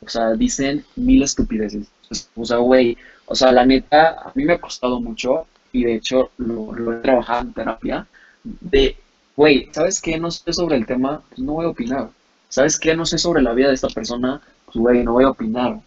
o 0.05 0.09
sea, 0.09 0.33
dicen 0.33 0.83
mil 0.95 1.23
estupideces. 1.23 1.87
O 2.35 2.45
sea, 2.45 2.57
güey, 2.57 2.97
o 3.25 3.35
sea, 3.35 3.51
la 3.51 3.65
neta, 3.65 4.21
a 4.25 4.31
mí 4.35 4.45
me 4.45 4.53
ha 4.53 4.61
costado 4.61 4.99
mucho, 4.99 5.47
y 5.71 5.83
de 5.83 5.95
hecho 5.95 6.31
lo, 6.37 6.93
he 6.93 7.01
trabajado 7.01 7.41
en 7.41 7.53
terapia, 7.53 8.07
de, 8.43 8.97
güey, 9.35 9.69
¿sabes 9.71 10.01
qué? 10.01 10.17
No 10.19 10.31
sé 10.31 10.53
sobre 10.53 10.77
el 10.77 10.85
tema, 10.85 11.21
pues 11.29 11.39
no 11.39 11.53
voy 11.53 11.65
a 11.65 11.69
opinar. 11.69 12.09
¿Sabes 12.49 12.79
qué? 12.79 12.95
No 12.95 13.05
sé 13.05 13.17
sobre 13.17 13.41
la 13.41 13.53
vida 13.53 13.69
de 13.69 13.73
esta 13.73 13.89
persona, 13.89 14.41
pues 14.65 14.77
güey, 14.77 15.03
no 15.03 15.13
voy 15.13 15.23
a 15.23 15.29
opinar. 15.31 15.79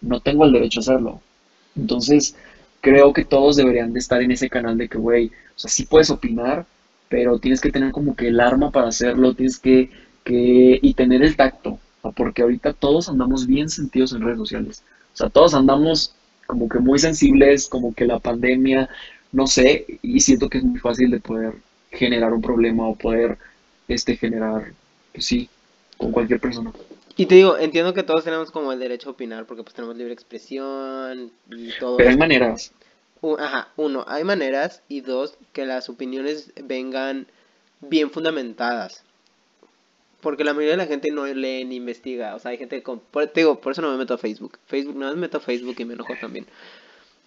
No 0.00 0.20
tengo 0.20 0.44
el 0.44 0.52
derecho 0.52 0.80
a 0.80 0.82
hacerlo. 0.82 1.20
Entonces, 1.76 2.36
creo 2.80 3.12
que 3.12 3.24
todos 3.24 3.56
deberían 3.56 3.92
de 3.92 4.00
estar 4.00 4.20
en 4.22 4.32
ese 4.32 4.50
canal 4.50 4.76
de 4.76 4.88
que, 4.88 4.98
güey, 4.98 5.28
o 5.28 5.58
sea, 5.58 5.70
sí 5.70 5.86
puedes 5.86 6.10
opinar, 6.10 6.66
pero 7.08 7.38
tienes 7.38 7.60
que 7.60 7.70
tener 7.70 7.92
como 7.92 8.16
que 8.16 8.28
el 8.28 8.40
arma 8.40 8.70
para 8.70 8.88
hacerlo, 8.88 9.34
tienes 9.34 9.58
que, 9.58 9.90
que, 10.24 10.78
y 10.82 10.94
tener 10.94 11.22
el 11.22 11.36
tacto, 11.36 11.78
porque 12.16 12.42
ahorita 12.42 12.72
todos 12.72 13.08
andamos 13.08 13.46
bien 13.46 13.68
sentidos 13.68 14.12
en 14.12 14.22
redes 14.22 14.38
sociales, 14.38 14.82
o 15.12 15.16
sea, 15.16 15.28
todos 15.28 15.54
andamos 15.54 16.14
como 16.46 16.68
que 16.68 16.78
muy 16.78 16.98
sensibles, 16.98 17.66
como 17.66 17.94
que 17.94 18.06
la 18.06 18.18
pandemia, 18.18 18.88
no 19.32 19.46
sé, 19.46 19.86
y 20.02 20.20
siento 20.20 20.48
que 20.48 20.58
es 20.58 20.64
muy 20.64 20.78
fácil 20.78 21.10
de 21.10 21.20
poder 21.20 21.54
generar 21.90 22.32
un 22.32 22.42
problema 22.42 22.86
o 22.86 22.94
poder, 22.94 23.38
este, 23.88 24.16
generar, 24.16 24.72
pues 25.12 25.26
sí, 25.26 25.48
con 25.96 26.12
cualquier 26.12 26.40
persona. 26.40 26.72
Y 27.16 27.26
te 27.26 27.34
digo, 27.34 27.58
entiendo 27.58 27.92
que 27.92 28.02
todos 28.02 28.24
tenemos 28.24 28.50
como 28.50 28.72
el 28.72 28.78
derecho 28.78 29.10
a 29.10 29.12
opinar 29.12 29.44
porque 29.44 29.62
pues 29.62 29.74
tenemos 29.74 29.96
libre 29.96 30.14
expresión 30.14 31.30
y 31.50 31.70
todo 31.78 31.98
Pero 31.98 32.10
hay 32.10 32.16
maneras, 32.16 32.72
Ajá, 33.38 33.68
uno, 33.76 34.04
hay 34.08 34.24
maneras 34.24 34.82
y 34.88 35.00
dos, 35.00 35.38
que 35.52 35.64
las 35.64 35.88
opiniones 35.88 36.52
vengan 36.60 37.28
bien 37.80 38.10
fundamentadas. 38.10 39.04
Porque 40.22 40.44
la 40.44 40.52
mayoría 40.54 40.70
de 40.72 40.76
la 40.78 40.86
gente 40.86 41.10
no 41.10 41.26
lee 41.26 41.64
ni 41.64 41.76
investiga. 41.76 42.34
O 42.34 42.38
sea, 42.38 42.52
hay 42.52 42.56
gente 42.58 42.82
con... 42.82 43.00
Por, 43.00 43.26
te 43.26 43.40
digo, 43.40 43.60
por 43.60 43.72
eso 43.72 43.82
no 43.82 43.90
me 43.90 43.98
meto 43.98 44.14
a 44.14 44.18
Facebook. 44.18 44.56
Facebook, 44.66 44.96
no 44.96 45.10
me 45.10 45.16
meto 45.16 45.36
a 45.38 45.40
Facebook 45.40 45.74
y 45.78 45.84
me 45.84 45.94
enojo 45.94 46.14
también. 46.20 46.46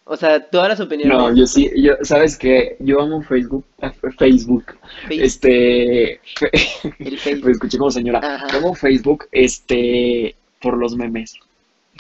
O 0.06 0.16
sea, 0.16 0.40
todas 0.50 0.70
las 0.70 0.80
opiniones... 0.80 1.18
no, 1.18 1.36
yo 1.36 1.46
sí, 1.46 1.70
yo, 1.76 1.94
¿sabes 2.04 2.38
qué? 2.38 2.78
Yo 2.80 3.02
amo 3.02 3.22
Facebook, 3.24 3.66
Facebook, 4.18 4.78
Face- 5.10 5.24
este, 5.24 6.12
el 6.14 6.20
Me 7.00 7.18
Facebook. 7.18 7.50
escuché 7.52 7.78
como 7.78 7.92
señora. 7.92 8.20
Ajá. 8.24 8.48
Tengo 8.48 8.74
Facebook, 8.76 9.28
este, 9.32 10.36
por 10.62 10.78
los 10.78 10.96
memes. 10.96 11.38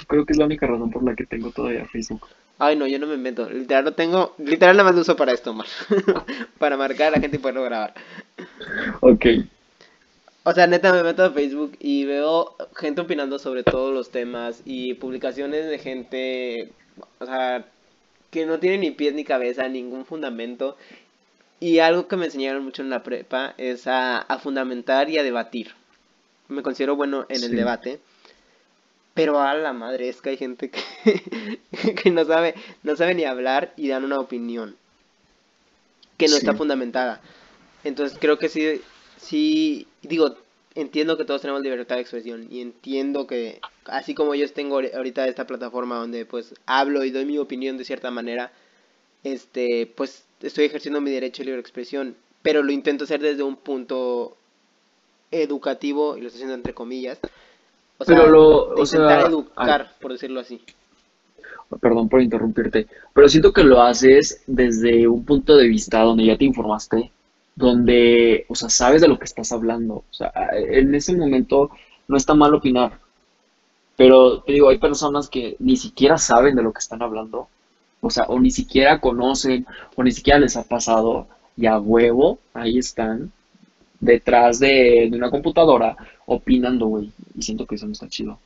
Creo 0.07 0.25
que 0.25 0.33
es 0.33 0.37
la 0.39 0.45
única 0.45 0.65
razón 0.67 0.91
por 0.91 1.03
la 1.03 1.15
que 1.15 1.25
tengo 1.25 1.51
todavía 1.51 1.85
Facebook. 1.87 2.25
Ay, 2.57 2.77
no, 2.77 2.87
yo 2.87 2.99
no 2.99 3.07
me 3.07 3.17
meto. 3.17 3.49
Literal 3.49 3.83
lo 3.83 3.93
tengo... 3.95 4.33
Literal 4.37 4.77
nada 4.77 4.87
más 4.87 4.95
lo 4.95 5.01
uso 5.01 5.17
para 5.17 5.33
esto, 5.33 5.51
Omar. 5.51 5.67
para 6.57 6.77
marcar 6.77 7.07
a 7.07 7.11
la 7.11 7.19
gente 7.19 7.35
y 7.35 7.39
poderlo 7.39 7.63
grabar. 7.63 7.93
Ok. 9.01 9.25
O 10.47 10.53
sea, 10.53 10.67
neta 10.67 10.93
me 10.93 11.03
meto 11.03 11.23
a 11.23 11.31
Facebook 11.31 11.75
y 11.79 12.05
veo 12.05 12.55
gente 12.75 13.01
opinando 13.01 13.39
sobre 13.39 13.63
todos 13.63 13.93
los 13.93 14.11
temas 14.11 14.61
y 14.65 14.93
publicaciones 14.93 15.67
de 15.67 15.79
gente, 15.79 16.71
o 17.19 17.25
sea, 17.25 17.65
que 18.29 18.45
no 18.45 18.59
tiene 18.59 18.77
ni 18.77 18.91
pies 18.91 19.13
ni 19.15 19.23
cabeza, 19.23 19.67
ningún 19.67 20.05
fundamento. 20.05 20.77
Y 21.59 21.79
algo 21.79 22.07
que 22.07 22.17
me 22.17 22.25
enseñaron 22.25 22.63
mucho 22.63 22.81
en 22.83 22.89
la 22.91 23.01
prepa 23.03 23.55
es 23.57 23.87
a, 23.87 24.19
a 24.19 24.39
fundamentar 24.39 25.09
y 25.09 25.17
a 25.17 25.23
debatir. 25.23 25.73
Me 26.47 26.61
considero 26.63 26.95
bueno 26.95 27.25
en 27.29 27.43
el 27.43 27.55
debate. 27.55 27.99
Pero 29.15 29.39
a 29.41 29.53
la 29.55 29.73
madre 29.73 30.09
es 30.09 30.21
que 30.21 30.31
hay 30.31 30.37
gente 30.37 30.69
que, 30.69 31.61
que 32.03 32.11
no 32.11 32.25
sabe, 32.25 32.55
no 32.83 32.95
sabe 32.95 33.15
ni 33.15 33.23
hablar 33.25 33.73
y 33.77 33.87
dan 33.87 34.03
una 34.03 34.19
opinión 34.19 34.77
que 36.17 36.27
no 36.27 36.37
Sí. 36.37 36.37
está 36.37 36.53
fundamentada. 36.53 37.21
Entonces 37.83 38.17
creo 38.19 38.37
que 38.37 38.49
sí, 38.49 38.81
sí, 39.17 39.87
digo, 40.05 40.35
entiendo 40.75 41.17
que 41.17 41.25
todos 41.25 41.41
tenemos 41.41 41.61
libertad 41.61 41.95
de 41.95 42.01
expresión 42.01 42.47
y 42.49 42.61
entiendo 42.61 43.27
que 43.27 43.59
así 43.85 44.13
como 44.13 44.35
yo 44.35 44.49
tengo 44.51 44.79
ahori- 44.79 44.93
ahorita 44.93 45.27
esta 45.27 45.47
plataforma 45.47 45.97
donde 45.97 46.25
pues 46.25 46.53
hablo 46.65 47.03
y 47.03 47.11
doy 47.11 47.25
mi 47.25 47.37
opinión 47.37 47.77
de 47.77 47.85
cierta 47.85 48.11
manera, 48.11 48.51
este, 49.23 49.87
pues 49.95 50.25
estoy 50.41 50.65
ejerciendo 50.65 51.01
mi 51.01 51.11
derecho 51.11 51.41
de 51.41 51.45
libre 51.47 51.61
expresión, 51.61 52.15
pero 52.41 52.61
lo 52.61 52.71
intento 52.71 53.05
hacer 53.05 53.21
desde 53.21 53.43
un 53.43 53.55
punto 53.55 54.35
educativo 55.31 56.17
y 56.17 56.21
lo 56.21 56.27
estoy 56.27 56.39
haciendo 56.39 56.55
entre 56.55 56.73
comillas. 56.73 57.19
O 57.97 58.05
Pero 58.05 58.21
sea, 58.23 58.29
lo- 58.29 58.73
intentar 58.77 59.27
educar, 59.29 59.91
por 59.99 60.11
decirlo 60.11 60.39
así. 60.41 60.61
Perdón 61.81 62.09
por 62.09 62.21
interrumpirte. 62.21 62.87
Pero 63.13 63.27
siento 63.27 63.51
que 63.51 63.63
lo 63.63 63.81
haces 63.81 64.43
desde 64.47 65.07
un 65.07 65.25
punto 65.25 65.57
de 65.57 65.67
vista 65.67 66.01
donde 66.01 66.25
ya 66.25 66.37
te 66.37 66.45
informaste, 66.45 67.11
donde, 67.55 68.45
o 68.49 68.55
sea, 68.55 68.69
sabes 68.69 69.01
de 69.01 69.07
lo 69.07 69.17
que 69.17 69.25
estás 69.25 69.51
hablando. 69.51 69.95
O 69.95 70.13
sea, 70.13 70.31
en 70.53 70.93
ese 70.93 71.15
momento 71.15 71.71
no 72.07 72.17
está 72.17 72.33
mal 72.33 72.53
opinar. 72.53 72.99
Pero 73.97 74.41
te 74.41 74.53
digo, 74.53 74.69
hay 74.69 74.77
personas 74.77 75.29
que 75.29 75.55
ni 75.59 75.77
siquiera 75.77 76.17
saben 76.17 76.55
de 76.55 76.63
lo 76.63 76.73
que 76.73 76.79
están 76.79 77.01
hablando. 77.01 77.47
O 78.01 78.09
sea, 78.09 78.25
o 78.25 78.39
ni 78.39 78.51
siquiera 78.51 78.99
conocen, 78.99 79.65
o 79.95 80.03
ni 80.03 80.11
siquiera 80.11 80.39
les 80.39 80.57
ha 80.57 80.63
pasado. 80.63 81.27
Y 81.57 81.65
a 81.67 81.79
huevo, 81.79 82.39
ahí 82.53 82.77
están 82.77 83.31
detrás 84.01 84.59
de, 84.59 85.07
de 85.09 85.17
una 85.17 85.31
computadora 85.31 85.95
opinando, 86.25 86.87
güey. 86.87 87.11
Y 87.33 87.41
siento 87.41 87.65
que 87.65 87.75
eso 87.75 87.85
no 87.85 87.93
está 87.93 88.09
chido. 88.09 88.37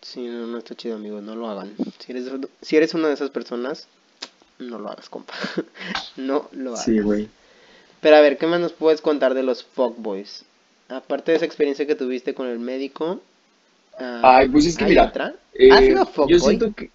Sí, 0.00 0.26
no, 0.26 0.46
no 0.46 0.58
está 0.58 0.74
chido, 0.74 0.96
amigo, 0.96 1.20
no 1.20 1.34
lo 1.34 1.48
hagan. 1.48 1.74
Si 1.98 2.12
eres, 2.12 2.30
si 2.62 2.76
eres 2.76 2.94
una 2.94 3.08
de 3.08 3.14
esas 3.14 3.30
personas, 3.30 3.88
no 4.58 4.78
lo 4.78 4.90
hagas, 4.90 5.08
compa. 5.08 5.34
no 6.16 6.48
lo 6.52 6.70
hagas. 6.70 6.84
Sí, 6.84 6.98
güey. 7.00 7.28
Pero 8.04 8.16
a 8.16 8.20
ver, 8.20 8.38
¿qué 8.38 8.46
más 8.46 8.60
nos 8.60 8.72
puedes 8.72 9.00
contar 9.00 9.34
de 9.34 9.42
los 9.42 9.64
fuckboys? 9.64 10.44
Aparte 10.88 11.32
de 11.32 11.36
esa 11.38 11.46
experiencia 11.46 11.86
que 11.88 11.96
tuviste 11.96 12.34
con 12.34 12.46
el 12.46 12.60
médico. 12.60 13.20
ah, 13.98 14.20
Ay, 14.20 14.48
pues 14.48 14.66
es 14.66 14.76
que 14.76 14.84
¿hay 14.84 14.90
mira, 14.90 15.02
otra? 15.02 15.34
eh, 15.54 15.68
¿Has 15.68 15.86
sido 15.86 16.04
yo 16.24 16.38
fuckboy? 16.38 16.38
siento 16.38 16.72
que... 16.74 16.90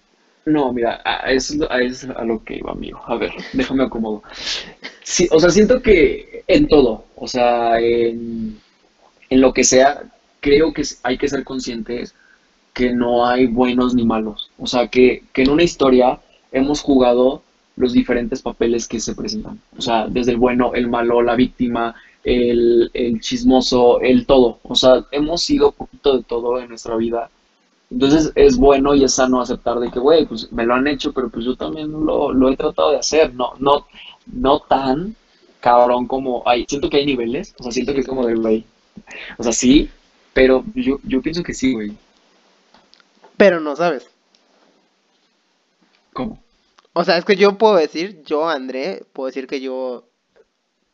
No, 0.46 0.72
mira, 0.72 1.00
a 1.04 1.30
eso, 1.32 1.54
a 1.70 1.80
eso 1.82 2.10
es 2.10 2.16
a 2.16 2.24
lo 2.24 2.42
que 2.44 2.56
iba, 2.56 2.72
amigo. 2.72 3.00
A 3.06 3.16
ver, 3.16 3.32
déjame 3.52 3.84
acomodo. 3.84 4.22
Sí, 5.02 5.28
o 5.32 5.40
sea, 5.40 5.50
siento 5.50 5.82
que 5.82 6.44
en 6.46 6.68
todo, 6.68 7.04
o 7.16 7.28
sea, 7.28 7.78
en, 7.80 8.60
en 9.30 9.40
lo 9.40 9.52
que 9.54 9.64
sea, 9.64 10.04
creo 10.40 10.72
que 10.72 10.82
hay 11.04 11.18
que 11.18 11.28
ser 11.28 11.44
conscientes 11.44 12.14
que 12.74 12.92
no 12.92 13.26
hay 13.26 13.46
buenos 13.46 13.94
ni 13.94 14.04
malos. 14.04 14.50
O 14.58 14.66
sea, 14.66 14.88
que, 14.88 15.24
que 15.32 15.42
en 15.42 15.50
una 15.50 15.64
historia 15.64 16.20
hemos 16.52 16.82
jugado 16.82 17.42
los 17.80 17.92
diferentes 17.92 18.42
papeles 18.42 18.86
que 18.86 19.00
se 19.00 19.14
presentan. 19.14 19.60
O 19.76 19.80
sea, 19.80 20.06
desde 20.06 20.32
el 20.32 20.36
bueno, 20.36 20.72
el 20.74 20.88
malo, 20.88 21.22
la 21.22 21.34
víctima, 21.34 21.94
el, 22.22 22.90
el 22.92 23.20
chismoso, 23.20 24.00
el 24.00 24.26
todo. 24.26 24.60
O 24.62 24.74
sea, 24.74 25.06
hemos 25.10 25.42
sido 25.42 25.72
poquito 25.72 26.16
de 26.16 26.24
todo 26.24 26.60
en 26.60 26.68
nuestra 26.68 26.96
vida. 26.96 27.30
Entonces 27.90 28.32
es 28.36 28.56
bueno 28.56 28.94
y 28.94 29.02
es 29.02 29.14
sano 29.14 29.40
aceptar 29.40 29.80
de 29.80 29.90
que, 29.90 29.98
güey, 29.98 30.26
pues 30.26 30.52
me 30.52 30.64
lo 30.64 30.74
han 30.74 30.86
hecho, 30.86 31.12
pero 31.12 31.28
pues 31.28 31.44
yo 31.44 31.56
también 31.56 31.90
lo, 31.90 32.32
lo 32.32 32.50
he 32.50 32.56
tratado 32.56 32.92
de 32.92 32.98
hacer. 32.98 33.34
No, 33.34 33.54
no, 33.58 33.86
no 34.26 34.60
tan 34.60 35.16
cabrón 35.60 36.06
como 36.06 36.42
hay. 36.46 36.66
Siento 36.68 36.88
que 36.90 36.98
hay 36.98 37.06
niveles. 37.06 37.54
O 37.58 37.64
sea, 37.64 37.72
siento 37.72 37.92
que 37.94 38.00
es 38.00 38.06
como 38.06 38.26
de, 38.26 38.34
güey. 38.34 38.64
O 39.38 39.42
sea, 39.42 39.52
sí, 39.52 39.88
pero 40.32 40.64
yo, 40.74 41.00
yo 41.04 41.20
pienso 41.22 41.42
que 41.42 41.54
sí, 41.54 41.72
güey. 41.72 41.96
Pero 43.36 43.58
no 43.58 43.74
sabes. 43.74 44.08
¿Cómo? 46.12 46.38
O 47.00 47.04
sea, 47.04 47.16
es 47.16 47.24
que 47.24 47.36
yo 47.36 47.56
puedo 47.56 47.76
decir, 47.76 48.22
yo, 48.24 48.48
André, 48.48 49.04
puedo 49.12 49.28
decir 49.28 49.46
que 49.46 49.60
yo 49.60 50.04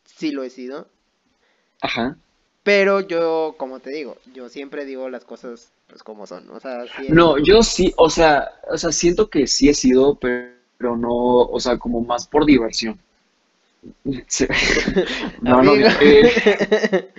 sí 0.04 0.30
lo 0.30 0.44
he 0.44 0.50
sido. 0.50 0.86
Ajá. 1.82 2.16
Pero 2.62 3.00
yo, 3.00 3.54
como 3.58 3.80
te 3.80 3.90
digo, 3.90 4.16
yo 4.34 4.48
siempre 4.48 4.84
digo 4.84 5.08
las 5.10 5.24
cosas 5.24 5.72
pues 5.88 6.02
como 6.02 6.26
son. 6.26 6.48
O 6.50 6.60
sea, 6.60 6.84
sí 6.96 7.06
No, 7.08 7.38
yo 7.38 7.62
sí, 7.62 7.92
o 7.96 8.10
sea, 8.10 8.50
o 8.68 8.78
sea, 8.78 8.92
siento 8.92 9.30
que 9.30 9.46
sí 9.46 9.68
he 9.68 9.74
sido, 9.74 10.16
pero 10.18 10.96
no, 10.96 11.10
o 11.10 11.60
sea, 11.60 11.78
como 11.78 12.00
más 12.00 12.26
por 12.26 12.46
diversión. 12.46 12.98
Sí. 14.26 14.46
No, 15.42 15.62
no, 15.62 15.74
eh, 15.76 17.12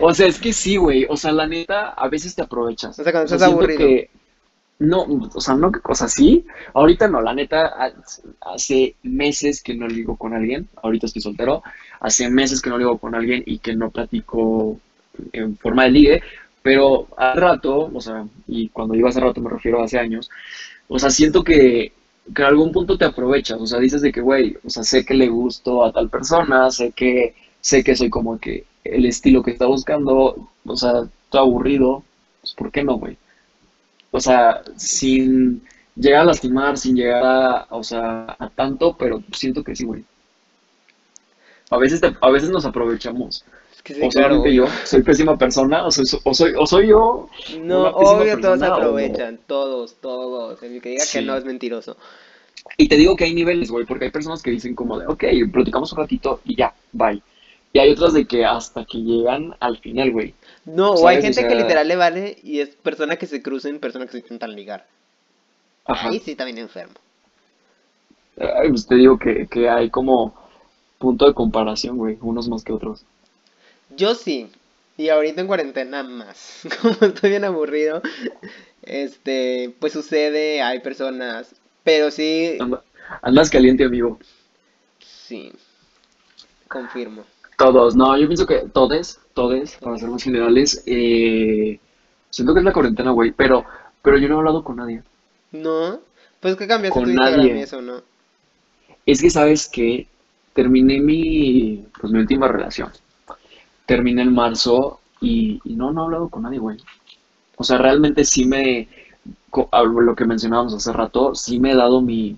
o 0.00 0.12
sea, 0.14 0.26
es 0.26 0.38
que 0.38 0.52
sí, 0.52 0.76
güey, 0.76 1.06
o 1.08 1.16
sea, 1.16 1.32
la 1.32 1.46
neta, 1.46 1.90
a 1.90 2.08
veces 2.08 2.34
te 2.34 2.42
aprovechas. 2.42 2.98
O 2.98 3.02
sea, 3.02 3.12
cuando 3.12 3.24
O 3.24 3.28
sea, 3.28 3.36
estás 3.36 3.52
aburrido. 3.52 3.78
que, 3.78 4.10
no, 4.78 5.02
o 5.34 5.40
sea, 5.40 5.54
no, 5.54 5.70
o 5.84 5.94
sea, 5.94 6.08
sí, 6.08 6.44
ahorita 6.74 7.08
no, 7.08 7.20
la 7.22 7.34
neta, 7.34 7.66
ha- 7.66 7.92
hace 8.54 8.94
meses 9.02 9.62
que 9.62 9.74
no 9.74 9.86
ligo 9.88 10.16
con 10.16 10.34
alguien, 10.34 10.68
ahorita 10.82 11.06
estoy 11.06 11.22
soltero, 11.22 11.62
hace 12.00 12.28
meses 12.28 12.60
que 12.60 12.70
no 12.70 12.78
ligo 12.78 12.98
con 12.98 13.14
alguien 13.14 13.42
y 13.46 13.58
que 13.58 13.74
no 13.74 13.90
platico 13.90 14.78
en 15.32 15.56
forma 15.56 15.84
de 15.84 15.90
ligue, 15.90 16.22
pero 16.62 17.08
hace 17.16 17.40
rato, 17.40 17.90
o 17.92 18.00
sea, 18.00 18.26
y 18.46 18.68
cuando 18.68 18.94
digo 18.94 19.08
hace 19.08 19.20
rato 19.20 19.40
me 19.40 19.50
refiero 19.50 19.80
a 19.80 19.84
hace 19.84 19.98
años, 19.98 20.28
o 20.88 20.98
sea, 20.98 21.10
siento 21.10 21.42
que, 21.44 21.92
que 22.34 22.42
algún 22.42 22.72
punto 22.72 22.98
te 22.98 23.04
aprovechas, 23.04 23.60
o 23.60 23.66
sea, 23.66 23.78
dices 23.78 24.02
de 24.02 24.12
que, 24.12 24.20
güey, 24.20 24.56
o 24.64 24.70
sea, 24.70 24.82
sé 24.84 25.04
que 25.04 25.14
le 25.14 25.28
gusto 25.28 25.84
a 25.84 25.92
tal 25.92 26.08
persona, 26.10 26.70
sé 26.70 26.92
que, 26.92 27.34
sé 27.60 27.82
que 27.84 27.96
soy 27.96 28.10
como 28.10 28.38
que 28.38 28.64
el 28.84 29.06
estilo 29.06 29.42
que 29.42 29.52
está 29.52 29.66
buscando, 29.66 30.48
o 30.64 30.76
sea, 30.76 30.92
estoy 31.24 31.40
aburrido, 31.40 32.04
pues, 32.40 32.54
¿por 32.54 32.70
qué 32.70 32.84
no, 32.84 32.98
güey? 32.98 33.16
O 34.16 34.20
sea, 34.20 34.62
sin 34.76 35.62
llegar 35.94 36.22
a 36.22 36.24
lastimar, 36.26 36.76
sin 36.78 36.96
llegar 36.96 37.24
a, 37.24 37.66
o 37.70 37.82
sea, 37.82 38.36
a 38.38 38.48
tanto, 38.50 38.96
pero 38.98 39.22
siento 39.32 39.62
que 39.64 39.76
sí, 39.76 39.84
güey. 39.84 40.04
A 41.70 41.78
veces, 41.78 42.00
te- 42.00 42.14
a 42.20 42.30
veces 42.30 42.50
nos 42.50 42.64
aprovechamos. 42.64 43.44
Es 43.74 43.82
que 43.82 43.94
sí, 43.94 44.00
O 44.04 44.10
claro, 44.10 44.34
solamente 44.34 44.54
yo 44.54 44.66
soy 44.84 45.02
pésima 45.02 45.36
persona, 45.36 45.84
o 45.86 45.90
soy, 45.90 46.04
o 46.24 46.34
soy, 46.34 46.52
o 46.56 46.66
soy 46.66 46.88
yo 46.88 47.28
No, 47.48 47.88
obvio, 47.88 48.38
todos 48.38 48.62
persona, 48.62 48.66
aprovechan, 48.68 49.38
todos, 49.46 49.96
todos. 50.00 50.62
El 50.62 50.80
que 50.82 50.90
diga 50.90 51.06
que 51.06 51.22
no 51.22 51.36
es 51.36 51.44
mentiroso. 51.44 51.96
Y 52.78 52.88
te 52.88 52.96
digo 52.96 53.16
que 53.16 53.24
hay 53.24 53.34
niveles, 53.34 53.70
güey, 53.70 53.86
porque 53.86 54.06
hay 54.06 54.10
personas 54.10 54.42
que 54.42 54.50
dicen 54.50 54.74
como 54.74 54.98
de, 54.98 55.06
ok, 55.06 55.24
platicamos 55.52 55.92
un 55.92 55.98
ratito 55.98 56.40
y 56.44 56.56
ya, 56.56 56.74
bye. 56.92 57.22
Y 57.72 57.78
hay 57.78 57.90
otras 57.90 58.12
de 58.14 58.26
que 58.26 58.44
hasta 58.44 58.84
que 58.84 58.98
llegan 58.98 59.54
al 59.60 59.78
final, 59.78 60.10
güey. 60.12 60.34
No, 60.66 60.90
o 60.90 61.08
hay 61.08 61.22
gente 61.22 61.46
que 61.46 61.54
literal 61.54 61.88
le 61.88 61.96
vale 61.96 62.36
y 62.42 62.60
es 62.60 62.70
persona 62.70 63.16
que 63.16 63.26
se 63.26 63.40
crucen, 63.42 63.78
persona 63.80 64.04
que 64.06 64.12
se 64.12 64.18
intentan 64.18 64.54
ligar. 64.54 64.86
Ajá. 65.84 66.08
Ahí 66.08 66.18
sí 66.20 66.34
también 66.34 66.58
enfermo. 66.58 66.94
Ay, 68.38 68.68
pues 68.68 68.86
te 68.86 68.96
digo 68.96 69.18
que, 69.18 69.46
que 69.46 69.68
hay 69.70 69.88
como 69.88 70.34
punto 70.98 71.26
de 71.26 71.34
comparación, 71.34 71.96
güey, 71.96 72.18
unos 72.20 72.48
más 72.48 72.64
que 72.64 72.72
otros. 72.72 73.04
Yo 73.96 74.14
sí. 74.14 74.50
Y 74.98 75.08
ahorita 75.10 75.40
en 75.40 75.46
cuarentena 75.46 76.02
más. 76.02 76.62
Como 76.82 76.96
estoy 77.02 77.30
bien 77.30 77.44
aburrido. 77.44 78.02
Este, 78.82 79.74
pues 79.78 79.92
sucede, 79.92 80.62
hay 80.62 80.80
personas. 80.80 81.54
Pero 81.84 82.10
sí, 82.10 82.56
Anda- 82.58 82.82
andas 83.22 83.50
caliente, 83.50 83.84
amigo. 83.84 84.18
sí. 84.98 85.52
Confirmo. 86.68 87.24
Todos, 87.56 87.96
no, 87.96 88.16
yo 88.18 88.26
pienso 88.26 88.46
que 88.46 88.68
todes, 88.72 89.18
todes, 89.34 89.76
para 89.78 89.98
ser 89.98 90.10
más 90.10 90.22
generales, 90.22 90.82
eh, 90.86 91.80
siento 92.30 92.52
que 92.52 92.60
es 92.60 92.64
la 92.64 92.72
cuarentena, 92.72 93.10
güey, 93.12 93.32
pero, 93.32 93.64
pero 94.02 94.18
yo 94.18 94.28
no 94.28 94.36
he 94.36 94.38
hablado 94.38 94.62
con 94.64 94.76
nadie. 94.76 95.02
¿No? 95.50 96.00
Pues 96.40 96.56
que 96.56 96.68
cambiaste 96.68 97.00
Con 97.00 97.04
tu 97.04 97.10
Instagram 97.10 97.48
nadie. 97.48 97.58
y 97.58 97.62
eso, 97.62 97.80
¿no? 97.82 98.02
Es 99.06 99.22
que 99.22 99.30
sabes 99.30 99.68
que 99.68 100.06
terminé 100.52 101.00
mi, 101.00 101.86
pues, 102.00 102.12
mi 102.12 102.18
última 102.18 102.48
relación. 102.48 102.90
Terminé 103.86 104.22
en 104.22 104.34
marzo 104.34 105.00
y, 105.20 105.60
y 105.64 105.76
no, 105.76 105.92
no 105.92 106.02
he 106.02 106.04
hablado 106.06 106.28
con 106.28 106.42
nadie, 106.42 106.58
güey. 106.58 106.78
O 107.56 107.64
sea, 107.64 107.78
realmente 107.78 108.24
sí 108.24 108.46
me, 108.46 108.88
lo 109.72 110.16
que 110.16 110.24
mencionábamos 110.26 110.74
hace 110.74 110.92
rato, 110.92 111.34
sí 111.34 111.60
me 111.60 111.72
he 111.72 111.76
dado 111.76 112.02
mi, 112.02 112.36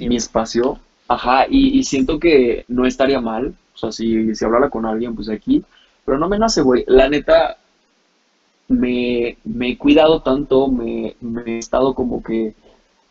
mi 0.00 0.16
espacio. 0.16 0.78
Ajá, 1.08 1.46
y, 1.48 1.78
y 1.78 1.84
siento 1.84 2.18
que 2.20 2.64
no 2.68 2.86
estaría 2.86 3.20
mal. 3.20 3.54
O 3.78 3.80
sea, 3.80 3.92
si, 3.92 4.34
si 4.34 4.44
hablara 4.44 4.70
con 4.70 4.86
alguien, 4.86 5.14
pues 5.14 5.30
aquí. 5.30 5.64
Pero 6.04 6.18
no 6.18 6.28
me 6.28 6.38
nace, 6.38 6.62
güey. 6.62 6.84
La 6.88 7.08
neta, 7.08 7.56
me, 8.68 9.36
me 9.44 9.70
he 9.70 9.78
cuidado 9.78 10.20
tanto, 10.22 10.68
me, 10.68 11.16
me 11.20 11.42
he 11.56 11.58
estado 11.58 11.94
como 11.94 12.22
que, 12.22 12.54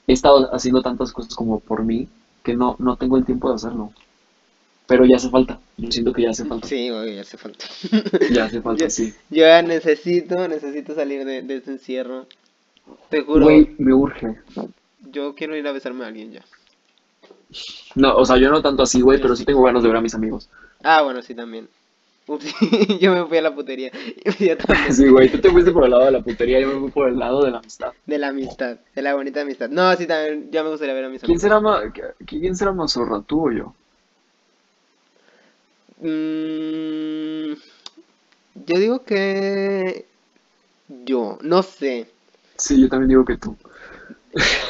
he 0.08 0.14
estado 0.14 0.54
haciendo 0.54 0.82
tantas 0.82 1.12
cosas 1.12 1.36
como 1.36 1.60
por 1.60 1.84
mí, 1.84 2.08
que 2.44 2.56
no, 2.56 2.76
no 2.80 2.98
tengo 2.98 3.18
el 3.18 3.26
tiempo 3.26 3.50
de 3.50 3.56
hacerlo. 3.56 3.92
Pero 4.88 5.06
ya 5.06 5.18
hace 5.18 5.30
falta. 5.30 5.60
Yo 5.78 5.92
siento 5.92 6.14
que 6.14 6.24
ya 6.24 6.32
hace 6.32 6.46
falta. 6.46 6.68
Sí, 6.68 6.90
oye, 6.92 7.20
hace 7.20 7.38
falta. 7.38 7.66
Ya 8.30 8.46
hace 8.46 8.62
falta, 8.62 8.84
Ya- 8.86 8.90
sí. 8.90 9.14
Yo 9.30 9.44
ya 9.44 9.62
necesito, 9.62 10.48
necesito 10.48 10.96
salir 10.96 11.26
de, 11.26 11.42
de 11.42 11.56
este 11.58 11.72
encierro. 11.72 12.28
Te 13.10 13.22
juro, 13.22 13.46
Güey, 13.46 13.76
me 13.80 13.94
urge. 13.94 14.36
yo 15.12 15.36
quiero 15.36 15.56
ir 15.56 15.68
a 15.68 15.72
besarme 15.72 16.04
a 16.06 16.08
alguien 16.08 16.32
ya. 16.32 16.46
No, 17.96 18.16
o 18.16 18.26
sea, 18.26 18.38
yo 18.38 18.50
no 18.50 18.62
tanto 18.62 18.84
así, 18.84 19.02
güey, 19.02 19.22
pero 19.22 19.36
sí 19.36 19.46
tengo 19.46 19.64
ganas 19.64 19.82
de 19.84 19.90
ver 19.90 19.98
a 19.98 20.02
mis 20.02 20.14
amigos. 20.16 20.50
Ah, 20.84 21.02
bueno, 21.04 21.22
sí, 21.22 21.34
también. 21.34 21.68
Ups, 22.28 22.46
yo 23.00 23.14
me 23.14 23.26
fui 23.26 23.38
a 23.38 23.42
la 23.42 23.56
putería. 23.56 23.90
Sí, 24.92 25.08
güey, 25.08 25.32
tú 25.32 25.40
te 25.40 25.50
fuiste 25.50 25.72
por 25.72 25.86
el 25.86 25.92
lado 25.92 26.06
de 26.06 26.12
la 26.12 26.22
putería, 26.22 26.60
yo 26.60 26.68
me 26.68 26.80
fui 26.82 26.92
por 26.92 27.08
el 27.08 27.18
lado 27.18 27.44
de 27.44 27.52
la 27.52 27.60
amistad. 27.60 27.94
De 28.06 28.18
la 28.18 28.28
amistad, 28.28 28.78
de 28.94 29.02
la 29.02 29.16
bonita 29.16 29.42
amistad. 29.42 29.70
No, 29.70 29.96
sí, 29.96 30.06
también, 30.06 30.52
ya 30.52 30.62
me 30.62 30.70
gustaría 30.70 30.94
ver 30.94 31.06
a 31.06 31.10
mis 31.10 31.22
¿Quién 31.22 31.38
amigos. 31.38 31.42
será 31.42 31.60
más, 31.62 31.84
quién 32.26 32.56
será 32.56 32.74
más 32.74 32.92
zorra, 32.92 33.22
tú 33.22 33.48
o 33.48 33.52
yo? 33.52 33.74
Mm, 36.02 37.54
yo 38.66 38.80
digo 38.80 39.04
que 39.04 40.06
yo, 40.88 41.38
no 41.42 41.64
sé. 41.64 42.08
Sí, 42.58 42.82
yo 42.82 42.90
también 42.90 43.10
digo 43.10 43.26
que 43.26 43.38
tú. 43.38 43.56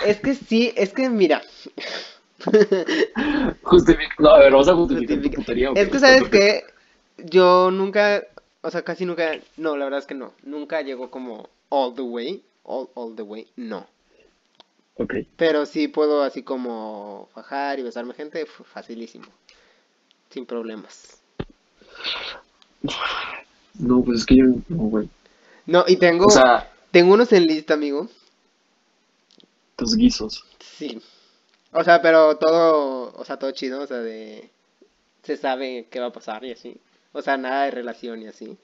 Es 0.05 0.19
que 0.21 0.35
sí, 0.35 0.71
es 0.75 0.93
que 0.93 1.09
mira. 1.09 1.41
Justifica. 3.63 4.15
No, 4.19 4.29
a 4.29 4.39
ver, 4.39 4.51
vamos 4.51 4.67
a 4.67 4.75
justificar 4.75 5.17
tu 5.17 5.23
Justifica- 5.23 5.35
putería. 5.41 5.71
¿o 5.71 5.75
Es 5.75 5.85
qué? 5.85 5.91
que 5.91 5.99
sabes 5.99 6.29
que 6.29 6.63
yo 7.17 7.71
nunca, 7.71 8.23
o 8.61 8.69
sea, 8.71 8.83
casi 8.83 9.05
nunca, 9.05 9.31
no, 9.57 9.75
la 9.77 9.85
verdad 9.85 9.99
es 9.99 10.05
que 10.05 10.13
no, 10.15 10.33
nunca 10.43 10.81
llego 10.81 11.09
como 11.09 11.49
all 11.69 11.93
the 11.95 12.01
way, 12.01 12.43
all, 12.63 12.89
all 12.93 13.15
the 13.15 13.23
way, 13.23 13.47
no. 13.55 13.87
Ok. 14.95 15.13
Pero 15.35 15.65
sí 15.65 15.87
puedo 15.87 16.23
así 16.23 16.43
como 16.43 17.29
fajar 17.33 17.79
y 17.79 17.83
besarme 17.83 18.13
gente, 18.13 18.45
facilísimo, 18.45 19.25
sin 20.31 20.45
problemas. 20.45 21.19
No, 23.79 24.01
pues 24.03 24.19
es 24.19 24.25
que 24.25 24.37
yo 24.37 24.45
no, 24.69 24.77
güey. 24.77 25.09
No, 25.65 25.83
y 25.87 25.97
tengo, 25.97 26.25
O 26.27 26.31
sea, 26.31 26.71
tengo 26.91 27.13
unos 27.13 27.31
en 27.33 27.43
lista, 27.43 27.73
amigo. 27.75 28.07
tus 29.75 29.95
guisos. 29.95 30.43
Sí. 30.59 31.01
O 31.79 31.83
sea, 31.83 32.01
pero 32.01 32.37
todo, 32.37 33.13
o 33.15 33.23
sea, 33.25 33.37
todo 33.37 33.51
chido, 33.51 33.81
o 33.81 33.87
sea, 33.87 33.97
de... 33.97 34.49
Se 35.23 35.37
sabe 35.37 35.87
qué 35.91 35.99
va 35.99 36.07
a 36.07 36.11
pasar 36.11 36.43
y 36.45 36.51
así. 36.53 36.77
O 37.11 37.21
sea, 37.21 37.37
nada 37.37 37.65
de 37.65 37.71
relación 37.71 38.21
y 38.21 38.27
así. 38.27 38.57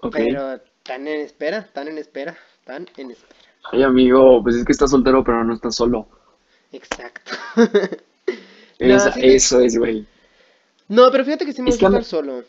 Ok. 0.00 0.14
Pero 0.16 0.54
están 0.54 1.06
en 1.06 1.20
espera, 1.20 1.58
están 1.58 1.88
en 1.88 1.98
espera, 1.98 2.36
están 2.60 2.88
en 2.96 3.10
espera. 3.10 3.34
Ay, 3.72 3.82
amigo, 3.82 4.42
pues 4.42 4.56
es 4.56 4.64
que 4.64 4.72
estás 4.72 4.90
soltero, 4.90 5.22
pero 5.24 5.44
no 5.44 5.54
estás 5.54 5.74
solo. 5.76 6.08
Exacto. 6.72 7.32
Es- 8.78 9.02
sí 9.04 9.10
te- 9.20 9.34
eso 9.34 9.60
es, 9.60 9.78
güey. 9.78 10.06
No, 10.88 11.10
pero 11.10 11.24
fíjate 11.24 11.46
que 11.46 11.52
sí 11.54 11.62
me 11.62 11.70
gusta 11.70 11.86
estar 11.86 12.04
solo. 12.04 12.44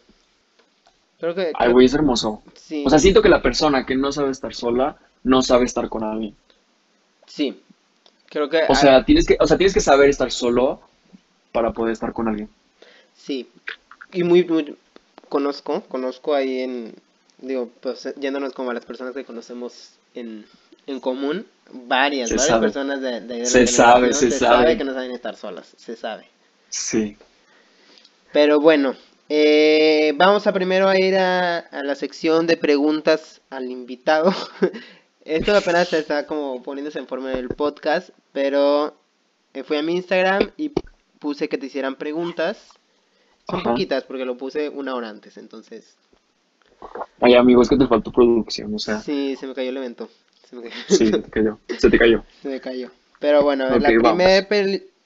Creo 1.19 1.34
que, 1.34 1.51
Ay, 1.57 1.71
güey, 1.71 1.86
es 1.86 1.93
hermoso. 1.93 2.43
sí, 2.53 2.84
O 2.86 2.89
sea, 2.89 2.99
siento 2.99 3.21
que 3.21 3.30
la 3.30 3.41
persona 3.41 3.86
que 3.86 3.95
no 3.95 4.11
sabe 4.11 4.32
estar 4.32 4.53
sola, 4.53 4.97
no 5.23 5.41
sabe 5.41 5.65
estar 5.65 5.88
con 5.89 6.03
alguien. 6.03 6.36
sí. 7.25 7.61
Creo 8.30 8.49
que 8.49 8.57
O 8.67 8.73
hay- 8.73 8.75
sea, 8.75 9.05
tienes 9.05 9.25
que, 9.25 9.38
o 9.39 9.47
sea, 9.47 9.57
tienes 9.57 9.73
que 9.73 9.82
saber 9.82 10.09
estar 10.09 10.32
solo 10.32 10.82
para 11.51 11.71
poder 11.73 11.93
estar 11.93 12.13
con 12.13 12.28
alguien. 12.28 12.49
Sí, 13.15 13.49
y 14.13 14.23
muy, 14.23 14.43
muy 14.45 14.75
conozco, 15.30 15.82
conozco 15.89 16.34
ahí 16.36 16.61
en, 16.61 16.95
digo, 17.39 17.69
pues 17.82 18.13
yéndonos 18.19 18.53
como 18.53 18.71
a 18.71 18.73
las 18.73 18.86
personas 18.86 19.13
que 19.13 19.25
conocemos 19.25 19.91
en, 20.13 20.45
en 20.88 20.99
común, 20.99 21.45
varias, 21.71 22.30
Se 22.30 22.36
varias 22.36 22.47
sabe. 22.47 22.61
personas 22.67 23.01
de, 23.01 23.21
de, 23.21 23.28
de 23.28 23.39
la 23.39 23.45
Se 23.45 23.67
sabe, 23.67 24.07
generación, 24.07 24.32
se 24.32 24.39
sabe. 24.39 24.78
que 24.78 24.84
no 24.84 24.93
saben 24.93 25.11
estar 25.11 25.36
solas, 25.36 25.73
se 25.78 25.95
sabe. 25.95 26.25
Sí. 26.69 27.17
Pero 28.32 28.59
bueno, 28.59 28.95
eh, 29.30 30.13
vamos 30.15 30.47
a 30.47 30.53
primero 30.53 30.88
a 30.88 30.97
ir 30.99 31.15
a, 31.17 31.59
a 31.59 31.84
la 31.84 31.95
sección 31.95 32.47
de 32.47 32.57
preguntas 32.57 33.41
al 33.49 33.69
invitado. 33.71 34.34
Esto 35.28 35.55
apenas 35.55 35.91
está 35.91 36.25
como 36.25 36.63
poniéndose 36.63 36.99
en 36.99 37.07
forma 37.07 37.32
del 37.32 37.49
podcast, 37.49 38.09
pero 38.32 38.95
eh, 39.53 39.63
fui 39.63 39.78
a 39.78 39.82
mi 39.82 39.95
Instagram 39.95 40.51
y 40.55 40.71
puse 41.19 41.49
que 41.49 41.57
te 41.57 41.65
hicieran 41.65 41.95
preguntas. 41.95 42.69
Son 43.49 43.59
Ajá. 43.59 43.71
poquitas 43.71 44.03
porque 44.05 44.25
lo 44.25 44.38
puse 44.38 44.69
una 44.69 44.95
hora 44.95 45.09
antes, 45.09 45.38
entonces 45.38 45.97
Ay, 47.19 47.34
amigo, 47.36 47.61
es 47.61 47.69
que 47.69 47.78
te 47.78 47.88
faltó 47.88 48.11
producción, 48.11 48.75
o 48.75 48.80
sea, 48.80 48.99
sí, 49.01 49.36
se 49.36 49.47
me 49.47 49.53
cayó 49.53 49.69
el 49.69 49.78
evento. 49.78 50.09
Se 50.49 50.55
me 50.55 50.63
cayó. 50.63 50.75
sí, 50.88 51.07
se 51.07 51.19
te 51.19 51.30
cayó. 51.30 51.59
Se 51.78 51.89
te 51.89 51.97
cayó. 51.97 52.23
Se 52.41 52.49
me 52.49 52.61
cayó. 52.61 52.91
Pero 53.19 53.41
bueno, 53.41 53.65
a 53.65 53.69
ver, 53.71 53.82
la 53.82 53.89
primera 53.89 54.47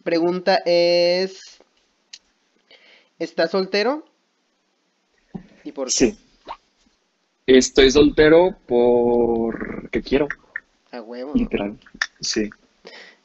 pregunta 0.04 0.62
es... 0.66 1.60
¿Estás 3.18 3.52
soltero? 3.52 4.04
¿Y 5.64 5.72
por 5.72 5.88
qué? 5.88 5.92
Sí. 5.92 6.18
Estoy 7.48 7.92
soltero 7.92 8.56
porque 8.68 10.02
quiero, 10.02 10.28
A 10.92 11.02
huevo. 11.02 11.34
literal. 11.36 11.78
Sí, 12.20 12.50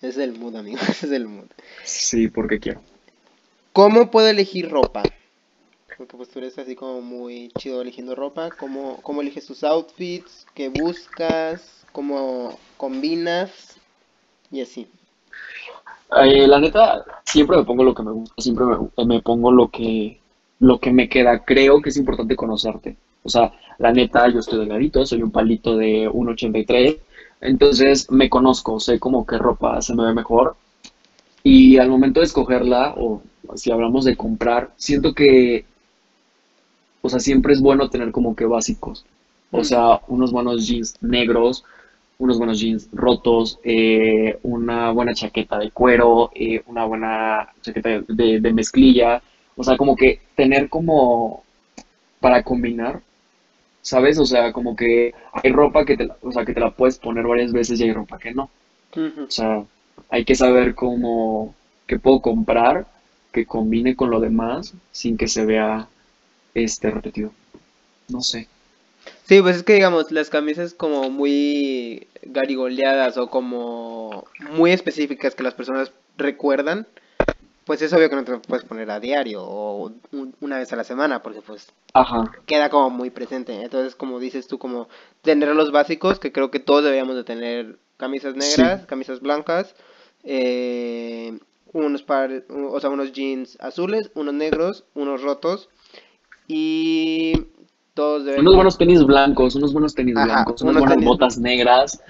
es 0.01 0.17
el 0.19 0.39
mood, 0.39 0.57
amigo. 0.57 0.79
Es 0.89 1.05
el 1.05 1.27
mood. 1.29 1.47
sí, 1.85 2.29
porque 2.29 2.59
quiero. 2.59 2.81
¿Cómo 3.73 4.11
puedo 4.11 4.29
elegir 4.29 4.71
ropa? 4.71 5.03
Porque 5.97 6.17
pues 6.17 6.29
tú 6.29 6.39
eres 6.41 6.59
así 6.59 6.75
como 6.75 7.01
muy 7.01 7.51
chido 7.59 7.81
eligiendo 7.83 8.15
ropa. 8.15 8.51
¿Cómo, 8.51 9.01
cómo 9.03 9.21
eliges 9.21 9.47
tus 9.47 9.65
outfits? 9.65 10.47
¿Qué 10.55 10.69
buscas? 10.69 11.85
¿Cómo 11.93 12.59
combinas? 12.77 13.77
Y 14.51 14.61
así. 14.61 14.87
Eh, 16.23 16.47
la 16.47 16.59
neta, 16.61 17.05
siempre 17.25 17.57
me 17.57 17.65
pongo 17.65 17.83
lo 17.85 17.95
que 17.95 18.03
me 18.03 18.13
gusta, 18.13 18.35
siempre 18.41 18.65
me, 18.65 19.05
me 19.07 19.21
pongo 19.23 19.51
lo 19.51 19.69
que, 19.71 20.21
lo 20.61 20.79
que 20.79 20.93
me 20.93 21.09
queda. 21.09 21.45
Creo 21.45 21.81
que 21.83 21.89
es 21.91 21.97
importante 21.97 22.37
conocerte. 22.37 22.97
O 23.27 23.31
sea, 23.31 23.53
la 23.79 23.93
neta, 23.93 24.29
yo 24.29 24.41
estoy 24.41 24.61
delgadito, 24.61 25.05
soy 25.07 25.23
un 25.23 25.33
palito 25.33 25.77
de 25.77 26.09
1,83, 26.09 26.97
entonces 27.43 28.11
me 28.11 28.29
conozco, 28.31 28.81
sé 28.81 28.99
como 29.01 29.27
qué 29.27 29.39
ropa 29.39 29.83
se 29.83 29.95
me 29.95 30.05
ve 30.07 30.15
mejor. 30.15 30.57
Y 31.45 31.79
al 31.79 31.89
momento 31.91 32.21
de 32.21 32.27
escogerla, 32.27 32.95
o 32.97 33.23
si 33.57 33.71
hablamos 33.73 34.05
de 34.05 34.17
comprar, 34.17 34.71
siento 34.77 35.15
que, 35.15 35.65
o 37.03 37.09
sea, 37.09 37.21
siempre 37.21 37.53
es 37.53 37.61
bueno 37.61 37.89
tener 37.89 38.11
como 38.13 38.35
que 38.35 38.45
básicos. 38.47 39.05
O 39.51 39.61
Mm. 39.61 39.65
sea, 39.65 40.01
unos 40.09 40.33
buenos 40.33 40.67
jeans 40.67 40.95
negros, 41.01 41.65
unos 42.19 42.39
buenos 42.39 42.59
jeans 42.61 42.89
rotos, 42.93 43.59
eh, 43.65 44.39
una 44.43 44.91
buena 44.93 45.15
chaqueta 45.15 45.59
de 45.59 45.71
cuero, 45.71 46.31
eh, 46.35 46.63
una 46.67 46.85
buena 46.85 47.49
chaqueta 47.63 47.91
de, 47.91 48.05
de- 48.09 48.41
de 48.41 48.53
mezclilla. 48.53 49.23
O 49.57 49.65
sea, 49.65 49.77
como 49.77 49.97
que 49.97 50.21
tener 50.37 50.69
como 50.69 51.45
para 52.21 52.43
combinar, 52.43 53.03
¿sabes? 53.87 54.19
O 54.19 54.27
sea, 54.27 54.53
como 54.53 54.77
que 54.77 55.15
hay 55.33 55.51
ropa 55.53 55.85
que 55.85 55.97
te, 55.97 56.07
la- 56.07 56.17
o 56.23 56.33
sea, 56.33 56.45
que 56.45 56.55
te 56.55 56.61
la 56.61 56.71
puedes 56.71 56.99
poner 56.99 57.27
varias 57.27 57.53
veces 57.53 57.81
y 57.81 57.85
hay 57.85 57.93
ropa 57.93 58.19
que 58.19 58.35
no. 58.35 58.45
O 58.45 59.31
sea, 59.31 59.65
hay 60.11 60.25
que 60.25 60.35
saber 60.37 60.75
cómo, 60.75 61.55
qué 61.87 61.99
puedo 61.99 62.21
comprar 62.21 62.87
que 63.33 63.47
combine 63.47 63.97
con 63.97 64.11
lo 64.11 64.21
demás 64.21 64.75
sin 64.93 65.17
que 65.19 65.29
se 65.29 65.45
vea 65.47 65.89
este 66.55 66.91
repetido. 66.91 67.33
No 68.09 68.23
sé. 68.23 68.49
Sí, 69.25 69.41
pues 69.43 69.57
es 69.57 69.63
que 69.63 69.75
digamos, 69.75 70.11
las 70.13 70.31
camisas 70.31 70.75
como 70.75 71.11
muy 71.11 72.07
garigoleadas 72.23 73.17
o 73.19 73.29
como 73.29 74.25
muy 74.39 74.73
específicas 74.73 75.35
que 75.35 75.43
las 75.43 75.55
personas 75.55 75.93
recuerdan, 76.17 76.87
pues 77.67 77.83
es 77.83 77.93
obvio 77.93 78.09
que 78.09 78.17
no 78.17 78.25
te 78.25 78.31
lo 78.33 78.41
puedes 78.41 78.65
poner 78.65 78.91
a 78.91 79.01
diario 79.01 79.43
o 79.45 79.93
un- 80.13 80.35
una 80.41 80.57
vez 80.59 80.73
a 80.73 80.77
la 80.77 80.85
semana, 80.85 81.23
porque 81.23 81.43
pues 81.43 81.67
Ajá. 81.93 82.33
queda 82.47 82.71
como 82.71 82.89
muy 82.91 83.11
presente. 83.11 83.53
Entonces, 83.61 83.95
como 83.97 84.19
dices 84.21 84.47
tú, 84.47 84.59
como 84.59 84.89
tener 85.23 85.55
los 85.55 85.73
básicos, 85.73 86.19
que 86.21 86.31
creo 86.33 86.51
que 86.51 86.61
todos 86.61 86.85
deberíamos 86.85 87.17
de 87.17 87.25
tener 87.25 87.79
camisas 87.97 88.35
negras, 88.37 88.87
camisas 88.87 89.21
blancas, 89.21 89.75
eh, 90.23 91.39
unos 91.73 92.03
par, 92.03 92.45
o 92.49 92.81
sea, 92.81 92.89
unos 92.91 93.13
jeans 93.13 93.59
azules, 93.61 94.11
unos 94.15 94.35
negros, 94.35 94.85
unos 94.95 95.23
rotos 95.23 95.69
y 96.47 97.47
todos 97.95 98.25
deben 98.25 98.41
Unos 98.43 98.55
buenos 98.55 98.79
tenis 98.79 99.03
blancos, 99.05 99.55
unos 99.57 99.73
buenos 99.73 99.95
tenis 99.95 100.17
Ajá, 100.17 100.25
blancos, 100.27 100.63
unas 100.63 100.71
unos 100.73 100.81
buenas 100.83 100.97
tenis- 100.99 101.05
botas 101.07 101.39
negras. 101.39 102.03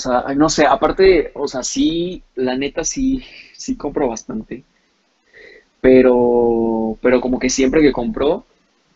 O 0.00 0.02
sea, 0.02 0.34
no 0.34 0.48
sé, 0.48 0.64
aparte, 0.64 1.30
o 1.34 1.46
sea, 1.46 1.62
sí, 1.62 2.22
la 2.34 2.56
neta 2.56 2.84
sí, 2.84 3.22
sí 3.54 3.76
compro 3.76 4.08
bastante. 4.08 4.64
Pero, 5.82 6.96
pero 7.02 7.20
como 7.20 7.38
que 7.38 7.50
siempre 7.50 7.82
que 7.82 7.92
compro, 7.92 8.44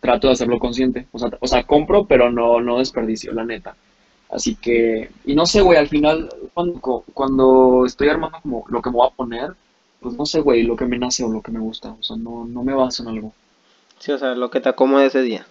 trato 0.00 0.28
de 0.28 0.32
hacerlo 0.32 0.58
consciente. 0.58 1.06
O 1.12 1.18
sea, 1.18 1.28
o 1.40 1.46
sea, 1.46 1.64
compro, 1.64 2.06
pero 2.06 2.30
no, 2.30 2.62
no 2.62 2.78
desperdicio, 2.78 3.32
la 3.34 3.44
neta. 3.44 3.76
Así 4.30 4.56
que, 4.56 5.10
y 5.26 5.34
no 5.34 5.44
sé, 5.44 5.60
güey, 5.60 5.78
al 5.78 5.88
final, 5.88 6.30
cuando, 6.54 7.04
cuando 7.12 7.84
estoy 7.84 8.08
armando 8.08 8.38
como 8.40 8.64
lo 8.68 8.80
que 8.80 8.88
me 8.88 8.96
voy 8.96 9.08
a 9.08 9.14
poner, 9.14 9.52
pues 10.00 10.16
no 10.16 10.24
sé, 10.24 10.40
güey, 10.40 10.62
lo 10.62 10.74
que 10.74 10.86
me 10.86 10.98
nace 10.98 11.22
o 11.22 11.28
lo 11.28 11.42
que 11.42 11.52
me 11.52 11.60
gusta. 11.60 11.92
O 12.00 12.02
sea, 12.02 12.16
no, 12.16 12.46
no 12.46 12.64
me 12.64 12.72
baso 12.72 13.02
en 13.02 13.10
algo. 13.10 13.34
Sí, 13.98 14.10
o 14.10 14.18
sea, 14.18 14.34
lo 14.34 14.50
que 14.50 14.60
te 14.60 14.70
acomode 14.70 15.04
ese 15.06 15.20
día. 15.20 15.46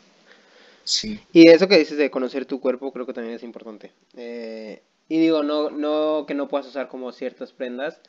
Sí. 0.83 1.19
Y 1.31 1.49
eso 1.49 1.67
que 1.67 1.77
dices 1.77 1.97
de 1.99 2.09
conocer 2.09 2.45
tu 2.45 2.59
cuerpo, 2.59 2.91
creo 2.91 3.05
que 3.05 3.13
también 3.13 3.35
es 3.35 3.43
importante. 3.43 3.91
Eh, 4.17 4.81
y 5.13 5.19
digo, 5.19 5.43
no, 5.43 5.69
no 5.69 6.25
que 6.25 6.33
no 6.33 6.47
puedas 6.47 6.65
usar 6.65 6.87
como 6.87 7.11
ciertas 7.11 7.53
prendas, 7.53 8.01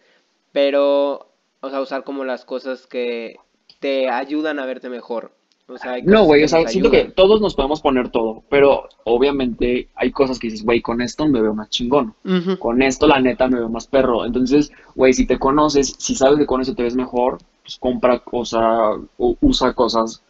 pero, 0.52 1.28
o 1.60 1.68
sea, 1.68 1.82
usar 1.82 2.02
como 2.02 2.24
las 2.24 2.46
cosas 2.46 2.86
que 2.86 3.36
te 3.78 4.08
ayudan 4.08 4.58
a 4.58 4.64
verte 4.64 4.88
mejor. 4.88 5.32
O 5.68 5.76
sea, 5.76 5.98
No, 6.02 6.24
güey, 6.24 6.44
o 6.44 6.48
sea, 6.48 6.66
siento 6.66 6.90
que 6.90 7.04
todos 7.04 7.42
nos 7.42 7.54
podemos 7.54 7.82
poner 7.82 8.08
todo, 8.08 8.42
pero 8.48 8.88
obviamente 9.04 9.90
hay 9.94 10.12
cosas 10.12 10.38
que 10.38 10.46
dices, 10.46 10.64
güey, 10.64 10.80
con 10.80 11.02
esto 11.02 11.28
me 11.28 11.42
veo 11.42 11.52
más 11.52 11.68
chingón. 11.68 12.14
Con 12.58 12.80
esto, 12.80 13.06
la 13.06 13.20
neta, 13.20 13.48
me 13.48 13.58
veo 13.58 13.68
más 13.68 13.86
perro. 13.86 14.24
Entonces, 14.24 14.72
güey, 14.94 15.12
si 15.12 15.26
te 15.26 15.38
conoces, 15.38 15.96
si 15.98 16.14
sabes 16.14 16.38
que 16.38 16.46
con 16.46 16.62
eso 16.62 16.74
te 16.74 16.84
ves 16.84 16.96
mejor, 16.96 17.36
pues 17.60 17.76
compra 17.76 18.22
o 18.24 19.36
usa 19.42 19.74
cosas 19.74 20.22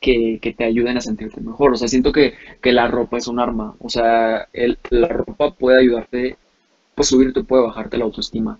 que, 0.00 0.38
que 0.40 0.52
te 0.52 0.64
ayuden 0.64 0.96
a 0.96 1.00
sentirte 1.00 1.40
mejor. 1.40 1.72
O 1.74 1.76
sea, 1.76 1.88
siento 1.88 2.12
que, 2.12 2.34
que 2.62 2.72
la 2.72 2.88
ropa 2.88 3.18
es 3.18 3.26
un 3.28 3.40
arma. 3.40 3.74
O 3.80 3.88
sea, 3.90 4.48
el, 4.52 4.78
la 4.90 5.08
ropa 5.08 5.50
puede 5.52 5.80
ayudarte, 5.80 6.36
pues 6.94 7.08
subirte, 7.08 7.42
puede 7.42 7.64
bajarte 7.64 7.98
la 7.98 8.04
autoestima. 8.04 8.58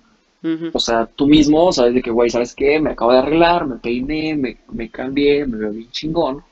O 0.72 0.78
sea, 0.80 1.06
tú 1.06 1.26
mismo 1.26 1.72
sabes 1.72 1.94
de 1.94 2.02
que, 2.02 2.10
güey, 2.10 2.30
¿sabes 2.30 2.54
qué? 2.54 2.80
Me 2.80 2.90
acabo 2.90 3.12
de 3.12 3.18
arreglar, 3.18 3.66
me 3.66 3.76
peiné, 3.76 4.36
me, 4.36 4.58
me 4.72 4.88
cambié, 4.90 5.46
me 5.46 5.58
veo 5.58 5.72
bien 5.72 5.90
chingón. 5.90 6.42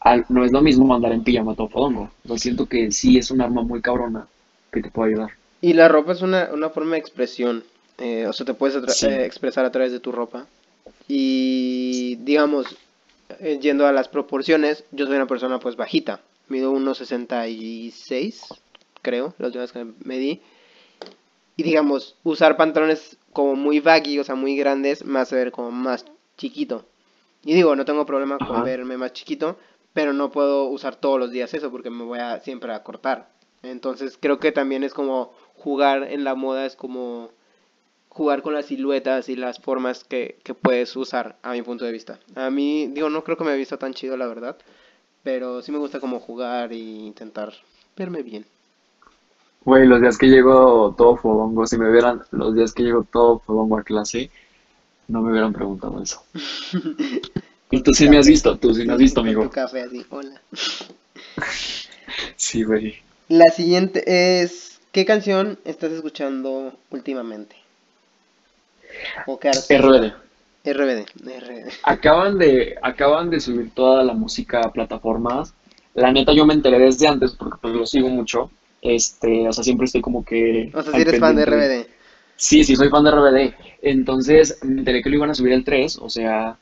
Al- 0.00 0.26
no 0.30 0.44
es 0.44 0.52
lo 0.52 0.62
mismo 0.62 0.94
andar 0.94 1.12
en 1.12 1.24
pijama 1.24 1.54
todo 1.54 1.68
fodongo. 1.68 2.10
O 2.24 2.28
sea, 2.28 2.38
siento 2.38 2.66
que 2.66 2.90
sí 2.92 3.18
es 3.18 3.30
un 3.30 3.40
arma 3.42 3.62
muy 3.62 3.82
cabrona 3.82 4.26
que 4.72 4.82
te 4.82 4.90
puede 4.90 5.10
ayudar. 5.12 5.30
Y 5.60 5.72
la 5.74 5.88
ropa 5.88 6.12
es 6.12 6.22
una, 6.22 6.50
una 6.52 6.70
forma 6.70 6.92
de 6.92 6.98
expresión. 6.98 7.64
eh, 7.98 8.26
o 8.26 8.32
sea, 8.32 8.44
te 8.46 8.54
puedes 8.54 8.76
Sí. 8.86 9.06
eh, 9.06 9.24
expresar 9.24 9.64
a 9.64 9.70
través 9.72 9.92
de 9.92 10.00
tu 10.00 10.12
ropa. 10.12 10.46
Y 11.08 12.16
digamos, 12.16 12.76
eh, 13.40 13.58
yendo 13.60 13.86
a 13.86 13.92
las 13.92 14.08
proporciones, 14.08 14.84
yo 14.92 15.06
soy 15.06 15.16
una 15.16 15.26
persona 15.26 15.58
pues 15.58 15.76
bajita. 15.76 16.20
Mido 16.48 16.72
1,66, 16.72 18.60
creo, 19.02 19.34
la 19.38 19.46
última 19.46 19.62
vez 19.62 19.72
que 19.72 19.86
me 20.04 20.18
di. 20.18 20.40
Y 21.56 21.62
digamos, 21.62 22.16
usar 22.22 22.56
pantalones 22.56 23.16
como 23.32 23.56
muy 23.56 23.80
baggy, 23.80 24.18
o 24.18 24.24
sea, 24.24 24.34
muy 24.34 24.56
grandes, 24.56 25.04
me 25.04 25.18
hace 25.18 25.34
ver 25.36 25.50
como 25.50 25.70
más 25.70 26.04
chiquito. 26.36 26.84
Y 27.44 27.54
digo, 27.54 27.74
no 27.74 27.84
tengo 27.84 28.06
problema 28.06 28.38
con 28.38 28.56
Ajá. 28.56 28.62
verme 28.62 28.96
más 28.96 29.12
chiquito, 29.12 29.56
pero 29.92 30.12
no 30.12 30.30
puedo 30.30 30.64
usar 30.64 30.96
todos 30.96 31.18
los 31.18 31.30
días 31.30 31.54
eso 31.54 31.70
porque 31.70 31.90
me 31.90 32.04
voy 32.04 32.18
a 32.18 32.40
siempre 32.40 32.72
a 32.72 32.82
cortar. 32.82 33.30
Entonces 33.62 34.18
creo 34.20 34.38
que 34.38 34.52
también 34.52 34.84
es 34.84 34.92
como 34.92 35.32
jugar 35.54 36.04
en 36.04 36.24
la 36.24 36.34
moda, 36.34 36.66
es 36.66 36.76
como 36.76 37.30
jugar 38.16 38.40
con 38.40 38.54
las 38.54 38.64
siluetas 38.64 39.28
y 39.28 39.36
las 39.36 39.58
formas 39.58 40.02
que, 40.02 40.38
que 40.42 40.54
puedes 40.54 40.96
usar, 40.96 41.36
a 41.42 41.52
mi 41.52 41.60
punto 41.60 41.84
de 41.84 41.92
vista. 41.92 42.18
A 42.34 42.48
mí, 42.48 42.86
digo, 42.86 43.10
no 43.10 43.22
creo 43.22 43.36
que 43.36 43.44
me 43.44 43.52
he 43.52 43.58
visto 43.58 43.76
tan 43.76 43.92
chido, 43.92 44.16
la 44.16 44.26
verdad, 44.26 44.56
pero 45.22 45.60
sí 45.60 45.70
me 45.70 45.76
gusta 45.76 46.00
como 46.00 46.18
jugar 46.18 46.72
e 46.72 46.76
intentar 46.76 47.52
verme 47.94 48.22
bien. 48.22 48.46
Güey, 49.66 49.86
los 49.86 50.00
días 50.00 50.16
que 50.16 50.28
llego 50.28 50.94
todo 50.96 51.16
fodongo, 51.16 51.66
si 51.66 51.76
me 51.76 51.92
vieran 51.92 52.22
los 52.30 52.54
días 52.54 52.72
que 52.72 52.84
llego 52.84 53.04
todo 53.04 53.40
fodongo 53.40 53.76
a 53.76 53.82
clase, 53.82 54.30
no 55.08 55.20
me 55.20 55.30
hubieran 55.30 55.52
preguntado 55.52 56.02
eso. 56.02 56.22
Y 57.68 57.82
tú 57.82 57.92
sí 57.92 58.08
me 58.08 58.16
has 58.16 58.28
visto, 58.28 58.56
tú 58.56 58.72
sí 58.72 58.86
me 58.86 58.92
has 58.92 58.98
visto, 59.00 59.22
amigo. 59.22 59.42
tu 59.42 59.50
café 59.50 59.82
así, 59.82 60.06
hola. 60.08 60.40
Sí, 62.36 62.62
güey. 62.62 62.94
La 63.28 63.46
siguiente 63.46 64.04
es, 64.40 64.78
¿qué 64.92 65.04
canción 65.04 65.58
estás 65.64 65.90
escuchando 65.90 66.78
últimamente? 66.90 67.56
RBD. 69.26 70.12
RBD. 70.64 71.06
RBD. 71.24 71.68
Acaban 71.82 72.38
de, 72.38 72.76
acaban 72.82 73.30
de 73.30 73.40
subir 73.40 73.70
toda 73.74 74.02
la 74.04 74.14
música 74.14 74.60
a 74.60 74.72
plataformas. 74.72 75.54
La 75.94 76.12
neta, 76.12 76.32
yo 76.32 76.44
me 76.44 76.54
enteré 76.54 76.78
desde 76.78 77.08
antes 77.08 77.32
porque 77.32 77.58
pues 77.60 77.74
lo 77.74 77.86
sigo 77.86 78.08
mucho. 78.08 78.50
Este, 78.82 79.48
o 79.48 79.52
sea, 79.52 79.64
siempre 79.64 79.86
estoy 79.86 80.00
como 80.00 80.24
que 80.24 80.70
O 80.74 80.82
sea, 80.82 80.92
si 80.92 81.00
eres 81.00 81.18
fan 81.18 81.36
de 81.36 81.44
RBD. 81.44 81.86
Sí, 82.36 82.64
sí, 82.64 82.76
soy 82.76 82.88
fan 82.90 83.04
de 83.04 83.10
RBD. 83.10 83.54
Entonces, 83.82 84.58
me 84.62 84.80
enteré 84.80 85.02
que 85.02 85.08
lo 85.08 85.16
iban 85.16 85.30
a 85.30 85.34
subir 85.34 85.52
el 85.52 85.64
3, 85.64 85.98
o 85.98 86.10
sea, 86.10 86.56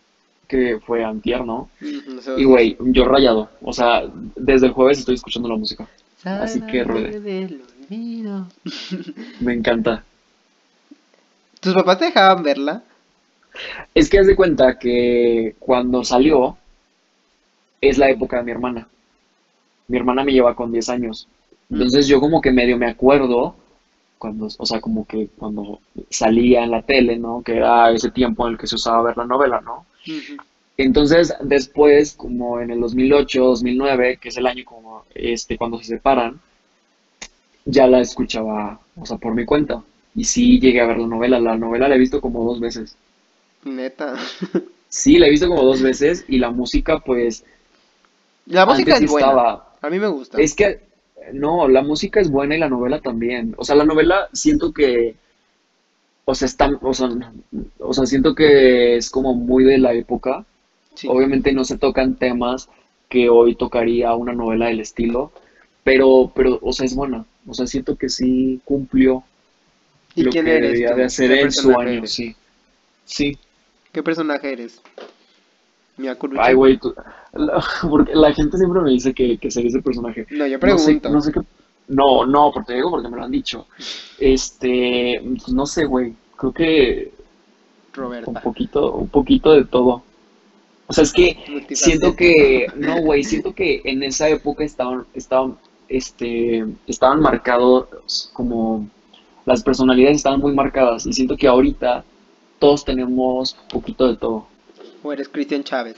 que 0.47 0.79
fue 0.85 1.05
antier, 1.05 1.45
¿no? 1.45 1.69
Y 2.37 2.45
güey, 2.45 2.77
yo 2.81 3.05
rayado. 3.05 3.51
O 3.63 3.73
sea, 3.73 4.05
desde 4.37 4.67
el 4.67 4.73
jueves 4.73 4.99
estoy 5.01 5.17
escuchando 5.17 5.49
la 5.49 5.57
música. 5.57 5.89
Así 6.25 6.61
que 6.61 6.85
RBD. 6.85 7.75
Me 9.41 9.53
encanta. 9.53 10.05
¿Tus 11.65 11.73
papás 11.73 11.99
te 11.99 12.05
dejaban 12.05 12.43
verla? 12.43 12.83
Es 13.95 14.11
que 14.11 14.19
haz 14.19 14.27
de 14.27 14.37
cuenta 14.37 14.79
que 14.79 15.57
cuando 15.59 16.05
salió 16.05 16.59
es 17.81 17.97
la 17.97 18.11
época 18.11 18.37
de 18.37 18.43
mi 18.43 18.51
hermana. 18.51 18.87
Mi 19.89 19.97
hermana 19.97 20.25
me 20.25 20.33
lleva 20.33 20.55
con 20.55 20.71
10 20.71 20.91
años. 20.91 21.27
Entonces 21.71 22.07
yo 22.07 22.21
como 22.21 22.43
que 22.43 22.53
medio 22.53 22.77
me 22.77 22.91
acuerdo 22.91 23.57
cuando, 24.19 24.49
o 24.59 24.67
sea, 24.67 24.83
como 24.83 25.07
que 25.07 25.29
cuando 25.39 25.81
salía 26.11 26.65
en 26.65 26.71
la 26.71 26.83
tele, 26.83 27.17
¿no? 27.17 27.43
Que 27.43 27.57
era 27.57 27.91
ese 27.93 28.11
tiempo 28.11 28.47
en 28.47 28.53
el 28.53 28.59
que 28.59 28.67
se 28.67 28.75
usaba 28.75 29.03
ver 29.03 29.17
la 29.17 29.25
novela, 29.25 29.63
¿no? 29.63 29.87
Entonces, 30.77 31.35
después, 31.41 32.13
como 32.13 32.61
en 32.61 32.73
el 32.73 32.81
2008, 32.81 33.43
2009, 33.43 34.19
que 34.21 34.29
es 34.29 34.37
el 34.37 34.47
año 34.47 34.67
como 34.67 35.05
este 35.15 35.57
cuando 35.57 35.79
se 35.79 35.85
separan, 35.87 36.41
ya 37.65 37.87
la 37.87 38.01
escuchaba, 38.01 38.81
o 38.97 39.07
sea, 39.07 39.17
por 39.17 39.35
mi 39.35 39.47
cuenta. 39.47 39.83
Y 40.15 40.25
sí 40.25 40.61
llegué 40.61 40.81
a 40.81 40.87
ver 40.87 40.99
la 40.99 41.07
novela. 41.07 41.41
La 41.41 41.57
novela 41.57 41.89
la 41.89 41.97
he 41.97 41.99
visto 41.99 42.21
como 42.21 42.45
dos 42.45 42.61
veces. 42.61 42.97
Neta. 43.65 44.15
Sí, 44.89 45.19
la 45.19 45.27
he 45.27 45.31
visto 45.31 45.49
como 45.49 45.65
dos 45.65 45.83
veces 45.83 46.25
y 46.29 46.39
la 46.39 46.51
música, 46.51 47.01
pues, 47.01 47.45
La 48.47 48.65
música 48.65 48.95
es 48.97 49.11
buena. 49.11 49.27
estaba. 49.27 49.75
A 49.83 49.91
mí 49.91 49.99
me 49.99 50.07
gusta. 50.07 50.41
Es 50.41 50.55
que, 50.55 50.83
no, 51.33 51.67
la 51.67 51.83
música 51.83 52.21
es 52.21 52.31
buena 52.31 52.55
y 52.55 52.61
la 52.61 52.69
novela 52.69 53.01
también. 53.01 53.55
O 53.59 53.65
sea, 53.65 53.75
la 53.75 53.85
novela 53.85 54.29
siento 54.33 54.73
que, 54.73 55.17
o 56.25 56.35
sea, 56.37 56.47
está, 56.47 56.71
o 56.81 56.95
sea, 56.95 57.09
o 57.79 57.93
sea, 57.93 58.07
siento 58.07 58.37
que 58.37 58.97
es 58.97 59.11
como 59.11 59.35
muy 59.35 59.65
de 59.65 59.79
la 59.79 59.93
época. 59.95 60.45
Sí. 60.95 61.09
Obviamente 61.11 61.53
no 61.53 61.65
se 61.65 61.77
tocan 61.77 62.15
temas 62.15 62.69
que 63.09 63.29
hoy 63.29 63.57
tocaría 63.57 64.15
una 64.15 64.33
novela 64.33 64.67
del 64.67 64.79
estilo, 64.81 65.33
pero, 65.83 66.31
pero, 66.37 66.61
o 66.63 66.73
sea, 66.73 66.87
es 66.87 66.95
buena. 66.95 67.25
O 67.49 67.55
sea, 67.55 67.67
siento 67.67 67.97
que 67.97 68.09
sí 68.09 68.61
cumplió 68.65 69.25
¿Y 70.17 70.23
lo 70.25 70.31
quién 70.31 70.45
que 70.45 70.57
eres 70.57 70.91
tú? 70.91 70.97
de 70.97 71.05
hacer 71.05 71.31
¿Qué 71.31 71.41
en 71.41 71.53
su 71.53 71.63
personaje 71.69 71.91
año, 71.91 71.99
eres? 71.99 72.11
sí. 72.13 72.37
Sí. 73.05 73.39
¿Qué 73.93 74.03
personaje 74.03 74.53
eres? 74.53 74.81
Ay, 76.39 76.55
güey, 76.55 76.77
tú- 76.79 76.95
la, 77.35 77.63
porque 77.89 78.15
la 78.15 78.33
gente 78.33 78.57
siempre 78.59 78.81
me 78.83 78.91
dice 78.91 79.15
que, 79.15 79.39
que 79.39 79.51
seré 79.51 79.69
ese 79.69 79.81
personaje. 79.83 80.27
No, 80.31 80.47
yo 80.47 80.59
No 80.59 80.79
sé, 80.79 80.85
pregunto. 80.87 81.11
no 81.11 81.21
sé 81.21 81.33
qué. 81.33 81.41
No, 81.87 82.25
no, 82.27 82.51
porque 82.53 82.69
te 82.69 82.75
digo 82.75 82.91
porque 82.91 83.09
me 83.09 83.17
lo 83.17 83.25
han 83.25 83.31
dicho. 83.31 83.67
Este, 84.19 85.21
pues 85.23 85.49
no 85.53 85.67
sé, 85.67 85.85
güey. 85.85 86.15
Creo 86.37 86.53
que 86.53 87.13
un 87.97 88.03
Roberta. 88.03 88.41
poquito, 88.41 88.93
un 88.93 89.09
poquito 89.09 89.53
de 89.53 89.65
todo. 89.67 90.03
O 90.87 90.93
sea, 90.93 91.05
es 91.05 91.13
que 91.13 91.37
siento 91.71 92.15
que, 92.17 92.67
no, 92.77 93.01
güey, 93.03 93.23
siento 93.23 93.55
que 93.55 93.81
en 93.85 94.03
esa 94.03 94.29
época 94.29 94.65
estaban, 94.65 95.07
estaban, 95.15 95.57
este, 95.89 96.65
estaban 96.87 97.21
marcados 97.21 98.31
como 98.33 98.89
las 99.47 99.63
personalidades 99.63 100.17
estaban 100.19 100.41
muy 100.41 100.55
marcadas 100.55 101.07
y 101.07 101.13
siento 101.13 101.37
que 101.37 101.47
ahorita 101.49 102.05
todos 102.59 102.85
tenemos 102.85 103.57
un 103.63 103.69
poquito 103.69 104.07
de 104.09 104.17
todo. 104.17 104.47
O 105.03 105.13
eres 105.13 105.29
Cristian 105.29 105.65
Chávez. 105.65 105.97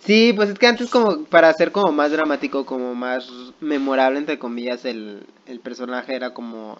Sí, 0.00 0.32
pues 0.34 0.48
es 0.48 0.58
que 0.58 0.66
antes 0.66 0.90
como 0.90 1.24
para 1.24 1.48
hacer 1.50 1.72
como 1.72 1.92
más 1.92 2.10
dramático, 2.10 2.64
como 2.64 2.94
más 2.94 3.28
memorable 3.60 4.18
entre 4.18 4.38
comillas 4.38 4.84
el, 4.84 5.22
el 5.46 5.60
personaje 5.60 6.14
era 6.14 6.32
como 6.32 6.78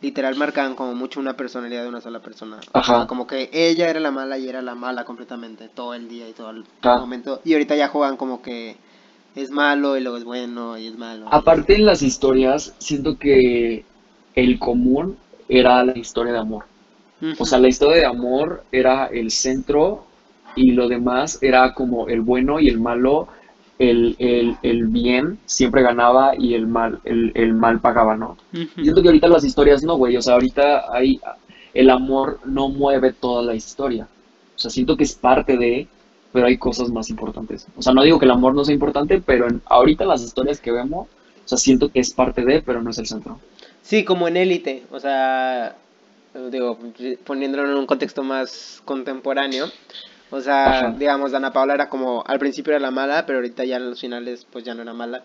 literal 0.00 0.36
marcaban 0.36 0.74
como 0.74 0.94
mucho 0.94 1.18
una 1.20 1.36
personalidad 1.36 1.82
de 1.82 1.88
una 1.88 2.00
sola 2.00 2.20
persona. 2.20 2.58
O 2.72 2.78
Ajá. 2.78 2.96
sea, 2.98 3.06
como 3.06 3.26
que 3.26 3.48
ella 3.52 3.88
era 3.90 4.00
la 4.00 4.10
mala 4.10 4.38
y 4.38 4.48
era 4.48 4.60
la 4.62 4.74
mala 4.74 5.04
completamente 5.04 5.68
todo 5.68 5.94
el 5.94 6.08
día 6.08 6.28
y 6.28 6.32
todo 6.32 6.50
el 6.50 6.64
Ah. 6.82 6.98
momento. 6.98 7.40
Y 7.44 7.52
ahorita 7.54 7.74
ya 7.76 7.88
juegan 7.88 8.16
como 8.16 8.42
que 8.42 8.76
es 9.34 9.50
malo 9.50 9.96
y 9.96 10.00
luego 10.00 10.16
es 10.18 10.24
bueno 10.24 10.76
y 10.78 10.88
es 10.88 10.98
malo. 10.98 11.26
Aparte 11.30 11.74
en 11.74 11.86
las 11.86 12.02
historias, 12.02 12.74
siento 12.78 13.18
que 13.18 13.84
el 14.34 14.58
común 14.58 15.16
era 15.48 15.82
la 15.84 15.96
historia 15.96 16.32
de 16.32 16.38
amor. 16.38 16.64
Ujú. 17.20 17.34
O 17.38 17.44
sea, 17.46 17.58
la 17.58 17.68
historia 17.68 17.96
de 17.96 18.06
amor 18.06 18.64
era 18.70 19.06
el 19.06 19.30
centro 19.30 20.04
y 20.54 20.72
lo 20.72 20.88
demás 20.88 21.38
era 21.40 21.74
como 21.74 22.08
el 22.08 22.20
bueno 22.20 22.60
y 22.60 22.68
el 22.68 22.80
malo, 22.80 23.28
el, 23.78 24.16
el, 24.18 24.56
el 24.62 24.86
bien 24.86 25.38
siempre 25.46 25.82
ganaba 25.82 26.32
y 26.36 26.54
el 26.54 26.66
mal, 26.66 27.00
el, 27.04 27.32
el 27.34 27.54
mal 27.54 27.80
pagaba, 27.80 28.16
¿no? 28.16 28.36
Ujú. 28.52 28.62
Y 28.76 28.82
siento 28.82 29.02
que 29.02 29.08
ahorita 29.08 29.28
las 29.28 29.44
historias 29.44 29.82
no, 29.82 29.96
güey, 29.96 30.16
o 30.16 30.22
sea, 30.22 30.34
ahorita 30.34 30.92
hay, 30.92 31.20
el 31.74 31.90
amor 31.90 32.40
no 32.44 32.68
mueve 32.68 33.12
toda 33.12 33.42
la 33.42 33.54
historia. 33.54 34.08
O 34.56 34.58
sea, 34.58 34.70
siento 34.70 34.96
que 34.96 35.04
es 35.04 35.14
parte 35.14 35.56
de, 35.56 35.86
pero 36.32 36.46
hay 36.46 36.56
cosas 36.56 36.90
más 36.90 37.10
importantes. 37.10 37.66
O 37.76 37.82
sea, 37.82 37.92
no 37.92 38.02
digo 38.02 38.18
que 38.18 38.24
el 38.24 38.32
amor 38.32 38.54
no 38.54 38.64
sea 38.64 38.74
importante, 38.74 39.22
pero 39.24 39.48
en, 39.48 39.62
ahorita 39.66 40.04
las 40.04 40.22
historias 40.22 40.60
que 40.60 40.72
vemos, 40.72 41.06
o 41.06 41.48
sea, 41.48 41.58
siento 41.58 41.88
que 41.90 42.00
es 42.00 42.12
parte 42.12 42.44
de, 42.44 42.62
pero 42.62 42.82
no 42.82 42.90
es 42.90 42.98
el 42.98 43.06
centro. 43.06 43.38
Sí, 43.82 44.04
como 44.04 44.28
en 44.28 44.36
élite, 44.36 44.82
o 44.90 45.00
sea, 45.00 45.74
digo, 46.50 46.78
poniéndolo 47.24 47.70
en 47.70 47.78
un 47.78 47.86
contexto 47.86 48.22
más 48.22 48.82
contemporáneo, 48.84 49.66
o 50.30 50.40
sea, 50.40 50.88
Ajá. 50.88 50.94
digamos, 50.98 51.32
Dana 51.32 51.52
Paula 51.52 51.74
era 51.74 51.88
como, 51.88 52.22
al 52.26 52.38
principio 52.38 52.72
era 52.72 52.80
la 52.80 52.90
mala, 52.90 53.24
pero 53.24 53.38
ahorita 53.38 53.64
ya 53.64 53.76
en 53.76 53.90
los 53.90 54.00
finales 54.00 54.46
pues 54.50 54.64
ya 54.64 54.74
no 54.74 54.82
era 54.82 54.92
mala, 54.92 55.22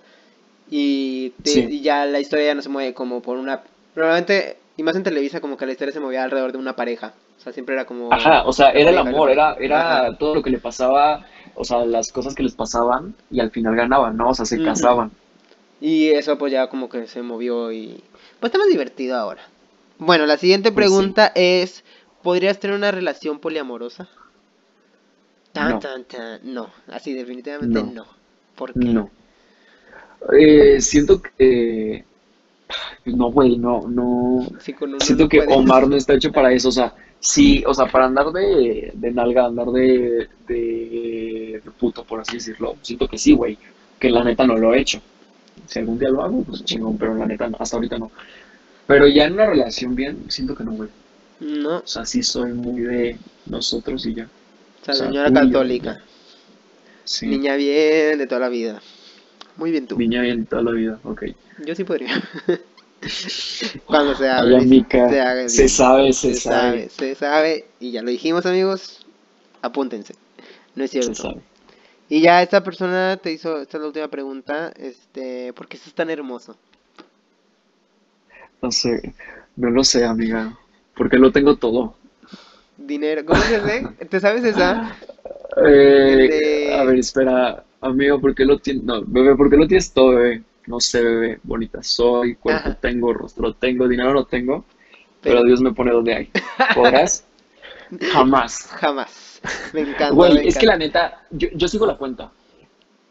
y, 0.69 1.31
te- 1.43 1.49
Sí. 1.51 1.67
y 1.69 1.81
ya 1.81 2.05
la 2.05 2.19
historia 2.19 2.47
ya 2.47 2.55
no 2.55 2.61
se 2.61 2.69
mueve 2.69 2.93
como 2.93 3.21
por 3.21 3.37
una, 3.37 3.61
probablemente, 3.93 4.57
y 4.77 4.83
más 4.83 4.95
en 4.95 5.03
Televisa 5.03 5.41
como 5.41 5.57
que 5.57 5.65
la 5.65 5.73
historia 5.73 5.93
se 5.93 5.99
movía 5.99 6.23
alrededor 6.23 6.53
de 6.53 6.57
una 6.57 6.75
pareja, 6.75 7.13
o 7.37 7.41
sea, 7.43 7.51
siempre 7.51 7.75
era 7.75 7.85
como... 7.85 8.13
Ajá, 8.13 8.43
o 8.45 8.53
sea, 8.53 8.69
era 8.69 8.91
el 8.91 8.97
amor, 8.97 9.29
era, 9.29 9.55
era 9.59 10.05
Ajá. 10.07 10.17
todo 10.17 10.35
lo 10.35 10.41
que 10.41 10.51
le 10.51 10.59
pasaba, 10.59 11.25
o 11.55 11.65
sea, 11.65 11.85
las 11.85 12.11
cosas 12.13 12.33
que 12.33 12.43
les 12.43 12.53
pasaban 12.55 13.13
y 13.29 13.41
al 13.41 13.51
final 13.51 13.75
ganaban, 13.75 14.15
¿no? 14.15 14.29
O 14.29 14.33
sea, 14.33 14.45
se 14.45 14.63
casaban. 14.63 15.11
Y 15.81 16.11
eso 16.11 16.37
pues 16.37 16.53
ya 16.53 16.67
como 16.67 16.87
que 16.87 17.07
se 17.07 17.21
movió 17.21 17.71
y... 17.73 18.01
Pues 18.43 18.49
está 18.51 18.57
más 18.59 18.67
divertido 18.67 19.15
ahora. 19.15 19.41
Bueno, 19.99 20.25
la 20.25 20.35
siguiente 20.35 20.73
Pues 20.73 20.85
sí. 20.85 20.89
pregunta 20.91 21.31
es, 21.33 21.85
¿podrías 22.21 22.59
tener 22.59 22.75
una 22.75 22.91
relación 22.91 23.39
poliamorosa? 23.39 24.09
Tan, 25.53 25.69
No. 25.69 25.79
tan, 25.79 26.03
tan. 26.03 26.41
No, 26.53 26.69
así 26.87 27.13
definitivamente 27.13 27.81
No. 27.81 27.91
no. 27.93 28.05
¿Por 28.55 28.73
qué? 28.73 28.79
No. 28.85 29.09
Eh, 30.37 30.81
siento 30.81 31.21
que... 31.21 32.03
No, 33.05 33.31
güey, 33.31 33.55
no, 33.57 33.87
no... 33.87 34.45
Sí, 34.59 34.75
Siento 34.99 35.23
no 35.23 35.29
que 35.29 35.37
puedes. 35.43 35.55
Omar 35.57 35.87
no 35.87 35.95
está 35.95 36.13
hecho 36.15 36.33
para 36.33 36.51
eso, 36.51 36.67
o 36.67 36.71
sea, 36.73 36.93
sí, 37.21 37.63
o 37.65 37.73
sea, 37.73 37.85
para 37.85 38.07
andar 38.07 38.31
de, 38.33 38.91
de 38.93 39.11
nalga, 39.11 39.45
andar 39.45 39.67
de, 39.67 40.27
de, 40.49 41.61
de 41.63 41.71
puto, 41.79 42.03
por 42.03 42.19
así 42.19 42.33
decirlo, 42.33 42.75
siento 42.81 43.07
que 43.07 43.17
sí, 43.17 43.31
güey, 43.33 43.57
que 43.99 44.09
la 44.09 44.21
neta 44.25 44.45
no 44.45 44.57
lo 44.57 44.73
he 44.73 44.81
hecho. 44.81 45.01
Si 45.65 45.79
algún 45.79 45.99
día 45.99 46.09
lo 46.09 46.23
hago, 46.23 46.43
pues 46.43 46.63
chingón, 46.63 46.97
pero 46.97 47.15
la 47.15 47.25
neta 47.25 47.47
no, 47.47 47.57
hasta 47.59 47.77
ahorita 47.77 47.97
no. 47.97 48.11
Pero 48.87 49.07
ya 49.07 49.25
en 49.25 49.33
una 49.33 49.45
relación 49.45 49.95
bien, 49.95 50.25
siento 50.29 50.55
que 50.55 50.63
no, 50.63 50.73
güey. 50.73 50.89
No, 51.39 51.77
O 51.77 51.87
sea, 51.87 52.05
sí 52.05 52.23
soy 52.23 52.53
muy 52.53 52.81
de 52.81 53.17
nosotros 53.45 54.05
y 54.05 54.13
ya. 54.13 54.25
o 54.25 54.85
sea, 54.85 54.93
o 54.93 54.97
sea, 54.97 55.05
señora 55.07 55.31
católica. 55.31 56.01
Sí. 57.05 57.27
Niña 57.27 57.55
bien 57.55 58.17
de 58.17 58.27
toda 58.27 58.41
la 58.41 58.49
vida. 58.49 58.81
Muy 59.57 59.71
bien 59.71 59.87
tú. 59.87 59.97
Niña 59.97 60.21
bien 60.21 60.45
toda 60.45 60.63
la 60.63 60.71
vida, 60.71 60.99
ok. 61.03 61.23
Yo 61.65 61.75
sí 61.75 61.83
podría. 61.83 62.21
Cuando 63.85 64.15
se 64.15 64.29
amiga, 64.29 65.09
se 65.09 65.21
haga 65.21 65.49
se 65.49 65.67
sabe, 65.67 66.13
se 66.13 66.33
se 66.33 66.39
sabe. 66.39 66.89
sabe, 66.89 66.89
se 66.89 67.15
sabe. 67.15 67.65
Y 67.79 67.91
ya 67.91 68.01
lo 68.01 68.09
dijimos, 68.09 68.45
amigos. 68.45 69.05
Apúntense. 69.61 70.15
No 70.75 70.83
es 70.83 70.91
cierto. 70.91 71.13
Se 71.13 71.21
sabe. 71.21 71.41
Y 72.13 72.21
ya 72.21 72.43
esta 72.43 72.63
persona 72.63 73.17
te 73.17 73.31
hizo, 73.31 73.59
esta 73.59 73.77
es 73.77 73.81
la 73.81 73.87
última 73.87 74.07
pregunta, 74.07 74.71
este, 74.77 75.51
¿por 75.53 75.67
qué 75.67 75.77
estás 75.77 75.95
tan 75.95 76.11
hermoso? 76.11 76.55
No 78.61 78.71
sé, 78.71 79.13
no 79.55 79.71
lo 79.71 79.83
sé, 79.83 80.05
amiga, 80.05 80.55
porque 80.95 81.17
lo 81.17 81.31
tengo 81.31 81.55
todo. 81.55 81.95
dinero. 82.77 83.25
¿Cómo 83.25 83.39
se 83.41 83.55
hace? 83.55 84.05
¿Te 84.05 84.19
sabes 84.19 84.43
esa? 84.43 84.95
Eh, 85.55 86.27
de- 86.29 86.73
A 86.73 86.83
ver, 86.83 86.97
espera, 86.97 87.63
amigo, 87.79 88.19
¿por 88.19 88.33
qué 88.33 88.43
lo 88.43 88.57
tienes? 88.57 88.83
No, 88.83 89.03
bebé, 89.05 89.35
¿por 89.35 89.49
qué 89.51 89.57
lo 89.57 89.67
tienes 89.67 89.91
todo, 89.93 90.15
bebé? 90.15 90.41
No 90.65 90.79
sé, 90.79 91.03
bebé, 91.03 91.39
bonita 91.43 91.83
soy, 91.83 92.35
cuerpo 92.35 92.69
Ajá. 92.69 92.77
tengo, 92.81 93.13
rostro 93.13 93.53
tengo, 93.53 93.87
dinero 93.87 94.13
no 94.13 94.25
tengo, 94.25 94.65
Pero- 95.21 95.35
pero 95.37 95.43
Dios 95.43 95.61
me 95.61 95.71
pone 95.73 95.91
donde 95.91 96.13
hay. 96.15 96.31
¿Podrás? 96.75 97.23
Jamás. 98.01 98.67
Jamás. 98.79 99.41
Me 99.73 99.81
encanta. 99.81 100.09
me 100.11 100.15
Güey, 100.15 100.47
es 100.47 100.57
que 100.57 100.65
la 100.65 100.77
neta, 100.77 101.23
yo, 101.31 101.49
yo 101.53 101.67
sigo 101.67 101.85
la 101.85 101.97
cuenta. 101.97 102.31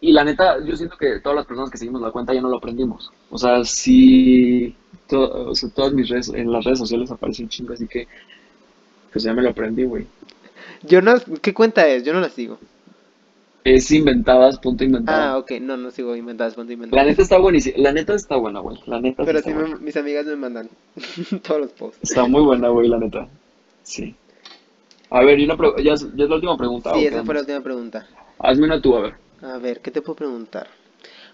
Y 0.01 0.13
la 0.13 0.25
neta, 0.25 0.59
yo 0.65 0.77
siento 0.77 0.97
que 0.97 1.21
todas 1.21 1.37
las 1.37 1.47
personas 1.47 1.71
que 1.71 1.79
seguimos 1.79 2.01
la 2.03 2.11
cuenta 2.11 2.35
ya 2.35 2.41
no 2.41 2.49
lo 2.49 2.57
aprendimos. 2.57 3.13
O 3.31 3.39
sea, 3.39 3.65
sí, 3.65 4.75
to- 5.09 5.51
o 5.51 5.55
sea, 5.55 5.69
todas 5.71 5.93
mis 5.93 6.09
redes, 6.09 6.29
en 6.31 6.51
las 6.51 6.65
redes 6.65 6.79
sociales 6.81 7.11
aparece 7.11 7.43
un 7.45 7.49
chingo, 7.49 7.73
así 7.73 7.87
que, 7.87 8.09
pues 9.13 9.23
ya 9.25 9.33
me 9.33 9.43
lo 9.43 9.51
aprendí, 9.51 9.85
güey. 9.85 10.07
Yo 10.83 11.01
no. 11.03 11.15
¿Qué 11.41 11.55
cuenta 11.55 11.87
es? 11.87 12.03
Yo 12.03 12.13
no 12.13 12.21
la 12.21 12.31
sigo. 12.31 12.59
Es 13.65 13.93
inventadas, 13.93 14.59
punto 14.59 14.83
Ah, 14.83 14.87
inventado. 14.87 15.39
ok. 15.39 15.53
No, 15.61 15.77
no 15.77 15.93
sigo 15.93 16.17
inventadas, 16.17 16.55
ponte 16.55 16.71
La 16.73 16.75
inventadas. 16.75 17.07
neta 17.07 17.23
está 17.23 17.39
buenísima, 17.39 17.77
la 17.79 17.93
neta 17.93 18.15
está 18.15 18.35
buena, 18.37 18.59
güey. 18.59 18.77
La 18.87 19.01
neta 19.01 19.25
Pero 19.25 19.41
sí, 19.41 19.51
me- 19.55 19.77
mis 19.77 19.97
amigas 19.97 20.27
me 20.27 20.35
mandan 20.35 20.69
todos 21.47 21.61
los 21.61 21.71
posts. 21.71 21.99
Está 22.03 22.27
muy 22.27 22.43
buena, 22.43 22.69
güey, 22.71 22.89
la 22.89 22.99
neta. 22.99 23.29
Sí. 23.85 24.17
A 25.13 25.21
ver, 25.25 25.39
y 25.39 25.45
una 25.45 25.57
pre- 25.57 25.85
ya, 25.85 25.93
es, 25.93 26.07
ya 26.17 26.25
es 26.25 26.31
la 26.31 26.37
última 26.37 26.57
pregunta. 26.57 26.91
¿o 26.93 26.99
Sí, 26.99 27.07
esa 27.07 27.23
fue 27.25 27.35
la 27.35 27.41
última 27.41 27.61
pregunta. 27.61 28.07
Hazme 28.39 28.67
una 28.67 28.81
tú, 28.81 28.97
a 28.97 29.01
ver. 29.01 29.15
A 29.43 29.59
ver, 29.59 29.81
¿qué 29.83 29.91
te 29.91 30.01
puedo 30.01 30.17
preguntar? 30.17 30.69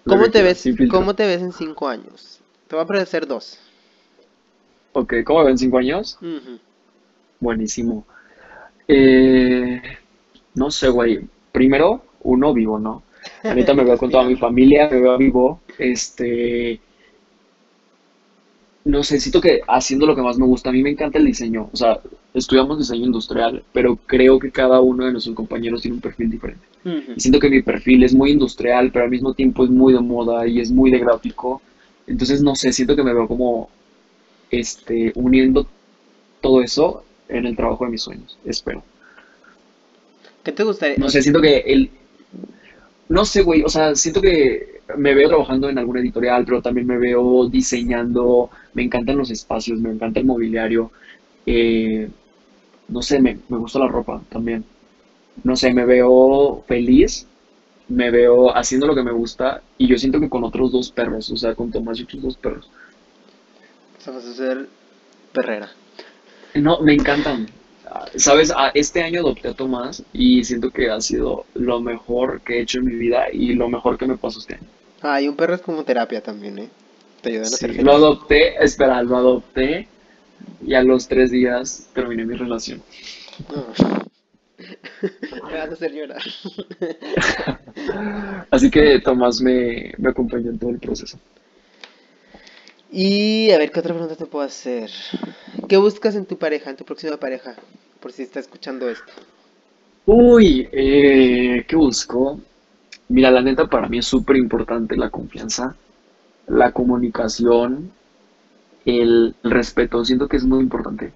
¿Cómo 0.07 0.31
te 0.31 0.43
ves, 0.43 0.71
cómo 0.89 1.15
te 1.15 1.27
ves 1.27 1.43
en 1.43 1.53
cinco 1.53 1.89
años? 1.89 2.41
Te 2.69 2.77
voy 2.77 2.85
a 2.85 2.89
parecer 2.89 3.27
dos. 3.27 3.59
Ok, 4.93 5.15
¿cómo 5.25 5.45
ven? 5.45 5.57
¿Cinco 5.57 5.79
años? 5.79 6.19
Buenísimo. 7.41 8.05
Eh, 8.89 9.81
no 10.55 10.71
sé, 10.71 10.89
güey. 10.89 11.21
Primero, 11.53 12.03
uno 12.23 12.55
vivo, 12.55 12.79
¿no? 12.79 13.03
Ahorita 13.49 13.75
me 13.75 13.85
veo 13.85 13.99
con 13.99 14.11
toda 14.11 14.25
mi 14.25 14.37
familia, 14.37 14.89
me 14.91 15.01
veo 15.01 15.19
vivo. 15.19 15.61
Este. 15.79 16.81
No 18.85 19.03
sé, 19.05 19.21
siento 19.21 19.41
que 19.41 19.61
haciendo 19.69 20.07
lo 20.07 20.17
que 20.17 20.23
más 20.23 20.39
me 20.39 20.47
gusta, 20.47 20.71
a 20.71 20.73
mí 20.73 20.83
me 20.83 20.91
encanta 20.91 21.19
el 21.19 21.27
diseño. 21.27 21.69
O 21.73 21.77
sea, 21.77 22.01
estudiamos 22.35 22.79
diseño 22.79 23.07
industrial, 23.07 23.63
pero 23.73 23.97
creo 24.07 24.39
que 24.39 24.51
cada 24.51 24.81
uno 24.81 25.05
de 25.05 25.13
nuestros 25.13 25.35
compañeros 25.35 25.83
tiene 25.83 25.97
un 25.97 26.01
perfil 26.01 26.31
diferente. 26.31 26.67
Y 27.17 27.21
siento 27.21 27.41
que 27.41 27.51
mi 27.51 27.61
perfil 27.63 28.03
es 28.05 28.15
muy 28.15 28.31
industrial, 28.31 28.91
pero 28.93 29.05
al 29.05 29.11
mismo 29.11 29.35
tiempo 29.35 29.65
es 29.65 29.71
muy 29.71 29.93
de 29.93 30.01
moda 30.01 30.47
y 30.47 30.61
es 30.61 30.71
muy 30.71 30.91
de 30.91 30.99
gráfico. 30.99 31.61
Entonces, 32.07 32.43
no 32.43 32.55
sé, 32.55 32.73
siento 32.73 32.97
que 32.97 33.03
me 33.03 33.13
veo 33.13 33.29
como 33.29 33.69
este, 34.51 35.13
uniendo 35.15 35.67
todo 36.41 36.63
eso 36.63 37.05
en 37.29 37.47
el 37.47 37.57
trabajo 37.57 37.85
de 37.85 37.91
mis 37.91 38.03
sueños, 38.03 38.39
espero. 38.45 38.83
¿Qué 40.43 40.53
te 40.53 40.65
gustaría? 40.65 40.97
No 40.97 41.09
sé, 41.09 41.23
siento 41.23 41.41
que 41.41 41.59
el... 41.59 41.91
No 43.09 43.25
sé, 43.25 43.43
güey, 43.43 43.63
o 43.63 43.69
sea, 43.69 43.95
siento 43.95 44.21
que 44.21 44.81
me 44.97 45.15
veo 45.15 45.29
trabajando 45.29 45.69
en 45.69 45.79
alguna 45.79 46.01
editorial, 46.01 46.45
pero 46.45 46.63
también 46.63 46.87
me 46.87 46.99
veo 46.99 47.49
diseñando, 47.49 48.51
me 48.75 48.83
encantan 48.83 49.17
los 49.17 49.31
espacios, 49.31 49.79
me 49.81 49.91
encanta 49.91 50.21
el 50.21 50.27
mobiliario, 50.27 50.91
eh, 51.51 52.11
no 52.89 53.01
sé, 53.01 53.21
me, 53.21 53.39
me 53.49 53.57
gusta 53.57 53.79
la 53.79 53.89
ropa 53.89 54.21
también. 54.29 54.65
No 55.45 55.57
sé, 55.57 55.73
me 55.73 55.87
veo 55.87 56.63
feliz, 56.67 57.27
me 57.89 58.11
veo 58.11 58.55
haciendo 58.55 58.87
lo 58.87 58.95
que 58.95 59.03
me 59.03 59.13
gusta 59.13 59.63
y 59.79 59.87
yo 59.87 59.97
siento 59.97 60.21
que 60.21 60.29
con 60.29 60.45
otros 60.45 60.73
dos 60.73 60.91
perros, 60.91 61.31
o 61.31 61.37
sea, 61.37 61.55
con 61.55 61.71
Tomás 61.71 61.99
y 61.99 62.03
otros 62.03 62.23
dos 62.23 62.37
perros. 62.37 62.71
O 63.99 64.01
sea, 64.01 64.13
vas 64.13 64.27
a 64.27 64.35
ser 64.35 64.69
perrera. 65.33 65.71
No, 66.55 66.81
me 66.81 66.93
encantan. 66.93 67.49
Sabes, 68.17 68.53
este 68.75 69.03
año 69.03 69.21
adopté 69.21 69.49
a 69.49 69.55
Tomás 69.55 70.03
y 70.13 70.45
siento 70.45 70.71
que 70.71 70.91
ha 70.91 71.01
sido 71.01 71.47
lo 71.55 71.81
mejor 71.81 72.43
que 72.43 72.59
he 72.59 72.63
hecho 72.63 72.81
en 72.81 72.85
mi 72.85 72.95
vida 72.95 73.27
y 73.33 73.55
lo 73.55 73.71
mejor 73.71 73.97
que 73.97 74.07
me 74.07 74.19
pasó 74.19 74.41
este 74.41 74.55
año. 74.55 74.67
Ah, 75.01 75.23
y 75.23 75.29
un 75.29 75.37
perro 75.37 75.55
es 75.55 75.63
como 75.63 75.85
terapia 75.85 76.23
también, 76.23 76.59
¿eh? 76.59 76.69
Te 77.23 77.31
ayudan 77.31 77.47
a 77.47 77.57
ser 77.57 77.83
lo 77.83 77.93
adopté, 77.93 78.63
espera, 78.63 79.03
lo 79.03 79.17
adopté 79.17 79.89
y 80.65 80.75
a 80.75 80.83
los 80.83 81.09
tres 81.09 81.31
días 81.31 81.89
terminé 81.95 82.25
mi 82.25 82.35
relación. 82.35 82.83
Me 85.33 85.55
vas 85.55 85.71
a 85.71 85.73
hacer 85.73 85.93
llorar. 85.93 86.21
Así 88.51 88.71
que 88.71 89.01
Tomás 89.01 89.41
me, 89.41 89.93
me 89.99 90.11
acompañó 90.11 90.51
en 90.51 90.59
todo 90.59 90.71
el 90.71 90.79
proceso. 90.79 91.19
Y 92.91 93.51
a 93.51 93.59
ver, 93.59 93.71
¿qué 93.71 93.81
otra 93.81 93.95
pregunta 93.95 94.17
te 94.17 94.27
puedo 94.27 94.45
hacer? 94.45 94.91
¿Qué 95.69 95.77
buscas 95.77 96.15
en 96.17 96.27
tu 96.27 96.39
pareja, 96.39 96.71
en 96.71 96.77
tu 96.77 96.85
próxima 96.85 97.17
pareja? 97.19 97.55
Por 98.01 98.13
si 98.13 98.23
está 98.23 98.41
escuchando 98.41 98.89
esto. 98.89 99.13
Uy, 100.07 100.69
eh, 100.73 101.65
¿qué 101.69 101.77
busco? 101.77 102.41
Mira, 103.09 103.31
la 103.31 103.43
neta 103.43 103.67
para 103.67 103.89
mí 103.89 103.99
es 103.99 104.07
súper 104.07 104.37
importante 104.37 104.97
la 104.97 105.11
confianza, 105.11 105.77
la 106.47 106.73
comunicación, 106.73 107.93
el, 108.89 109.35
respeto. 109.43 110.05
Siento 110.05 110.29
que 110.29 110.37
es 110.37 110.45
muy 110.45 110.61
importante. 110.61 111.13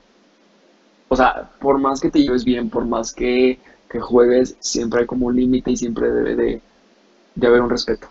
O 1.09 1.17
sea, 1.17 1.51
por 1.61 1.79
más 1.79 2.01
que 2.01 2.11
te 2.11 2.21
lleves 2.23 2.45
bien, 2.45 2.71
por 2.71 2.87
más 2.87 3.13
que, 3.13 3.59
que 3.91 4.01
juegues, 4.01 4.57
siempre 4.61 5.01
hay 5.01 5.07
como 5.07 5.27
un 5.27 5.37
límite 5.37 5.71
y 5.71 5.77
siempre 5.77 6.11
debe 6.11 6.37
de, 6.37 6.61
de 7.35 7.47
haber 7.47 7.61
un 7.61 7.71
respeto, 7.71 8.09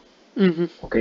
¿ok? 0.82 0.96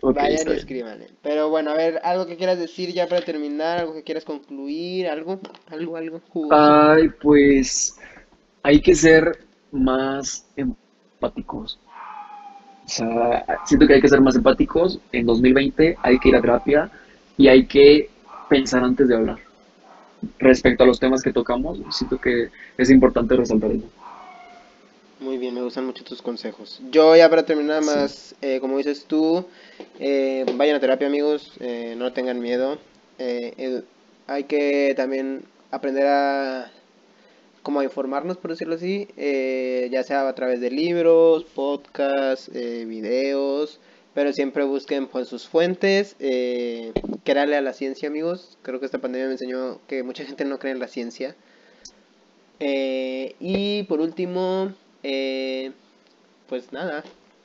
Ok, 0.00 0.16
Vayan 0.16 0.48
y 0.48 0.52
escríbanle. 0.52 1.08
Pero 1.22 1.48
bueno, 1.48 1.70
a 1.70 1.74
ver, 1.74 2.00
algo 2.04 2.26
que 2.26 2.36
quieras 2.36 2.58
decir 2.58 2.92
ya 2.92 3.08
para 3.08 3.22
terminar, 3.22 3.78
algo 3.78 3.94
que 3.94 4.02
quieras 4.02 4.24
concluir, 4.24 5.08
algo, 5.08 5.40
algo, 5.68 5.96
algo. 5.96 6.20
jugoso. 6.28 6.54
Ay, 6.54 7.08
pues 7.22 7.98
hay 8.62 8.80
que 8.80 8.94
ser 8.94 9.38
más 9.72 10.46
empáticos. 10.56 11.78
O 12.84 12.88
sea, 12.88 13.46
siento 13.64 13.86
que 13.86 13.94
hay 13.94 14.00
que 14.00 14.08
ser 14.08 14.20
más 14.20 14.36
empáticos. 14.36 15.00
En 15.10 15.26
2020 15.26 15.96
hay 16.02 16.18
que 16.18 16.28
ir 16.28 16.36
a 16.36 16.40
terapia 16.40 16.90
y 17.36 17.48
hay 17.48 17.66
que 17.66 18.10
pensar 18.48 18.84
antes 18.84 19.08
de 19.08 19.16
hablar. 19.16 19.38
Respecto 20.38 20.84
a 20.84 20.86
los 20.86 21.00
temas 21.00 21.22
que 21.22 21.32
tocamos, 21.32 21.80
siento 21.90 22.18
que 22.18 22.50
es 22.78 22.90
importante 22.90 23.36
resaltar 23.36 23.72
eso. 23.72 23.92
Muy 25.20 25.38
bien, 25.38 25.54
me 25.54 25.62
gustan 25.62 25.86
mucho 25.86 26.04
tus 26.04 26.22
consejos. 26.22 26.80
Yo 26.90 27.16
ya 27.16 27.30
para 27.30 27.44
terminar 27.46 27.82
Sí. 27.82 27.86
más, 27.86 28.34
eh, 28.42 28.60
como 28.60 28.78
dices 28.78 29.06
tú, 29.06 29.46
eh, 29.98 30.44
vayan 30.56 30.76
a 30.76 30.80
terapia 30.80 31.06
amigos, 31.06 31.52
eh, 31.60 31.94
no 31.96 32.12
tengan 32.12 32.40
miedo. 32.40 32.78
Eh, 33.18 33.82
hay 34.26 34.44
que 34.44 34.92
también 34.96 35.42
aprender 35.70 36.06
a 36.06 36.70
como 37.62 37.80
a 37.80 37.84
informarnos, 37.84 38.36
por 38.38 38.50
decirlo 38.50 38.74
así, 38.76 39.08
eh, 39.16 39.88
ya 39.90 40.02
sea 40.04 40.28
a 40.28 40.34
través 40.34 40.60
de 40.60 40.70
libros, 40.70 41.44
podcasts, 41.44 42.50
eh, 42.54 42.84
videos, 42.86 43.80
pero 44.14 44.32
siempre 44.32 44.64
busquen 44.64 45.08
pues 45.08 45.28
sus 45.28 45.48
fuentes, 45.48 46.16
eh, 46.20 46.92
créanle 47.24 47.56
a 47.56 47.60
la 47.60 47.72
ciencia 47.72 48.08
amigos. 48.08 48.56
Creo 48.62 48.80
que 48.80 48.86
esta 48.86 48.98
pandemia 48.98 49.26
me 49.26 49.32
enseñó 49.32 49.80
que 49.88 50.02
mucha 50.02 50.24
gente 50.24 50.44
no 50.44 50.58
cree 50.58 50.72
en 50.72 50.78
la 50.78 50.88
ciencia. 50.88 51.34
Eh, 52.60 53.34
y 53.40 53.82
por 53.84 54.00
último, 54.00 54.72
eh, 55.02 55.72
pues 56.48 56.72
nada, 56.72 57.04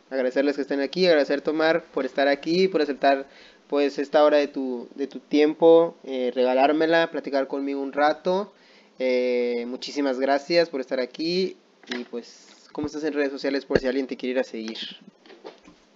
agradecerles 0.10 0.56
que 0.56 0.62
estén 0.62 0.82
aquí, 0.82 1.08
agradecer 1.08 1.42
Tomar 1.42 1.84
por 1.84 2.06
estar 2.06 2.28
aquí, 2.28 2.68
por 2.68 2.82
aceptar 2.82 3.26
pues 3.68 4.00
esta 4.00 4.24
hora 4.24 4.38
de 4.38 4.48
tu, 4.48 4.88
de 4.96 5.08
tu 5.08 5.20
tiempo, 5.20 5.96
eh, 6.04 6.32
regalármela, 6.34 7.12
platicar 7.12 7.48
conmigo 7.48 7.82
un 7.82 7.94
rato. 7.94 8.52
Eh, 8.98 9.66
muchísimas 9.68 10.20
gracias 10.20 10.70
por 10.70 10.82
estar 10.82 11.00
aquí 11.00 11.56
y 11.96 12.04
pues, 12.06 12.48
¿cómo 12.72 12.88
estás 12.88 13.04
en 13.04 13.14
redes 13.14 13.32
sociales 13.32 13.66
por 13.66 13.80
si 13.80 13.88
alguien 13.88 14.08
te 14.08 14.18
quiere 14.18 14.32
ir 14.32 14.40
a 14.40 14.44
seguir? 14.44 14.80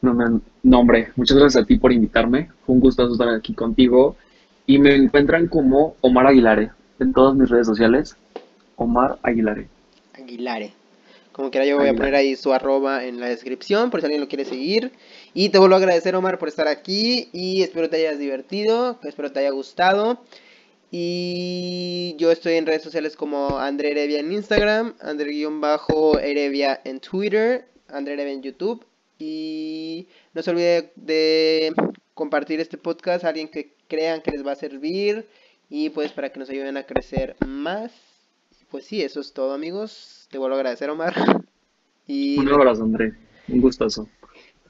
No, 0.04 0.14
me- 0.14 0.42
no, 0.64 0.80
hombre, 0.80 1.12
muchas 1.16 1.38
gracias 1.38 1.64
a 1.64 1.66
ti 1.66 1.78
por 1.78 1.92
invitarme. 1.92 2.52
Fue 2.66 2.76
un 2.76 2.82
gusto 2.82 3.12
estar 3.12 3.30
aquí 3.30 3.54
contigo. 3.56 4.16
Y 4.68 4.78
me 4.78 4.94
encuentran 4.96 5.48
como 5.48 5.96
Omar 6.02 6.28
Aguilare 6.28 6.72
en 7.00 7.14
todas 7.14 7.36
mis 7.36 7.50
redes 7.50 7.66
sociales. 7.66 8.16
Omar 8.76 9.18
Aguilare. 9.24 9.68
Aguilare. 10.14 10.74
Como 11.32 11.50
quiera 11.50 11.66
yo 11.66 11.78
voy 11.78 11.88
a 11.88 11.94
poner 11.96 12.14
ahí 12.16 12.36
su 12.36 12.54
arroba 12.54 13.06
en 13.06 13.20
la 13.20 13.26
descripción 13.28 13.90
por 13.90 14.02
si 14.02 14.06
alguien 14.06 14.22
lo 14.22 14.28
quiere 14.28 14.46
seguir. 14.46 14.92
Y 15.34 15.50
te 15.50 15.58
vuelvo 15.58 15.76
a 15.76 15.80
agradecer 15.80 16.16
Omar 16.16 16.38
por 16.38 16.48
estar 16.48 16.68
aquí 16.68 17.30
y 17.34 17.64
espero 17.64 17.90
te 17.90 17.96
hayas 17.98 18.20
divertido, 18.20 19.00
espero 19.04 19.32
te 19.32 19.40
haya 19.40 19.50
gustado. 19.52 20.20
Y 20.96 22.16
yo 22.20 22.30
estoy 22.30 22.54
en 22.54 22.68
redes 22.68 22.84
sociales 22.84 23.16
como 23.16 23.58
André 23.58 23.92
Erevia 23.92 24.20
en 24.20 24.32
Instagram, 24.32 24.94
André-Erevia 25.02 26.82
en 26.84 27.00
Twitter, 27.00 27.68
André 27.90 28.14
Erevia 28.14 28.34
en 28.34 28.44
YouTube. 28.44 28.86
Y 29.20 30.08
no 30.34 30.42
se 30.42 30.52
olvide 30.52 30.92
de 30.96 31.74
compartir 32.14 32.60
este 32.60 32.78
podcast 32.78 33.24
a 33.24 33.30
alguien 33.30 33.48
que 33.48 33.74
crean 33.88 34.22
que 34.22 34.32
les 34.32 34.46
va 34.46 34.52
a 34.54 34.56
servir 34.56 35.28
y 35.70 35.90
pues 35.90 36.12
para 36.12 36.32
que 36.32 36.40
nos 36.40 36.50
ayuden 36.50 36.78
a 36.78 36.84
crecer 36.84 37.36
más. 37.46 37.92
Pues 38.70 38.86
sí, 38.86 39.02
eso 39.02 39.20
es 39.20 39.34
todo 39.34 39.54
amigos. 39.54 40.28
Te 40.32 40.38
vuelvo 40.38 40.56
a 40.56 40.60
agradecer 40.60 40.90
Omar. 40.90 41.14
Y, 42.06 42.38
Un 42.38 42.52
abrazo, 42.52 42.84
André. 42.84 43.14
Un 43.48 43.62
gustazo. 43.62 44.10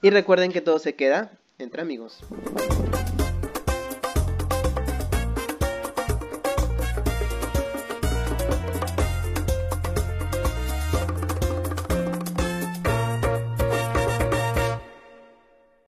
y 0.04 0.12
recuerden 0.12 0.52
que 0.52 0.62
todo 0.62 0.78
se 0.78 0.94
queda 0.94 1.32
entre 1.58 1.82
amigos. 1.82 2.20